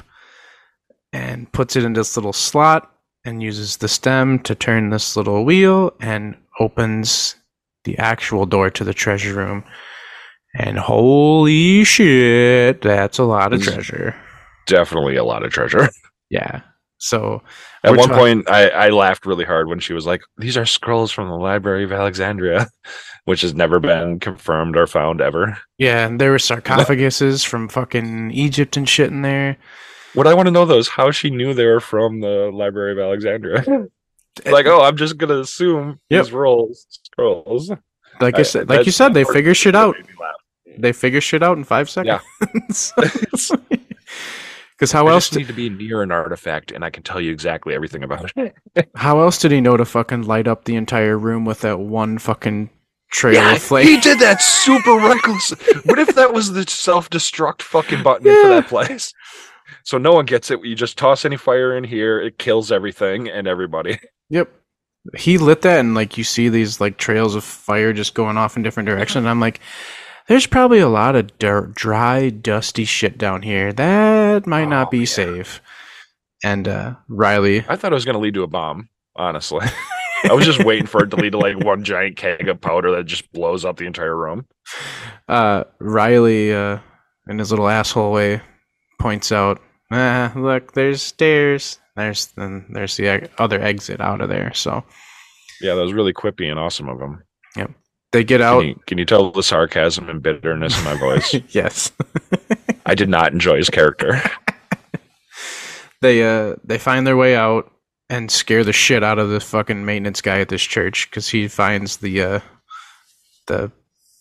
and 1.12 1.50
puts 1.52 1.76
it 1.76 1.84
in 1.84 1.92
this 1.94 2.16
little 2.16 2.32
slot 2.32 2.92
and 3.24 3.42
uses 3.42 3.76
the 3.78 3.88
stem 3.88 4.38
to 4.40 4.54
turn 4.54 4.90
this 4.90 5.16
little 5.16 5.44
wheel 5.44 5.92
and 6.00 6.36
opens 6.58 7.36
the 7.84 7.96
actual 7.98 8.46
door 8.46 8.70
to 8.70 8.84
the 8.84 8.94
treasure 8.94 9.34
room. 9.34 9.64
And 10.58 10.78
holy 10.78 11.84
shit, 11.84 12.80
that's 12.82 13.18
a 13.18 13.24
lot 13.24 13.52
of 13.52 13.62
treasure. 13.62 14.14
Definitely 14.66 15.16
a 15.16 15.24
lot 15.24 15.44
of 15.44 15.52
treasure. 15.52 15.88
Yeah. 16.30 16.60
So 16.98 17.42
At 17.84 17.96
one 17.96 18.10
point, 18.10 18.50
I, 18.50 18.68
I 18.68 18.88
laughed 18.90 19.24
really 19.24 19.46
hard 19.46 19.66
when 19.68 19.78
she 19.80 19.94
was 19.94 20.04
like, 20.04 20.20
"These 20.36 20.58
are 20.58 20.66
scrolls 20.66 21.10
from 21.10 21.28
the 21.28 21.36
Library 21.36 21.84
of 21.84 21.92
Alexandria," 21.92 22.68
which 23.24 23.40
has 23.40 23.54
never 23.54 23.80
been 23.80 24.20
confirmed 24.20 24.76
or 24.76 24.86
found 24.86 25.22
ever. 25.22 25.56
Yeah, 25.78 26.06
and 26.06 26.20
there 26.20 26.30
were 26.32 26.36
sarcophaguses 26.36 27.46
from 27.48 27.68
fucking 27.68 28.32
Egypt 28.32 28.76
and 28.76 28.86
shit 28.86 29.10
in 29.10 29.22
there. 29.22 29.56
What 30.12 30.26
I 30.26 30.34
want 30.34 30.48
to 30.48 30.52
know 30.52 30.66
though 30.66 30.76
is 30.78 30.88
how 30.88 31.12
she 31.12 31.30
knew 31.30 31.54
they 31.54 31.64
were 31.66 31.80
from 31.80 32.20
the 32.20 32.50
Library 32.52 32.92
of 32.92 32.98
Alexandria. 32.98 33.64
like, 34.46 34.66
oh, 34.66 34.82
I'm 34.82 34.96
just 34.96 35.16
gonna 35.18 35.38
assume 35.40 36.00
Yep. 36.10 36.24
these 36.24 36.32
rolls 36.32 36.86
scrolls. 36.88 37.70
like 38.20 38.36
I, 38.36 38.40
I- 38.40 38.42
said, 38.42 38.68
like 38.68 38.86
you 38.86 38.92
said, 38.92 39.14
they 39.14 39.24
figure 39.24 39.54
shit 39.54 39.74
out. 39.74 39.96
made 39.96 40.06
me 40.08 40.14
laugh. 40.20 40.78
They 40.80 40.92
figure 40.92 41.20
shit 41.20 41.42
out 41.42 41.56
in 41.58 41.64
five 41.64 41.88
seconds. 41.90 42.92
Because 44.72 44.92
how 44.92 45.08
I 45.08 45.12
else? 45.14 45.24
just 45.24 45.32
Did, 45.32 45.38
need 45.40 45.46
to 45.48 45.52
be 45.54 45.68
near 45.70 46.02
an 46.02 46.12
artifact, 46.12 46.70
and 46.70 46.84
I 46.84 46.90
can 46.90 47.02
tell 47.02 47.20
you 47.20 47.32
exactly 47.32 47.74
everything 47.74 48.04
about 48.04 48.30
it. 48.36 48.54
how 48.94 49.18
else 49.20 49.36
did 49.40 49.50
he 49.50 49.60
know 49.60 49.76
to 49.76 49.84
fucking 49.84 50.22
light 50.22 50.46
up 50.46 50.64
the 50.66 50.76
entire 50.76 51.18
room 51.18 51.44
with 51.44 51.62
that 51.62 51.80
one 51.80 52.16
fucking 52.18 52.70
trailer 53.10 53.54
of 53.54 53.60
flame? 53.62 53.88
he 53.88 53.98
did 53.98 54.20
that 54.20 54.40
super 54.40 54.94
reckless. 54.98 55.50
What 55.84 55.98
if 55.98 56.14
that 56.14 56.32
was 56.32 56.52
the 56.52 56.64
self-destruct 56.64 57.62
fucking 57.62 58.04
button 58.04 58.22
for 58.42 58.48
that 58.50 58.68
place? 58.68 59.12
So 59.82 59.98
no 59.98 60.12
one 60.12 60.26
gets 60.26 60.48
it. 60.52 60.64
You 60.64 60.76
just 60.76 60.96
toss 60.96 61.24
any 61.24 61.36
fire 61.36 61.76
in 61.76 61.82
here, 61.82 62.20
it 62.20 62.38
kills 62.38 62.70
everything 62.70 63.28
and 63.28 63.48
everybody. 63.48 63.98
Yep. 64.30 64.50
He 65.16 65.38
lit 65.38 65.62
that, 65.62 65.80
and 65.80 65.94
like 65.94 66.18
you 66.18 66.24
see 66.24 66.48
these 66.48 66.80
like 66.80 66.98
trails 66.98 67.34
of 67.34 67.44
fire 67.44 67.92
just 67.92 68.14
going 68.14 68.36
off 68.36 68.56
in 68.56 68.62
different 68.62 68.88
directions. 68.88 69.22
And 69.22 69.28
I'm 69.28 69.40
like, 69.40 69.60
there's 70.26 70.46
probably 70.46 70.80
a 70.80 70.88
lot 70.88 71.16
of 71.16 71.38
dirt, 71.38 71.74
dry, 71.74 72.28
dusty 72.28 72.84
shit 72.84 73.16
down 73.16 73.42
here. 73.42 73.72
That 73.72 74.46
might 74.46 74.68
not 74.68 74.88
Oh, 74.88 74.90
be 74.90 74.98
yeah. 75.00 75.04
safe. 75.06 75.62
And 76.44 76.68
uh 76.68 76.94
Riley, 77.08 77.64
I 77.68 77.76
thought 77.76 77.92
it 77.92 77.94
was 77.94 78.04
going 78.04 78.14
to 78.14 78.20
lead 78.20 78.34
to 78.34 78.42
a 78.42 78.46
bomb. 78.48 78.90
Honestly, 79.16 79.66
I 80.30 80.34
was 80.34 80.44
just 80.44 80.62
waiting 80.64 80.86
for 80.86 81.02
it 81.02 81.10
to 81.10 81.16
lead 81.16 81.30
to 81.32 81.38
like 81.38 81.58
one 81.64 81.82
giant 81.84 82.16
keg 82.16 82.46
of 82.48 82.60
powder 82.60 82.90
that 82.92 83.06
just 83.06 83.32
blows 83.32 83.64
up 83.64 83.76
the 83.78 83.86
entire 83.86 84.14
room. 84.16 84.46
uh 85.28 85.64
Riley, 85.80 86.52
uh, 86.54 86.78
in 87.28 87.38
his 87.38 87.50
little 87.50 87.68
asshole 87.68 88.12
way, 88.12 88.40
points 89.00 89.32
out, 89.32 89.60
ah, 89.90 90.32
look, 90.36 90.74
there's 90.74 91.02
stairs. 91.02 91.78
There's 91.98 92.26
then 92.28 92.66
there's 92.70 92.96
the 92.96 93.28
other 93.38 93.60
exit 93.60 94.00
out 94.00 94.20
of 94.20 94.28
there. 94.28 94.52
So 94.54 94.84
Yeah, 95.60 95.74
that 95.74 95.82
was 95.82 95.92
really 95.92 96.12
quippy 96.14 96.50
and 96.50 96.58
awesome 96.58 96.88
of 96.88 97.00
him. 97.00 97.22
Yep. 97.56 97.70
They 98.12 98.24
get 98.24 98.38
Can 98.38 98.46
out. 98.46 98.60
you, 98.64 98.80
can 98.86 98.96
you 98.98 99.04
tell 99.04 99.30
the 99.32 99.42
sarcasm 99.42 100.08
and 100.08 100.22
bitterness 100.22 100.78
in 100.78 100.84
my 100.84 100.94
voice? 100.98 101.34
yes. 101.50 101.92
I 102.86 102.94
did 102.94 103.08
not 103.10 103.32
enjoy 103.32 103.56
his 103.58 103.68
character. 103.68 104.22
they 106.00 106.22
uh 106.22 106.54
they 106.64 106.78
find 106.78 107.06
their 107.06 107.16
way 107.16 107.36
out 107.36 107.70
and 108.08 108.30
scare 108.30 108.64
the 108.64 108.72
shit 108.72 109.02
out 109.04 109.18
of 109.18 109.28
the 109.30 109.40
fucking 109.40 109.84
maintenance 109.84 110.20
guy 110.22 110.40
at 110.40 110.48
this 110.48 110.62
church 110.62 111.10
because 111.10 111.28
he 111.28 111.48
finds 111.48 111.98
the 111.98 112.22
uh 112.22 112.40
the 113.46 113.70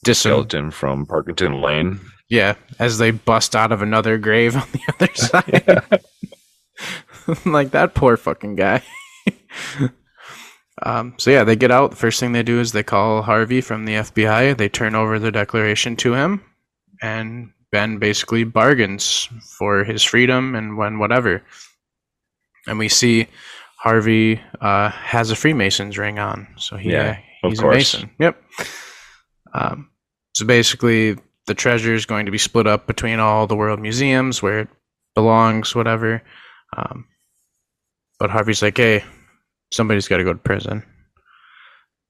dis 0.03 0.19
Skeleton 0.19 0.71
from 0.71 1.05
Parkington 1.05 1.61
Lane. 1.61 1.99
yeah 2.30 2.55
as 2.80 2.97
they 2.97 3.11
bust 3.11 3.55
out 3.55 3.71
of 3.71 3.82
another 3.82 4.17
grave 4.17 4.55
on 4.55 4.67
the 4.71 4.82
other 4.93 5.13
side 5.93 6.01
like 7.45 7.71
that 7.71 7.93
poor 7.93 8.17
fucking 8.17 8.55
guy. 8.55 8.82
Um 10.84 11.15
so 11.17 11.32
yeah 11.32 11.43
they 11.43 11.55
get 11.55 11.71
out. 11.71 11.91
The 11.91 11.97
first 11.97 12.19
thing 12.19 12.34
they 12.34 12.43
do 12.43 12.59
is 12.59 12.71
they 12.71 12.84
call 12.84 13.23
harvey 13.23 13.61
from 13.61 13.86
the 13.86 13.93
fbi 13.93 14.55
they 14.55 14.69
turn 14.69 14.93
over 14.93 15.17
the 15.17 15.32
declaration 15.32 15.95
to 15.97 16.13
him. 16.13 16.41
And 17.01 17.51
ben 17.71 17.97
basically 17.97 18.43
bargains 18.43 19.28
for 19.57 19.84
his 19.84 20.03
freedom 20.03 20.55
and 20.55 20.78
when 20.78 20.99
whatever. 20.99 21.43
And 22.67 22.78
we 22.78 22.89
see 22.89 23.28
harvey 23.78 24.39
uh 24.61 24.89
has 24.89 25.32
a 25.32 25.36
freemason's 25.36 25.97
ring 25.97 26.19
on. 26.19 26.47
So 26.57 26.78
he 26.78 26.91
Yeah, 26.91 27.17
uh, 27.43 27.49
he's 27.49 27.59
a 27.59 27.67
mason. 27.67 28.11
Yep. 28.19 28.43
Um 29.55 29.89
so 30.36 30.45
basically 30.45 31.17
the 31.47 31.55
treasure 31.55 31.95
is 31.95 32.05
going 32.05 32.28
to 32.28 32.32
be 32.32 32.38
split 32.38 32.67
up 32.67 32.86
between 32.86 33.19
all 33.19 33.47
the 33.47 33.55
world 33.55 33.80
museums 33.80 34.43
where 34.43 34.59
it 34.59 34.67
belongs 35.15 35.73
whatever. 35.73 36.21
Um 36.75 37.05
but 38.20 38.30
harvey's 38.30 38.61
like 38.61 38.78
hey 38.78 39.03
somebody's 39.72 40.07
got 40.07 40.18
to 40.18 40.24
go 40.24 40.34
to 40.34 40.39
prison 40.39 40.84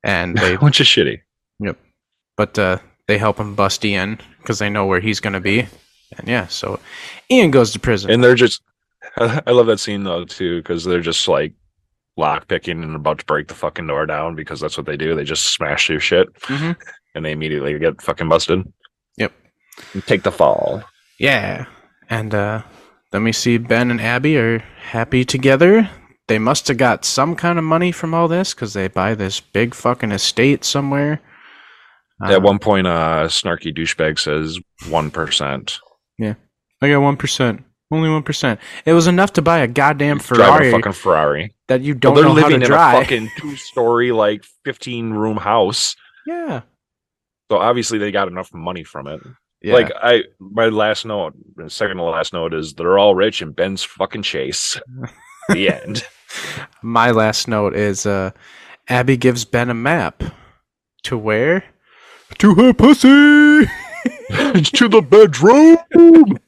and 0.04 0.38
they 0.38 0.56
Which 0.58 0.80
is 0.80 0.88
shitty. 0.88 1.22
Yep. 1.60 1.78
But 2.36 2.58
uh 2.60 2.78
they 3.08 3.18
help 3.18 3.40
him 3.40 3.56
bust 3.56 3.84
Ian 3.86 4.20
because 4.40 4.60
they 4.60 4.70
know 4.70 4.86
where 4.86 5.00
he's 5.00 5.20
going 5.22 5.34
to 5.34 5.40
be. 5.40 5.66
And 6.18 6.28
yeah, 6.28 6.48
so 6.48 6.78
Ian 7.32 7.52
goes 7.52 7.72
to 7.72 7.80
prison. 7.80 8.12
And 8.12 8.22
they're 8.22 8.36
just, 8.36 8.62
I 9.18 9.52
love 9.52 9.68
that 9.68 9.80
scene 9.80 10.04
though 10.04 10.26
too, 10.26 10.58
because 10.62 10.84
they're 10.84 11.00
just 11.02 11.28
like 11.28 11.54
lock 12.18 12.48
picking 12.50 12.84
and 12.84 12.96
about 12.96 13.20
to 13.20 13.26
break 13.26 13.48
the 13.48 13.54
fucking 13.54 13.88
door 13.88 14.06
down 14.06 14.36
because 14.36 14.60
that's 14.60 14.76
what 14.78 14.86
they 14.86 14.98
do. 14.98 15.16
They 15.16 15.24
just 15.24 15.54
smash 15.54 15.88
through 15.88 16.00
shit 16.00 16.32
Mhm. 16.44 16.76
and 17.16 17.26
they 17.26 17.32
immediately 17.32 17.78
get 17.80 18.02
fucking 18.02 18.28
busted. 18.30 18.64
Yep. 19.18 19.32
And 19.94 20.06
take 20.06 20.24
the 20.24 20.32
fall. 20.32 20.84
Yeah. 21.20 21.66
And 22.10 22.36
uh 22.36 22.62
then 23.12 23.24
we 23.24 23.32
see 23.32 23.58
Ben 23.58 23.92
and 23.92 24.02
Abby 24.02 24.38
are 24.38 24.60
happy 24.60 25.24
together. 25.26 25.90
They 26.28 26.40
must 26.40 26.68
have 26.68 26.78
got 26.78 27.06
some 27.06 27.36
kind 27.36 27.58
of 27.58 27.64
money 27.64 27.92
from 27.92 28.14
all 28.14 28.28
this 28.28 28.54
because 28.54 28.74
they 28.74 28.88
buy 28.90 29.16
this 29.16 29.40
big 29.40 29.74
fucking 29.74 30.12
estate 30.12 30.66
somewhere. 30.66 31.22
At 32.22 32.34
Uh, 32.34 32.40
one 32.42 32.60
point, 32.60 32.88
uh, 32.88 33.28
snarky 33.28 33.74
douchebag 33.76 34.20
says 34.20 34.60
one 34.90 35.12
Yeah. 36.18 36.34
I 36.82 36.90
got 36.90 37.00
one 37.02 37.16
percent. 37.18 37.64
Only 37.90 38.10
one 38.10 38.24
percent. 38.24 38.60
It 38.86 38.92
was 38.94 39.08
enough 39.08 39.32
to 39.34 39.42
buy 39.42 39.60
a 39.60 39.68
goddamn 39.68 40.20
Ferrari 40.20 40.68
a 40.68 40.72
fucking 40.72 40.92
Ferrari. 40.92 41.54
that 41.70 41.82
you 41.82 41.94
don't 41.94 42.16
they're 42.16 42.24
know 42.26 42.30
how 42.32 42.36
living 42.36 42.60
to 42.60 42.66
in 42.66 42.70
drive. 42.72 42.98
a 42.98 43.02
fucking 43.02 43.30
two-story, 43.38 44.12
like 44.12 44.44
fifteen-room 44.66 45.38
house. 45.38 45.96
yeah. 46.28 46.62
So 47.50 47.58
obviously 47.58 47.98
they 48.00 48.12
got 48.12 48.28
enough 48.28 48.54
money 48.54 48.84
from 48.84 49.08
it. 49.08 49.22
Yeah. 49.62 49.74
Like 49.74 49.92
I, 50.02 50.24
my 50.40 50.68
last 50.68 51.06
note, 51.06 51.34
second 51.68 51.98
to 51.98 52.04
last 52.04 52.34
note 52.34 52.54
is 52.54 52.74
they're 52.74 52.98
all 52.98 53.16
rich 53.16 53.42
and 53.42 53.56
Ben's 53.56 53.84
fucking 53.84 54.24
Chase. 54.24 54.80
the 55.50 55.70
end. 55.70 56.04
My 56.82 57.12
last 57.12 57.48
note 57.48 57.76
is 57.76 58.06
uh, 58.06 58.32
Abby 58.88 59.18
gives 59.18 59.46
Ben 59.46 59.70
a 59.70 59.74
map. 59.74 60.24
To 61.04 61.18
where? 61.18 61.64
To 62.40 62.54
her 62.56 62.74
pussy! 62.74 63.72
It's 64.30 64.72
to 64.72 64.88
the 64.88 65.02
bedroom. 65.02 66.40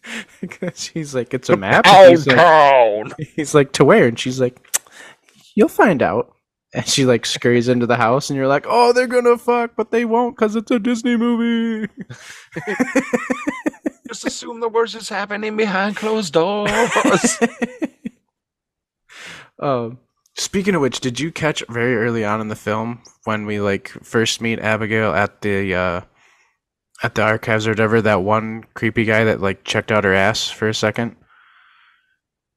she's 0.76 1.16
like, 1.16 1.34
it's 1.34 1.50
a 1.50 1.58
map? 1.58 1.86
He's, 1.86 2.28
like, 2.28 3.14
he's 3.36 3.56
like, 3.56 3.72
to 3.74 3.86
where? 3.86 4.08
And 4.08 4.20
she's 4.20 4.40
like, 4.40 4.60
you'll 5.56 5.70
find 5.70 6.02
out. 6.02 6.34
And 6.74 6.88
she 6.88 7.06
like 7.06 7.26
scurries 7.26 7.68
into 7.68 7.88
the 7.88 7.96
house, 7.96 8.30
and 8.30 8.38
you're 8.38 8.48
like, 8.48 8.66
oh, 8.68 8.94
they're 8.94 9.08
gonna 9.08 9.38
fuck, 9.38 9.72
but 9.76 9.92
they 9.92 10.06
won't 10.06 10.36
because 10.36 10.56
it's 10.56 10.70
a 10.70 10.80
Disney 10.80 11.18
movie. 11.18 11.92
Just 14.08 14.26
assume 14.26 14.60
the 14.60 14.70
worst 14.70 14.96
is 14.96 15.10
happening 15.10 15.58
behind 15.58 15.96
closed 15.96 16.34
doors. 16.34 17.40
Um, 19.60 20.00
speaking 20.36 20.76
of 20.76 20.82
which, 20.82 21.00
did 21.00 21.20
you 21.20 21.32
catch 21.32 21.64
very 21.70 21.98
early 21.98 22.24
on 22.24 22.42
in 22.42 22.48
the 22.48 22.56
film 22.56 23.02
when 23.26 23.46
we 23.46 23.60
like 23.60 23.90
first 24.04 24.42
meet 24.42 24.60
Abigail 24.60 25.14
at 25.14 25.42
the 25.42 25.76
uh, 25.76 26.02
at 27.04 27.16
the 27.16 27.22
archives 27.22 27.68
or 27.68 27.72
whatever? 27.72 28.02
That 28.02 28.24
one 28.24 28.64
creepy 28.74 29.06
guy 29.06 29.26
that 29.26 29.42
like 29.42 29.64
checked 29.64 29.92
out 29.92 30.04
her 30.04 30.14
ass 30.14 30.50
for 30.50 30.70
a 30.70 30.74
second. 30.74 31.16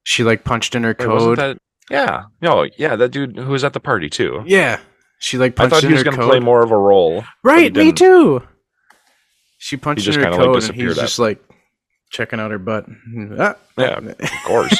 She 0.04 0.24
like 0.24 0.44
punched 0.44 0.74
in 0.74 0.84
her 0.84 0.96
Wait, 0.98 1.08
wasn't 1.08 1.38
code. 1.38 1.58
Yeah. 1.92 2.24
No, 2.40 2.66
yeah, 2.78 2.96
that 2.96 3.10
dude 3.10 3.36
who 3.36 3.50
was 3.50 3.64
at 3.64 3.72
the 3.72 3.80
party 3.80 4.08
too. 4.10 4.42
Yeah, 4.46 4.80
she 5.18 5.38
like 5.38 5.58
I 5.60 5.68
thought 5.68 5.82
he 5.82 5.92
was 5.92 6.02
going 6.02 6.16
to 6.16 6.22
code. 6.22 6.30
play 6.30 6.40
more 6.40 6.62
of 6.62 6.70
a 6.70 6.76
role. 6.78 7.24
right, 7.44 7.72
me 7.74 7.92
too. 7.92 8.42
She 9.58 9.76
punched 9.76 10.06
in 10.08 10.14
her 10.14 10.22
kinda, 10.22 10.36
like, 10.36 10.46
code, 10.46 10.64
and 10.64 10.74
he's 10.74 10.96
just 10.96 11.18
like 11.18 11.40
checking 12.10 12.40
out 12.40 12.50
her 12.50 12.58
butt. 12.58 12.86
Ah. 13.38 13.56
Yeah, 13.78 13.98
of 13.98 14.18
course. 14.44 14.78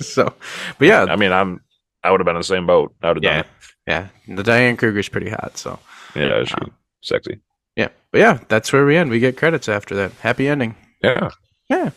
so, 0.06 0.34
but 0.78 0.86
yeah, 0.88 1.04
I 1.08 1.16
mean, 1.16 1.32
I'm. 1.32 1.60
I 2.04 2.10
would 2.10 2.20
have 2.20 2.24
been 2.26 2.36
in 2.36 2.40
the 2.40 2.44
same 2.44 2.66
boat. 2.66 2.94
I 3.02 3.08
would 3.08 3.16
have 3.16 3.24
yeah, 3.24 3.42
done 3.42 4.10
yeah. 4.28 4.34
The 4.36 4.42
Diane 4.42 4.76
Kruger's 4.76 5.08
pretty 5.08 5.30
hot, 5.30 5.56
so. 5.56 5.78
Yeah, 6.14 6.44
she, 6.44 6.54
Um, 6.54 6.72
sexy. 7.00 7.40
Yeah, 7.76 7.88
but 8.10 8.18
yeah, 8.18 8.38
that's 8.48 8.72
where 8.72 8.84
we 8.84 8.96
end. 8.96 9.10
We 9.10 9.18
get 9.20 9.36
credits 9.36 9.68
after 9.68 9.94
that. 9.96 10.12
Happy 10.20 10.46
ending. 10.48 10.74
Yeah, 11.02 11.30
Yeah, 11.70 11.90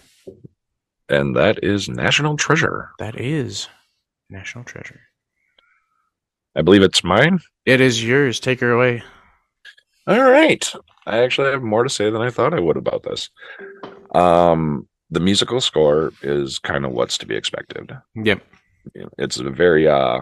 and 1.09 1.35
that 1.35 1.63
is 1.63 1.89
National 1.89 2.37
Treasure. 2.37 2.91
that 2.99 3.19
is 3.19 3.67
national 4.29 4.63
treasure. 4.63 4.99
I 6.55 6.61
believe 6.61 6.83
it's 6.83 7.03
mine. 7.03 7.39
It 7.65 7.81
is 7.81 8.03
yours. 8.03 8.39
Take 8.39 8.59
her 8.61 8.71
away. 8.71 9.03
All 10.07 10.23
right. 10.23 10.71
I 11.05 11.19
actually 11.19 11.51
have 11.51 11.63
more 11.63 11.83
to 11.83 11.89
say 11.89 12.09
than 12.09 12.21
I 12.21 12.29
thought 12.29 12.53
I 12.53 12.59
would 12.59 12.77
about 12.77 13.03
this. 13.03 13.29
Um, 14.13 14.87
the 15.09 15.19
musical 15.19 15.61
score 15.61 16.13
is 16.21 16.59
kind 16.59 16.85
of 16.85 16.91
what's 16.91 17.17
to 17.19 17.25
be 17.25 17.35
expected. 17.35 17.95
Yep. 18.15 18.41
It's 19.17 19.37
a 19.37 19.49
very 19.49 19.87
uh 19.87 20.19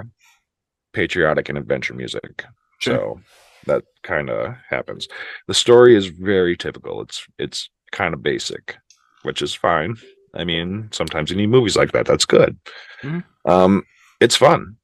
patriotic 0.94 1.50
and 1.50 1.58
adventure 1.58 1.94
music. 1.94 2.44
Sure. 2.80 2.96
So 2.96 3.22
that 3.66 3.84
kind 4.04 4.30
of 4.30 4.56
happens. 4.70 5.08
The 5.48 5.54
story 5.54 5.96
is 5.96 6.08
very 6.08 6.56
typical. 6.58 7.02
It's 7.02 7.26
it's 7.38 7.70
kind 7.92 8.14
of 8.14 8.24
basic, 8.24 8.78
which 9.24 9.42
is 9.42 9.54
fine. 9.54 9.98
I 10.34 10.44
mean, 10.44 10.90
sometimes 10.92 11.30
you 11.30 11.36
need 11.38 11.48
movies 11.50 11.76
like 11.76 11.92
that. 11.92 12.06
That's 12.06 12.26
good. 12.26 12.58
Mhm. 13.02 13.24
Um, 13.46 13.84
it's 14.24 14.36
fun. 14.36 14.78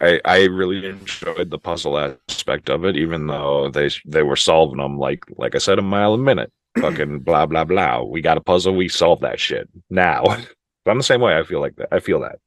I 0.00 0.20
I 0.24 0.44
really 0.44 0.86
enjoyed 0.86 1.50
the 1.50 1.58
puzzle 1.58 1.98
aspect 1.98 2.70
of 2.70 2.84
it, 2.84 2.96
even 2.96 3.26
though 3.26 3.70
they 3.70 3.90
they 4.06 4.22
were 4.22 4.36
solving 4.36 4.78
them 4.78 4.98
like 4.98 5.24
like 5.36 5.54
I 5.54 5.58
said 5.58 5.78
a 5.78 5.82
mile 5.82 6.14
a 6.14 6.18
minute. 6.18 6.52
Fucking 6.80 7.20
blah 7.20 7.46
blah 7.46 7.64
blah. 7.64 8.02
We 8.02 8.20
got 8.20 8.36
a 8.36 8.40
puzzle. 8.40 8.74
We 8.76 8.88
solved 8.88 9.22
that 9.22 9.40
shit 9.40 9.68
now. 9.90 10.22
I'm 10.86 10.98
the 10.98 11.02
same 11.04 11.20
way. 11.20 11.36
I 11.36 11.42
feel 11.42 11.60
like 11.60 11.76
that. 11.76 11.88
I 11.92 11.98
feel 12.00 12.20
that. 12.20 12.38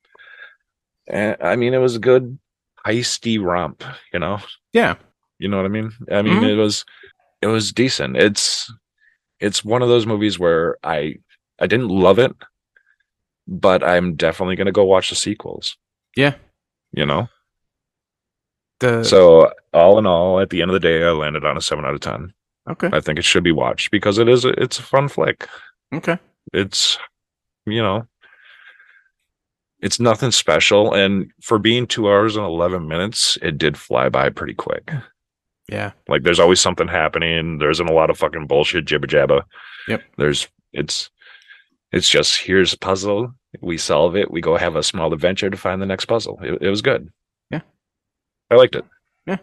And 1.07 1.35
I 1.41 1.55
mean, 1.55 1.73
it 1.73 1.79
was 1.79 1.95
a 1.95 1.99
good 1.99 2.39
heisty 2.85 3.43
romp. 3.43 3.83
You 4.13 4.19
know. 4.19 4.39
Yeah. 4.73 4.95
You 5.39 5.47
know 5.49 5.57
what 5.57 5.65
I 5.65 5.69
mean? 5.69 5.91
I 6.11 6.21
mean, 6.21 6.39
Mhm. 6.41 6.49
it 6.49 6.55
was 6.55 6.85
it 7.41 7.47
was 7.47 7.73
decent. 7.73 8.15
It's 8.15 8.71
it's 9.39 9.65
one 9.65 9.81
of 9.81 9.89
those 9.89 10.05
movies 10.05 10.39
where 10.39 10.77
I 10.83 11.15
I 11.59 11.67
didn't 11.67 11.89
love 11.89 12.19
it, 12.19 12.31
but 13.47 13.83
I'm 13.83 14.15
definitely 14.15 14.55
gonna 14.55 14.71
go 14.71 14.85
watch 14.85 15.09
the 15.09 15.15
sequels. 15.15 15.75
Yeah. 16.15 16.35
You 16.91 17.05
know. 17.05 17.27
The 18.79 19.03
So 19.03 19.51
all 19.73 19.99
in 19.99 20.05
all, 20.05 20.39
at 20.39 20.49
the 20.49 20.61
end 20.61 20.71
of 20.71 20.73
the 20.73 20.79
day, 20.79 21.03
I 21.03 21.11
landed 21.11 21.45
on 21.45 21.57
a 21.57 21.61
seven 21.61 21.85
out 21.85 21.93
of 21.93 21.99
ten. 22.01 22.33
okay. 22.69 22.89
I 22.91 22.99
think 22.99 23.19
it 23.19 23.25
should 23.25 23.43
be 23.43 23.51
watched 23.51 23.91
because 23.91 24.17
it 24.17 24.27
is 24.27 24.43
a, 24.45 24.49
it's 24.61 24.79
a 24.79 24.83
fun 24.83 25.07
flick. 25.07 25.47
Okay. 25.93 26.17
It's 26.53 26.97
you 27.65 27.81
know 27.81 28.07
it's 29.79 29.99
nothing 29.99 30.31
special 30.31 30.93
and 30.93 31.31
for 31.41 31.57
being 31.59 31.85
two 31.87 32.07
hours 32.09 32.35
and 32.35 32.45
11 32.45 32.87
minutes 32.87 33.37
it 33.41 33.57
did 33.57 33.77
fly 33.77 34.09
by 34.09 34.29
pretty 34.29 34.53
quick 34.53 34.91
Yeah. 35.69 35.91
Like 36.07 36.23
there's 36.23 36.39
always 36.39 36.59
something 36.59 36.87
happening. 36.87 37.57
There 37.59 37.69
isn't 37.69 37.87
a 37.89 37.93
lot 37.93 38.09
of 38.09 38.17
fucking 38.17 38.47
bullshit 38.47 38.85
jibber 38.85 39.07
jabber. 39.07 39.43
Yep. 39.87 40.01
There's 40.17 40.47
it's 40.73 41.09
it's 41.91 42.09
just 42.09 42.41
here's 42.41 42.73
a 42.73 42.77
puzzle. 42.77 43.33
We 43.61 43.77
solve 43.77 44.15
it. 44.15 44.31
We 44.31 44.41
go 44.41 44.55
have 44.57 44.75
a 44.75 44.83
small 44.83 45.13
adventure 45.13 45.49
to 45.49 45.57
find 45.57 45.81
the 45.81 45.85
next 45.85 46.05
puzzle. 46.05 46.39
It, 46.41 46.61
it 46.61 46.69
was 46.69 46.81
good. 46.81 47.09
Yeah. 47.49 47.61
I 48.49 48.55
liked 48.55 48.75
it. 48.75 48.85
Yeah, 49.25 49.37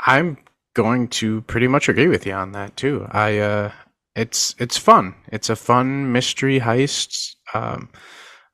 I'm 0.00 0.38
going 0.74 1.08
to 1.08 1.40
pretty 1.42 1.68
much 1.68 1.88
agree 1.88 2.08
with 2.08 2.26
you 2.26 2.32
on 2.32 2.52
that 2.52 2.76
too. 2.76 3.06
I 3.10 3.38
uh 3.38 3.72
it's 4.14 4.54
it's 4.58 4.76
fun. 4.76 5.14
It's 5.32 5.50
a 5.50 5.56
fun 5.56 6.12
mystery 6.12 6.60
heist. 6.60 7.34
Um 7.54 7.90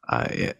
uh, 0.09 0.27
it, 0.31 0.57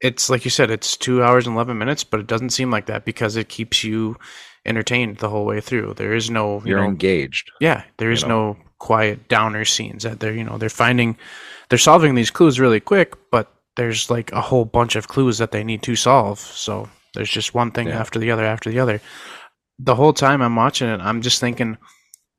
it's 0.00 0.28
like 0.28 0.44
you 0.44 0.50
said 0.50 0.70
it's 0.70 0.96
2 0.96 1.22
hours 1.22 1.46
and 1.46 1.54
11 1.54 1.78
minutes, 1.78 2.04
but 2.04 2.20
it 2.20 2.26
doesn't 2.26 2.50
seem 2.50 2.70
like 2.70 2.86
that 2.86 3.04
because 3.04 3.36
it 3.36 3.48
keeps 3.48 3.84
you 3.84 4.16
entertained 4.66 5.18
the 5.18 5.28
whole 5.30 5.46
way 5.46 5.60
through. 5.60 5.94
There 5.94 6.14
is 6.14 6.28
no, 6.30 6.58
you 6.60 6.70
You're 6.70 6.80
know, 6.80 6.88
engaged. 6.88 7.50
yeah, 7.60 7.84
there 7.98 8.10
is 8.10 8.22
you 8.22 8.28
know. 8.28 8.52
no 8.52 8.58
quiet 8.78 9.28
downer 9.28 9.64
scenes 9.64 10.02
that 10.02 10.20
they're, 10.20 10.34
you 10.34 10.44
know, 10.44 10.58
they're 10.58 10.68
finding 10.68 11.16
they're 11.68 11.78
solving 11.78 12.14
these 12.14 12.30
clues 12.30 12.60
really 12.60 12.80
quick, 12.80 13.14
but 13.30 13.52
there's 13.76 14.10
like 14.10 14.30
a 14.32 14.40
whole 14.40 14.64
bunch 14.64 14.96
of 14.96 15.08
clues 15.08 15.38
that 15.38 15.50
they 15.52 15.64
need 15.64 15.82
to 15.82 15.96
solve. 15.96 16.38
So 16.38 16.88
there's 17.14 17.30
just 17.30 17.54
one 17.54 17.70
thing 17.72 17.88
Yeah. 17.88 17.98
after 17.98 18.18
the 18.18 18.30
other 18.30 18.44
after 18.44 18.70
the 18.70 18.78
other. 18.78 19.00
The 19.78 19.94
whole 19.94 20.12
time 20.12 20.40
I'm 20.42 20.56
watching 20.56 20.88
it, 20.88 21.00
I'm 21.00 21.20
just 21.22 21.40
thinking 21.40 21.76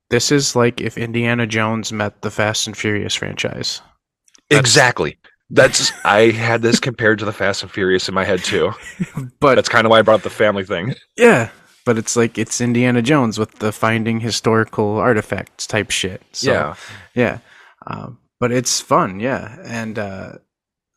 this 0.10 0.32
is 0.32 0.56
like 0.56 0.80
if 0.82 0.98
Indiana 0.98 1.46
Jones 1.46 1.92
met 1.92 2.22
the 2.22 2.32
Fast 2.32 2.68
and 2.68 2.78
Furious 2.78 3.14
franchise. 3.16 3.82
That's- 4.50 4.60
Exactly. 4.68 5.18
That's 5.50 5.92
I 6.04 6.32
had 6.32 6.62
this 6.62 6.80
compared 6.80 7.20
to 7.20 7.26
the 7.26 7.32
Fast 7.34 7.64
and 7.64 7.72
Furious 7.72 8.08
in 8.10 8.14
my 8.16 8.26
head 8.26 8.44
too. 8.44 8.72
But 9.40 9.56
That's 9.56 9.70
kind 9.70 9.86
of 9.86 9.92
why 9.92 10.00
I 10.00 10.02
brought 10.02 10.16
up 10.16 10.24
the 10.24 10.30
family 10.30 10.64
thing. 10.66 10.94
yeah, 11.18 11.50
but 11.88 11.98
it's 11.98 12.18
like 12.18 12.38
it's 12.38 12.60
Indiana 12.60 13.02
Jones 13.02 13.40
with 13.40 13.60
the 13.60 13.72
finding 13.72 14.20
historical 14.20 14.98
artifacts 14.98 15.66
type 15.66 15.90
shit. 15.90 16.22
So, 16.34 16.52
yeah. 16.52 16.76
Yeah. 17.16 17.40
Um, 17.88 18.20
but 18.42 18.52
it's 18.52 18.82
fun, 18.82 19.22
yeah. 19.22 19.56
And 19.64 19.98
uh, 19.98 20.34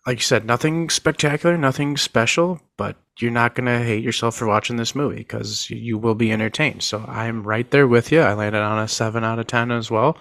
like 0.05 0.19
you 0.19 0.23
said, 0.23 0.45
nothing 0.45 0.91
spectacular, 0.91 1.57
nothing 1.57 1.97
special, 1.97 2.61
but 2.77 2.97
you're 3.21 3.31
not 3.31 3.55
going 3.55 3.67
to 3.67 3.79
hate 3.79 4.03
yourself 4.03 4.35
for 4.35 4.49
watching 4.49 4.79
this 4.79 4.97
movie 4.97 5.19
because 5.19 5.71
you, 5.71 5.97
will 5.97 6.17
be 6.17 6.33
entertained. 6.33 6.83
So 6.83 7.05
I'm 7.07 7.45
right 7.45 7.71
there 7.71 7.87
with 7.87 8.11
you. 8.11 8.21
I 8.23 8.35
landed 8.35 8.61
on 8.61 8.81
a 8.81 8.89
7 8.89 9.23
out 9.23 9.39
of 9.39 9.47
10 9.47 9.71
as 9.71 9.93
well. 9.93 10.19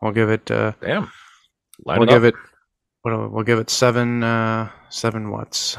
We'll 0.00 0.12
give 0.12 0.30
it, 0.30 0.48
uh, 0.52 0.74
Damn. 0.80 1.10
Line 1.84 1.98
we'll 1.98 2.08
it 2.08 2.12
give 2.12 2.24
up. 2.24 2.34
it, 2.34 2.40
what, 3.02 3.32
we'll 3.32 3.42
give 3.44 3.58
it 3.58 3.70
7, 3.70 4.22
uh, 4.22 4.70
7 4.88 5.32
what's? 5.32 5.76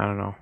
I 0.00 0.04
don't 0.04 0.18
know. 0.18 0.34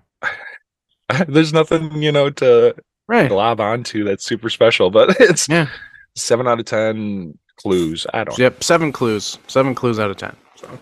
There's 1.29 1.53
nothing, 1.53 2.03
you 2.03 2.13
know, 2.13 2.31
to 2.31 2.75
Right. 3.09 3.29
glob 3.29 3.61
onto 3.61 4.05
that's 4.05 4.25
super 4.25 4.49
special, 4.49 4.91
but 4.91 5.17
it's 5.21 5.49
Yeah. 5.49 5.69
seven 6.17 6.47
out 6.49 6.61
of 6.61 6.67
ten 6.67 7.39
clues. 7.57 8.07
I 8.15 8.25
don't. 8.25 8.39
Yep, 8.39 8.63
seven 8.65 8.93
clues. 8.93 9.39
Seven 9.49 9.75
clues 9.75 9.99
out 9.99 10.11
of 10.11 10.17
ten. 10.17 10.35
So, 10.57 10.79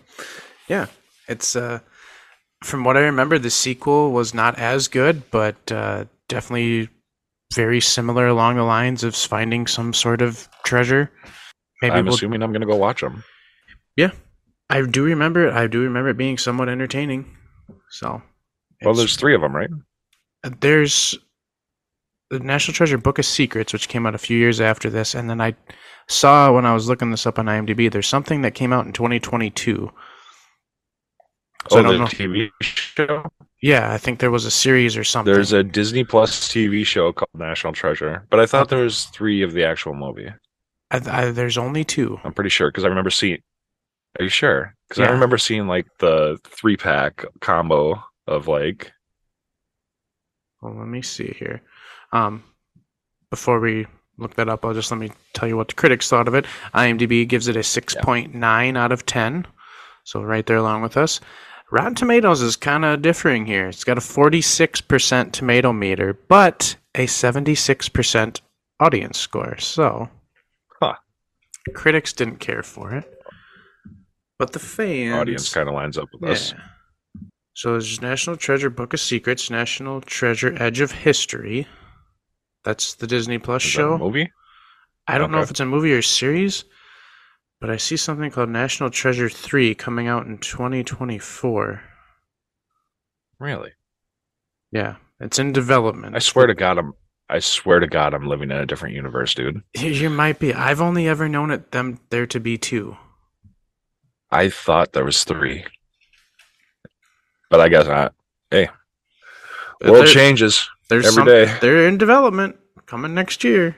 yeah, 0.69 0.87
it's 1.29 1.57
uh, 1.57 1.81
from 2.63 2.85
what 2.85 2.97
I 2.97 3.01
remember, 3.01 3.39
the 3.39 3.51
sequel 3.51 4.13
was 4.13 4.35
not 4.35 4.59
as 4.59 4.87
good, 4.89 5.31
but 5.31 5.57
uh, 5.73 6.05
definitely 6.29 6.89
very 7.55 7.81
similar 7.81 8.27
along 8.29 8.57
the 8.57 8.63
lines 8.63 9.03
of 9.03 9.17
finding 9.17 9.67
some 9.67 9.93
sort 9.93 10.23
of 10.23 10.49
treasure. 10.65 11.11
Maybe 11.83 11.95
I'm 11.95 12.05
we'll, 12.05 12.15
assuming 12.15 12.43
I'm 12.43 12.53
gonna 12.53 12.67
go 12.67 12.77
watch 12.77 13.01
them. 13.01 13.25
Yeah, 13.97 14.11
I 14.69 14.83
do 14.83 15.03
remember. 15.05 15.49
it. 15.49 15.55
I 15.55 15.67
do 15.67 15.81
remember 15.81 16.11
it 16.11 16.17
being 16.19 16.39
somewhat 16.39 16.69
entertaining. 16.69 17.37
So, 17.91 18.23
Well, 18.85 18.95
there's 18.95 19.17
three 19.17 19.35
of 19.35 19.41
them, 19.41 19.57
right? 19.57 19.71
There's 20.43 21.19
the 22.31 22.39
National 22.39 22.75
Treasure 22.75 22.99
Book 22.99 23.19
of 23.19 23.25
Secrets, 23.27 23.73
which 23.73 23.89
came 23.89 24.07
out 24.07 24.15
a 24.15 24.19
few 24.19 24.39
years 24.39 24.61
after 24.61 24.89
this, 24.89 25.15
and 25.15 25.29
then 25.29 25.41
I 25.41 25.55
saw 26.09 26.53
when 26.53 26.67
I 26.67 26.75
was 26.75 26.89
looking 26.89 27.11
this 27.11 27.27
up 27.27 27.39
on 27.39 27.47
IMDb, 27.47 27.91
there's 27.91 28.09
something 28.09 28.43
that 28.43 28.55
came 28.55 28.73
out 28.73 28.87
in 28.87 28.93
2022. 28.93 29.91
So 31.69 31.79
I 31.79 31.87
oh, 31.87 31.93
the 31.93 31.99
know. 31.99 32.05
TV 32.07 32.51
show. 32.63 33.31
Yeah, 33.63 33.93
I 33.93 33.99
think 33.99 34.21
there 34.21 34.31
was 34.31 34.47
a 34.47 34.51
series 34.51 34.97
or 34.97 35.05
something. 35.05 35.33
There's 35.33 35.53
a 35.53 35.63
Disney 35.63 36.05
Plus 36.05 36.49
TV 36.49 36.87
show 36.87 37.13
called 37.13 37.29
National 37.35 37.73
Treasure, 37.73 38.27
but 38.31 38.41
I 38.41 38.47
thought 38.47 38.69
uh, 38.69 38.77
there 38.77 38.85
was 38.85 39.05
three 39.07 39.43
of 39.43 39.53
the 39.53 39.65
actual 39.65 39.95
movie. 39.95 40.31
I, 40.91 41.01
I, 41.07 41.31
there's 41.31 41.59
only 41.59 41.85
two. 41.85 42.19
I'm 42.25 42.33
pretty 42.33 42.51
sure 42.51 42.71
because 42.71 42.85
I 42.85 42.89
remember 42.89 43.11
seeing. 43.11 43.39
Are 44.19 44.25
you 44.25 44.31
sure? 44.31 44.75
Because 44.89 45.03
Yeah. 45.03 45.09
I 45.09 45.13
remember 45.13 45.39
seeing 45.39 45.67
like 45.67 45.87
the 45.99 46.39
three 46.45 46.77
pack 46.77 47.25
combo 47.41 48.03
of 48.27 48.49
like. 48.49 48.93
Well, 50.61 50.75
let 50.75 50.89
me 50.89 51.03
see 51.03 51.35
here. 51.39 51.63
Um, 52.13 52.43
before 53.31 53.61
we 53.61 53.87
look 54.19 54.35
that 54.35 54.49
up, 54.49 54.65
I'll 54.65 54.75
just 54.75 54.91
let 54.91 55.01
me 55.01 55.11
tell 55.33 55.49
you 55.49 55.57
what 55.57 55.69
the 55.69 55.75
critics 55.75 56.09
thought 56.09 56.29
of 56.29 56.35
it. 56.35 56.45
IMDb 56.75 57.27
gives 57.27 57.49
it 57.49 57.57
a 57.57 57.61
6.9 57.61 58.77
out 58.77 58.93
of 58.93 59.07
10. 59.07 59.47
So 60.05 60.23
right 60.23 60.45
there 60.45 60.57
along 60.57 60.83
with 60.83 60.97
us. 60.97 61.21
Rotten 61.71 61.95
Tomatoes 61.95 62.43
is 62.43 62.57
kind 62.57 62.85
of 62.85 63.01
differing 63.01 63.47
here. 63.47 63.69
It's 63.69 63.85
got 63.85 63.97
a 63.97 64.01
46% 64.01 65.31
tomato 65.33 65.73
meter, 65.73 66.19
but 66.27 66.75
a 66.97 67.07
76% 67.07 68.41
audience 68.81 69.19
score. 69.19 69.57
So, 69.59 70.09
Huh. 70.83 70.95
critics 71.75 72.13
didn't 72.13 72.41
care 72.41 72.65
for 72.65 72.93
it. 72.93 73.05
But 74.39 74.53
the 74.53 74.59
fans 74.59 75.15
Audience 75.21 75.55
kind 75.55 75.69
of 75.69 75.75
lines 75.75 75.97
up 75.97 76.09
with 76.13 76.29
us. 76.29 76.55
So 77.61 77.73
there's 77.73 78.01
National 78.01 78.39
Treasure 78.39 78.71
Book 78.71 78.95
of 78.95 79.01
Secrets, 79.01 79.51
National 79.51 80.01
Treasure 80.01 80.57
Edge 80.59 80.81
of 80.81 80.93
History. 80.93 81.69
That's 82.65 82.95
the 82.95 83.07
Disney 83.07 83.37
Plus 83.37 83.63
Is 83.67 83.75
that 83.75 83.81
a 83.81 83.85
show. 83.85 83.99
movie? 83.99 84.33
I 85.07 85.19
don't 85.19 85.31
know 85.31 85.43
if 85.43 85.51
it's 85.51 85.61
a 85.61 85.67
movie 85.67 85.93
or 85.93 85.99
a 85.99 86.03
series, 86.03 86.65
but 87.61 87.69
I 87.69 87.77
see 87.77 87.99
something 87.99 88.31
called 88.31 88.49
National 88.49 88.89
Treasure 88.89 89.29
3 89.29 89.75
coming 89.75 90.09
out 90.09 90.25
in 90.25 90.39
2024. 90.39 91.83
Really? 93.39 93.73
Yeah, 94.73 94.95
it's 95.21 95.39
in 95.39 95.53
development. 95.53 96.17
I 96.17 96.21
swear 96.21 96.47
to 96.47 96.55
God, 96.55 96.79
I'm. 96.79 96.95
I 97.29 97.41
swear 97.41 97.79
to 97.79 97.87
God, 97.87 98.15
I'm 98.15 98.27
living 98.27 98.51
in 98.51 98.57
a 98.57 98.65
different 98.65 98.95
universe, 98.95 99.35
dude. 99.35 99.61
You 99.79 100.09
might 100.09 100.39
be. 100.39 100.55
I've 100.55 100.81
only 100.81 101.07
ever 101.07 101.29
known 101.29 101.51
it 101.51 101.73
them 101.73 102.01
there 102.09 102.27
to 102.29 102.41
be 102.41 102.57
two. 102.57 102.97
I 104.31 104.49
thought 104.49 104.95
there 104.95 105.05
was 105.05 105.25
three, 105.25 105.67
but 107.51 107.61
I 107.61 107.69
guess 107.69 107.87
not. 107.87 108.15
Hey, 108.51 108.69
world 109.83 109.99
There- 109.99 110.07
changes 110.07 110.69
There's 110.89 111.07
every 111.07 111.15
some, 111.15 111.27
day. 111.27 111.59
They're 111.61 111.87
in 111.87 111.99
development, 111.99 112.57
coming 112.87 113.13
next 113.15 113.45
year. 113.45 113.77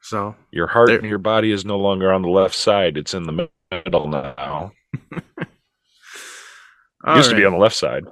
So 0.00 0.34
Your 0.52 0.68
heart 0.68 0.90
and 0.90 1.04
your 1.08 1.18
body 1.18 1.50
is 1.52 1.64
no 1.64 1.76
longer 1.78 2.12
on 2.12 2.22
the 2.22 2.28
left 2.30 2.54
side; 2.54 2.96
it's 2.96 3.14
in 3.14 3.24
the 3.24 3.48
middle 3.70 4.08
now. 4.08 4.72
It 5.12 5.22
used 7.16 7.30
to 7.30 7.36
be 7.36 7.44
on 7.44 7.52
the 7.52 7.58
left 7.58 7.76
side. 7.76 8.04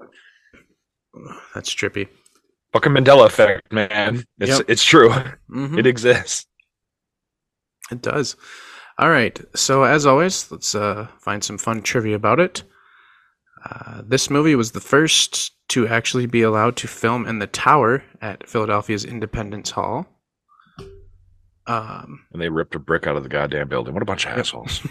That's 1.55 1.75
trippy. 1.75 2.09
Fucking 2.73 2.93
Mandela 2.93 3.27
effect, 3.27 3.73
man. 3.73 4.25
It's 4.39 4.59
Yep. 4.59 4.65
it's 4.69 4.85
true. 4.85 5.11
Mhm. 5.51 5.79
It 5.79 5.87
exists. 5.87 6.47
It 7.91 8.03
does. 8.03 8.37
All 8.99 9.09
right. 9.11 9.39
So 9.57 9.85
as 9.85 10.05
always, 10.07 10.51
let's 10.51 10.75
uh, 10.75 11.07
find 11.21 11.43
some 11.43 11.57
fun 11.59 11.83
trivia 11.83 12.17
about 12.17 12.41
it. 12.41 12.65
Uh, 13.69 14.03
this 14.07 14.31
movie 14.31 14.55
was 14.55 14.73
the 14.73 14.81
first 14.81 15.53
to 15.69 15.89
actually 15.89 16.27
be 16.27 16.43
allowed 16.43 16.77
to 16.77 16.87
film 16.87 17.27
in 17.27 17.39
the 17.41 17.47
tower 17.47 18.05
at 18.21 18.49
Philadelphia's 18.49 19.05
Independence 19.05 19.71
Hall. 19.71 20.07
Um, 21.67 22.25
And 22.33 22.41
they 22.41 22.49
ripped 22.49 22.77
a 22.77 22.79
brick 22.79 23.07
out 23.09 23.17
of 23.17 23.25
the 23.25 23.29
goddamn 23.29 23.69
building. 23.69 23.93
What 23.95 24.03
a 24.03 24.07
bunch 24.07 24.25
of 24.25 24.39
assholes. 24.39 24.87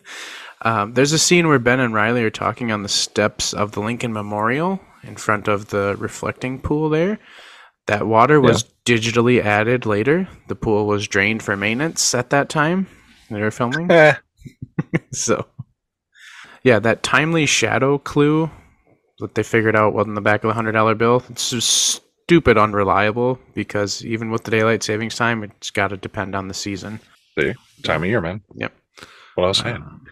um, 0.62 0.94
there's 0.94 1.12
a 1.12 1.18
scene 1.18 1.46
where 1.46 1.58
Ben 1.58 1.80
and 1.80 1.92
Riley 1.92 2.24
are 2.24 2.30
talking 2.30 2.72
on 2.72 2.82
the 2.82 2.88
steps 2.88 3.52
of 3.52 3.72
the 3.72 3.80
Lincoln 3.80 4.14
Memorial 4.14 4.80
in 5.02 5.16
front 5.16 5.46
of 5.46 5.68
the 5.68 5.94
reflecting 5.98 6.58
pool 6.58 6.88
there. 6.88 7.18
That 7.86 8.06
water 8.06 8.40
was 8.40 8.64
digitally 8.86 9.42
added 9.42 9.84
later. 9.84 10.26
The 10.48 10.56
pool 10.56 10.86
was 10.86 11.06
drained 11.06 11.42
for 11.42 11.56
maintenance 11.56 12.14
at 12.14 12.30
that 12.30 12.48
time. 12.48 12.86
They 13.30 13.40
were 13.40 13.50
filming. 13.50 13.90
So 15.12 15.46
yeah 16.66 16.80
that 16.80 17.02
timely 17.04 17.46
shadow 17.46 17.96
clue 17.98 18.50
that 19.20 19.36
they 19.36 19.42
figured 19.44 19.76
out 19.76 19.94
was 19.94 20.06
in 20.06 20.14
the 20.14 20.20
back 20.20 20.42
of 20.44 20.48
the 20.48 20.54
hundred 20.54 20.72
dollar 20.72 20.96
bill 20.96 21.22
it's 21.30 21.50
just 21.50 22.02
stupid 22.24 22.58
unreliable 22.58 23.38
because 23.54 24.04
even 24.04 24.30
with 24.32 24.42
the 24.44 24.50
daylight 24.50 24.82
savings 24.82 25.14
time 25.14 25.44
it's 25.44 25.70
got 25.70 25.88
to 25.88 25.96
depend 25.96 26.34
on 26.34 26.48
the 26.48 26.54
season 26.54 27.00
See, 27.38 27.54
time 27.84 28.02
of 28.02 28.08
year, 28.08 28.20
man. 28.20 28.42
Yep. 28.56 28.72
What 29.36 29.44
I 29.44 29.48
was 29.48 29.58
saying. 29.58 29.76
Um, 29.76 30.06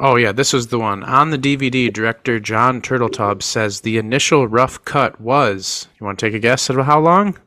oh 0.00 0.16
yeah 0.16 0.32
this 0.32 0.52
was 0.52 0.66
the 0.68 0.78
one 0.80 1.04
on 1.04 1.30
the 1.30 1.38
dvd 1.38 1.92
director 1.92 2.40
jon 2.40 2.82
turteltaub 2.82 3.42
says 3.42 3.80
the 3.82 3.98
initial 3.98 4.48
rough 4.48 4.84
cut 4.84 5.20
was 5.20 5.86
you 6.00 6.04
want 6.04 6.18
to 6.18 6.26
take 6.26 6.34
a 6.34 6.40
guess 6.40 6.68
at 6.68 6.76
how 6.84 7.00
long 7.00 7.38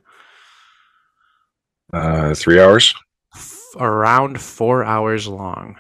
Uh, 1.91 2.33
three 2.33 2.59
hours. 2.59 2.93
F- 3.35 3.59
around 3.77 4.39
four 4.41 4.85
hours 4.85 5.27
long 5.27 5.75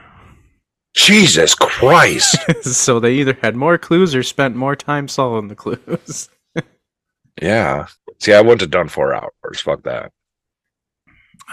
Jesus 0.95 1.55
Christ. 1.55 2.37
so 2.63 2.99
they 2.99 3.13
either 3.15 3.37
had 3.41 3.55
more 3.55 3.77
clues 3.77 4.15
or 4.15 4.23
spent 4.23 4.55
more 4.55 4.75
time 4.75 5.07
solving 5.07 5.49
the 5.49 5.55
clues 5.55 6.29
yeah. 7.41 7.87
See, 8.19 8.33
I 8.33 8.41
wouldn't 8.41 8.61
have 8.61 8.71
done 8.71 8.87
four 8.87 9.13
hours. 9.13 9.59
Fuck 9.59 9.83
that. 9.83 10.11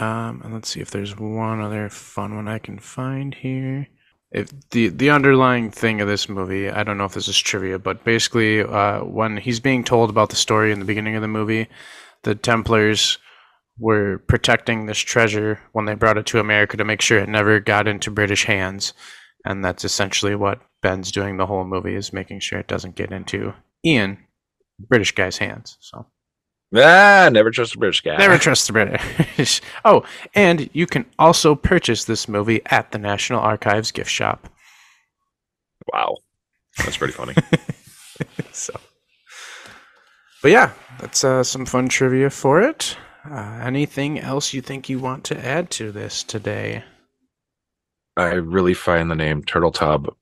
Um, 0.01 0.41
and 0.45 0.55
let's 0.55 0.69
see 0.69 0.81
if 0.81 0.91
there's 0.91 1.19
one 1.19 1.61
other 1.61 1.89
fun 1.89 2.37
one 2.37 2.49
I 2.49 2.59
can 2.59 2.79
find 2.79 3.35
here. 3.35 3.89
If 4.31 4.51
the 4.71 4.89
the 4.89 5.11
underlying 5.11 5.71
thing 5.71 6.01
of 6.01 6.09
this 6.09 6.29
movie, 6.29 6.71
I 6.71 6.83
don't 6.83 6.97
know 6.97 7.05
if 7.05 7.13
this 7.13 7.29
is 7.29 7.39
trivia, 7.39 7.79
but 7.79 8.03
basically, 8.05 8.63
uh, 8.63 9.05
when 9.05 9.37
he's 9.37 9.61
being 9.61 9.85
told 9.85 10.09
about 10.09 10.31
the 10.31 10.37
story 10.37 10.73
in 10.73 10.79
the 10.79 10.87
beginning 10.87 11.17
of 11.17 11.23
the 11.23 11.29
movie, 11.29 11.69
the 12.23 12.35
Templars 12.35 13.19
were 13.79 14.19
protecting 14.29 14.87
this 14.87 14.99
treasure 14.99 15.61
when 15.73 15.85
they 15.85 15.95
brought 15.95 16.17
it 16.17 16.27
to 16.27 16.41
America 16.41 16.77
to 16.77 16.85
make 16.85 17.03
sure 17.03 17.19
it 17.19 17.29
never 17.29 17.61
got 17.61 17.89
into 17.89 18.11
British 18.11 18.45
hands, 18.45 18.95
and 19.45 19.65
that's 19.65 19.85
essentially 19.85 20.35
what 20.35 20.61
Ben's 20.83 21.13
doing 21.13 21.37
the 21.37 21.47
whole 21.47 21.65
movie 21.65 21.95
is 21.95 22.13
making 22.13 22.41
sure 22.41 22.59
it 22.59 22.69
doesn't 22.69 22.97
get 22.97 23.13
into 23.13 23.55
Ian, 23.85 24.19
British 24.79 25.13
guy's 25.13 25.39
hands. 25.39 25.77
So. 25.81 26.07
Ah, 26.75 27.29
never 27.31 27.51
trust 27.51 27.75
a 27.75 27.79
British 27.79 28.01
guy. 28.01 28.17
Never 28.17 28.39
trust 28.39 28.67
the 28.67 28.73
British. 28.73 29.61
oh, 29.85 30.05
and 30.35 30.71
you 30.73 30.87
can 30.87 31.05
also 31.19 31.55
purchase 31.55 32.05
this 32.05 32.29
movie 32.29 32.63
at 32.67 32.93
the 32.93 32.99
National 32.99 33.41
Archives 33.41 33.91
gift 33.93 34.11
shop. 34.11 34.49
Wow. 35.93 36.17
That's 36.79 36.97
pretty 36.97 37.13
funny. 37.13 37.35
So, 38.53 38.79
but 40.43 40.51
yeah, 40.51 40.73
that's 41.01 41.25
uh, 41.25 41.43
some 41.43 41.67
fun 41.67 41.89
trivia 41.89 42.31
for 42.31 42.61
it. 42.61 42.97
Uh, 43.29 43.61
anything 43.63 44.19
else 44.19 44.53
you 44.53 44.61
think 44.61 44.89
you 44.89 44.99
want 44.99 45.25
to 45.25 45.47
add 45.47 45.71
to 45.71 45.93
this 45.93 46.23
today? 46.23 46.85
I 48.17 48.35
really 48.35 48.75
find 48.75 49.11
the 49.11 49.15
name 49.15 49.43
Turtle 49.43 49.73
Tub 49.73 50.15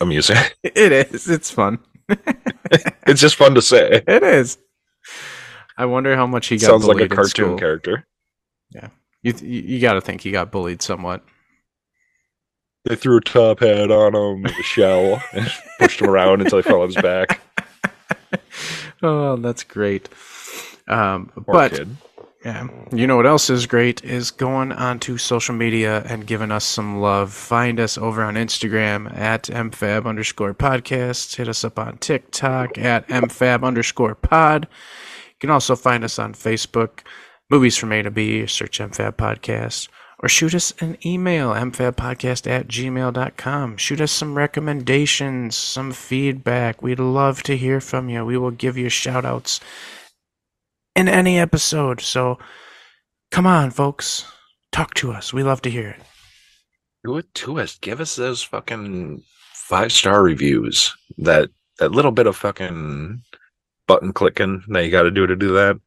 amusing. 0.00 0.36
It 0.62 0.92
is. 0.92 1.28
It's 1.28 1.50
fun. 1.50 1.78
it's 3.06 3.20
just 3.20 3.36
fun 3.36 3.54
to 3.54 3.62
say. 3.62 4.02
It 4.06 4.22
is. 4.22 4.58
I 5.76 5.86
wonder 5.86 6.16
how 6.16 6.26
much 6.26 6.46
he 6.48 6.56
got. 6.56 6.66
Sounds 6.66 6.86
like 6.86 7.00
a 7.00 7.08
cartoon 7.08 7.58
character. 7.58 8.06
You 9.24 9.32
th- 9.32 9.42
you 9.42 9.80
got 9.80 9.94
to 9.94 10.02
think 10.02 10.20
he 10.20 10.30
got 10.30 10.52
bullied 10.52 10.82
somewhat. 10.82 11.24
They 12.84 12.94
threw 12.94 13.16
a 13.16 13.20
top 13.22 13.60
hat 13.60 13.90
on 13.90 14.14
him 14.14 14.42
with 14.42 14.58
a 14.58 14.62
shell 14.62 15.22
and 15.32 15.50
pushed 15.78 16.02
him 16.02 16.10
around 16.10 16.42
until 16.42 16.58
he 16.58 16.62
fell 16.62 16.82
on 16.82 16.88
his 16.88 16.96
back. 16.96 17.40
Oh, 19.02 19.36
that's 19.36 19.64
great. 19.64 20.10
Um, 20.88 21.30
Poor 21.34 21.44
but 21.46 21.72
kid. 21.72 21.96
Yeah. 22.44 22.68
You 22.92 23.06
know 23.06 23.16
what 23.16 23.26
else 23.26 23.48
is 23.48 23.64
great 23.64 24.04
is 24.04 24.30
going 24.30 24.70
onto 24.70 25.16
social 25.16 25.54
media 25.54 26.02
and 26.06 26.26
giving 26.26 26.50
us 26.50 26.66
some 26.66 27.00
love. 27.00 27.32
Find 27.32 27.80
us 27.80 27.96
over 27.96 28.22
on 28.22 28.34
Instagram 28.34 29.16
at 29.16 29.44
mfab 29.44 30.04
underscore 30.04 30.52
podcast. 30.52 31.36
Hit 31.36 31.48
us 31.48 31.64
up 31.64 31.78
on 31.78 31.96
TikTok 31.96 32.76
at 32.76 33.08
mfab 33.08 33.64
underscore 33.64 34.14
pod. 34.14 34.68
You 35.28 35.36
can 35.40 35.50
also 35.50 35.74
find 35.74 36.04
us 36.04 36.18
on 36.18 36.34
Facebook, 36.34 37.00
Movies 37.48 37.78
from 37.78 37.92
A 37.92 38.02
to 38.02 38.10
B, 38.10 38.46
search 38.46 38.78
mfab 38.78 39.12
podcast, 39.12 39.88
or 40.18 40.28
shoot 40.28 40.54
us 40.54 40.74
an 40.80 40.98
email, 41.04 41.54
mfabpodcast 41.54 42.46
at 42.46 42.68
gmail.com. 42.68 43.76
Shoot 43.78 44.00
us 44.02 44.12
some 44.12 44.36
recommendations, 44.36 45.56
some 45.56 45.92
feedback. 45.92 46.82
We'd 46.82 46.98
love 46.98 47.42
to 47.44 47.56
hear 47.56 47.80
from 47.80 48.10
you. 48.10 48.22
We 48.22 48.36
will 48.36 48.50
give 48.50 48.76
you 48.76 48.90
shout 48.90 49.24
outs 49.24 49.60
in 50.94 51.08
any 51.08 51.38
episode. 51.38 52.00
So 52.00 52.38
come 53.30 53.46
on, 53.46 53.70
folks. 53.70 54.24
Talk 54.72 54.94
to 54.94 55.12
us. 55.12 55.32
We 55.32 55.42
love 55.42 55.62
to 55.62 55.70
hear 55.70 55.90
it. 55.90 56.02
Do 57.04 57.18
it 57.18 57.32
to 57.34 57.60
us. 57.60 57.78
Give 57.78 58.00
us 58.00 58.16
those 58.16 58.42
fucking 58.42 59.22
five 59.52 59.92
star 59.92 60.22
reviews. 60.22 60.94
That 61.18 61.50
that 61.78 61.92
little 61.92 62.12
bit 62.12 62.26
of 62.26 62.36
fucking 62.36 63.22
button 63.86 64.12
clicking 64.12 64.62
that 64.68 64.84
you 64.84 64.90
got 64.90 65.02
to 65.02 65.10
do 65.10 65.26
to 65.26 65.36
do 65.36 65.52
that 65.54 65.78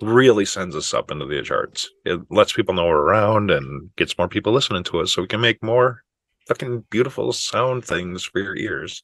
really 0.00 0.44
sends 0.44 0.74
us 0.74 0.92
up 0.92 1.10
into 1.10 1.26
the 1.26 1.42
charts. 1.42 1.88
It 2.04 2.20
lets 2.30 2.52
people 2.52 2.74
know 2.74 2.86
we're 2.86 2.96
around 2.96 3.50
and 3.50 3.94
gets 3.96 4.18
more 4.18 4.28
people 4.28 4.52
listening 4.52 4.84
to 4.84 5.00
us, 5.00 5.12
so 5.12 5.22
we 5.22 5.28
can 5.28 5.40
make 5.40 5.62
more 5.62 6.02
fucking 6.48 6.84
beautiful 6.90 7.32
sound 7.32 7.84
things 7.84 8.24
for 8.24 8.40
your 8.40 8.56
ears. 8.56 9.02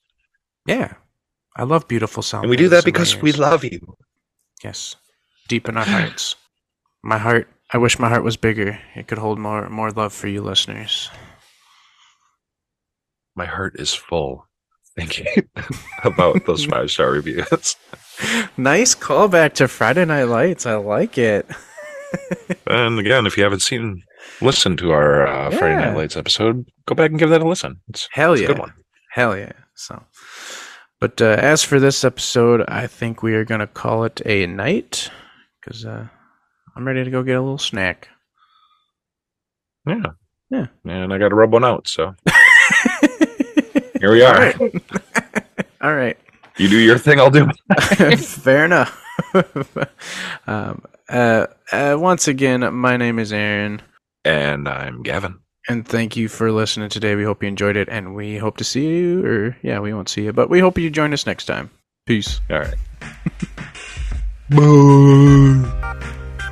Yeah. 0.67 0.95
I 1.57 1.63
love 1.65 1.89
beautiful 1.89 2.23
sound. 2.23 2.45
And 2.45 2.51
we 2.51 2.57
do 2.57 2.69
that 2.69 2.85
because 2.85 3.17
we 3.21 3.33
love 3.33 3.65
you. 3.65 3.97
Yes. 4.63 4.97
Deep 5.49 5.69
in 5.69 5.77
our 5.77 5.85
hearts. 5.85 6.37
My 7.03 7.19
heart 7.19 7.49
I 7.73 7.79
wish 7.79 7.99
my 7.99 8.09
heart 8.09 8.25
was 8.25 8.37
bigger. 8.37 8.79
It 8.95 9.09
could 9.09 9.19
hold 9.19 9.39
more 9.39 9.69
more 9.69 9.91
love 9.91 10.13
for 10.13 10.29
you 10.29 10.43
listeners. 10.43 11.11
My 13.35 13.47
heart 13.47 13.77
is 13.79 13.95
full 13.95 14.47
thinking 14.97 15.49
about 16.05 16.47
those 16.47 16.65
five 16.65 16.91
star 16.91 17.11
reviews. 17.11 17.77
Nice 18.57 18.97
callback 18.97 19.53
to 19.55 19.69
Friday 19.69 20.05
Night 20.05 20.25
Lights. 20.25 20.67
I 20.67 20.75
like 20.75 21.19
it. 21.19 21.47
And 22.67 22.99
again, 22.99 23.27
if 23.27 23.37
you 23.37 23.45
haven't 23.45 23.61
seen, 23.61 24.03
listen 24.41 24.77
to 24.79 24.91
our 24.91 25.27
uh, 25.27 25.51
Friday 25.51 25.77
Night 25.77 25.97
Lights 25.97 26.17
episode, 26.17 26.67
go 26.87 26.95
back 26.95 27.11
and 27.11 27.19
give 27.19 27.31
that 27.31 27.43
a 27.43 27.49
listen. 27.49 27.81
It's, 27.89 28.09
Hell 28.11 28.33
it's 28.33 28.43
yeah. 28.43 28.49
a 28.49 28.49
good 28.49 28.59
one. 28.59 28.73
Hell 29.13 29.37
yeah. 29.37 29.53
So 29.75 30.03
but 31.01 31.23
uh, 31.23 31.37
as 31.39 31.63
for 31.63 31.79
this 31.79 32.05
episode, 32.05 32.65
I 32.67 32.87
think 32.87 33.23
we 33.23 33.35
are 33.35 33.45
going 33.45 33.61
to 33.61 33.67
call 33.67 34.05
it 34.05 34.21
a 34.27 34.47
night 34.47 35.11
cuz 35.65 35.85
uh, 35.85 36.07
I'm 36.77 36.87
ready 36.87 37.05
to 37.05 37.11
go 37.11 37.23
get 37.23 37.37
a 37.37 37.41
little 37.41 37.59
snack. 37.59 38.09
Yeah. 39.87 40.03
Yeah. 40.51 40.67
And 40.85 41.13
I 41.13 41.19
got 41.19 41.29
to 41.31 41.35
rub 41.35 41.53
one 41.53 41.65
out. 41.65 41.89
So 41.89 42.15
here 44.01 44.13
we 44.13 44.23
are. 44.23 44.53
All 45.81 45.95
right. 45.95 46.17
You 46.57 46.69
do 46.69 46.79
your 46.79 46.99
thing, 46.99 47.21
I'll 47.21 47.31
do. 47.31 47.49
Fair 48.17 48.65
enough. 48.65 49.01
um, 50.47 50.83
uh, 51.09 51.47
uh, 51.73 51.97
once 51.99 52.27
again, 52.29 52.75
my 52.75 52.97
name 52.97 53.19
is 53.19 53.33
Aaron, 53.33 53.81
And 54.25 54.69
I'm 54.69 55.03
Gavin. 55.03 55.39
and 55.69 55.87
thank 55.87 56.17
you 56.17 56.29
for 56.29 56.51
listening 56.51 56.89
today. 56.89 57.15
We 57.15 57.25
hope 57.25 57.43
you 57.43 57.49
enjoyed 57.49 57.77
it, 57.77 57.89
and 57.89 58.15
we 58.15 58.39
hope 58.39 58.57
to 58.57 58.65
see 58.65 58.87
you, 58.89 59.25
or 59.25 59.57
yeah, 59.63 59.79
we 59.79 59.95
won't 59.95 60.09
see 60.09 60.25
you, 60.25 60.33
but 60.33 60.51
we 60.51 60.59
hope 60.61 60.79
you 60.79 60.91
join 60.91 61.13
us 61.13 61.27
next 61.27 61.45
time. 61.45 61.71
Peace. 62.07 62.41
All 62.51 62.59
right. 62.59 62.75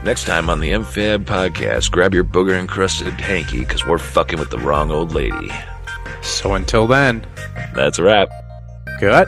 Next 0.04 0.24
time 0.24 0.50
on 0.50 0.60
the 0.60 0.70
MFAB 0.72 1.24
podcast, 1.24 1.90
grab 1.90 2.12
your 2.12 2.24
booger 2.24 2.58
encrusted 2.58 3.08
hanky 3.14 3.60
because 3.60 3.86
we're 3.86 3.96
fucking 3.98 4.38
with 4.38 4.50
the 4.50 4.58
wrong 4.58 4.90
old 4.90 5.12
lady. 5.12 5.50
So 6.22 6.54
until 6.54 6.86
then, 6.86 7.26
That's 7.74 7.98
a 7.98 8.02
wrap. 8.02 8.28
good. 9.00 9.26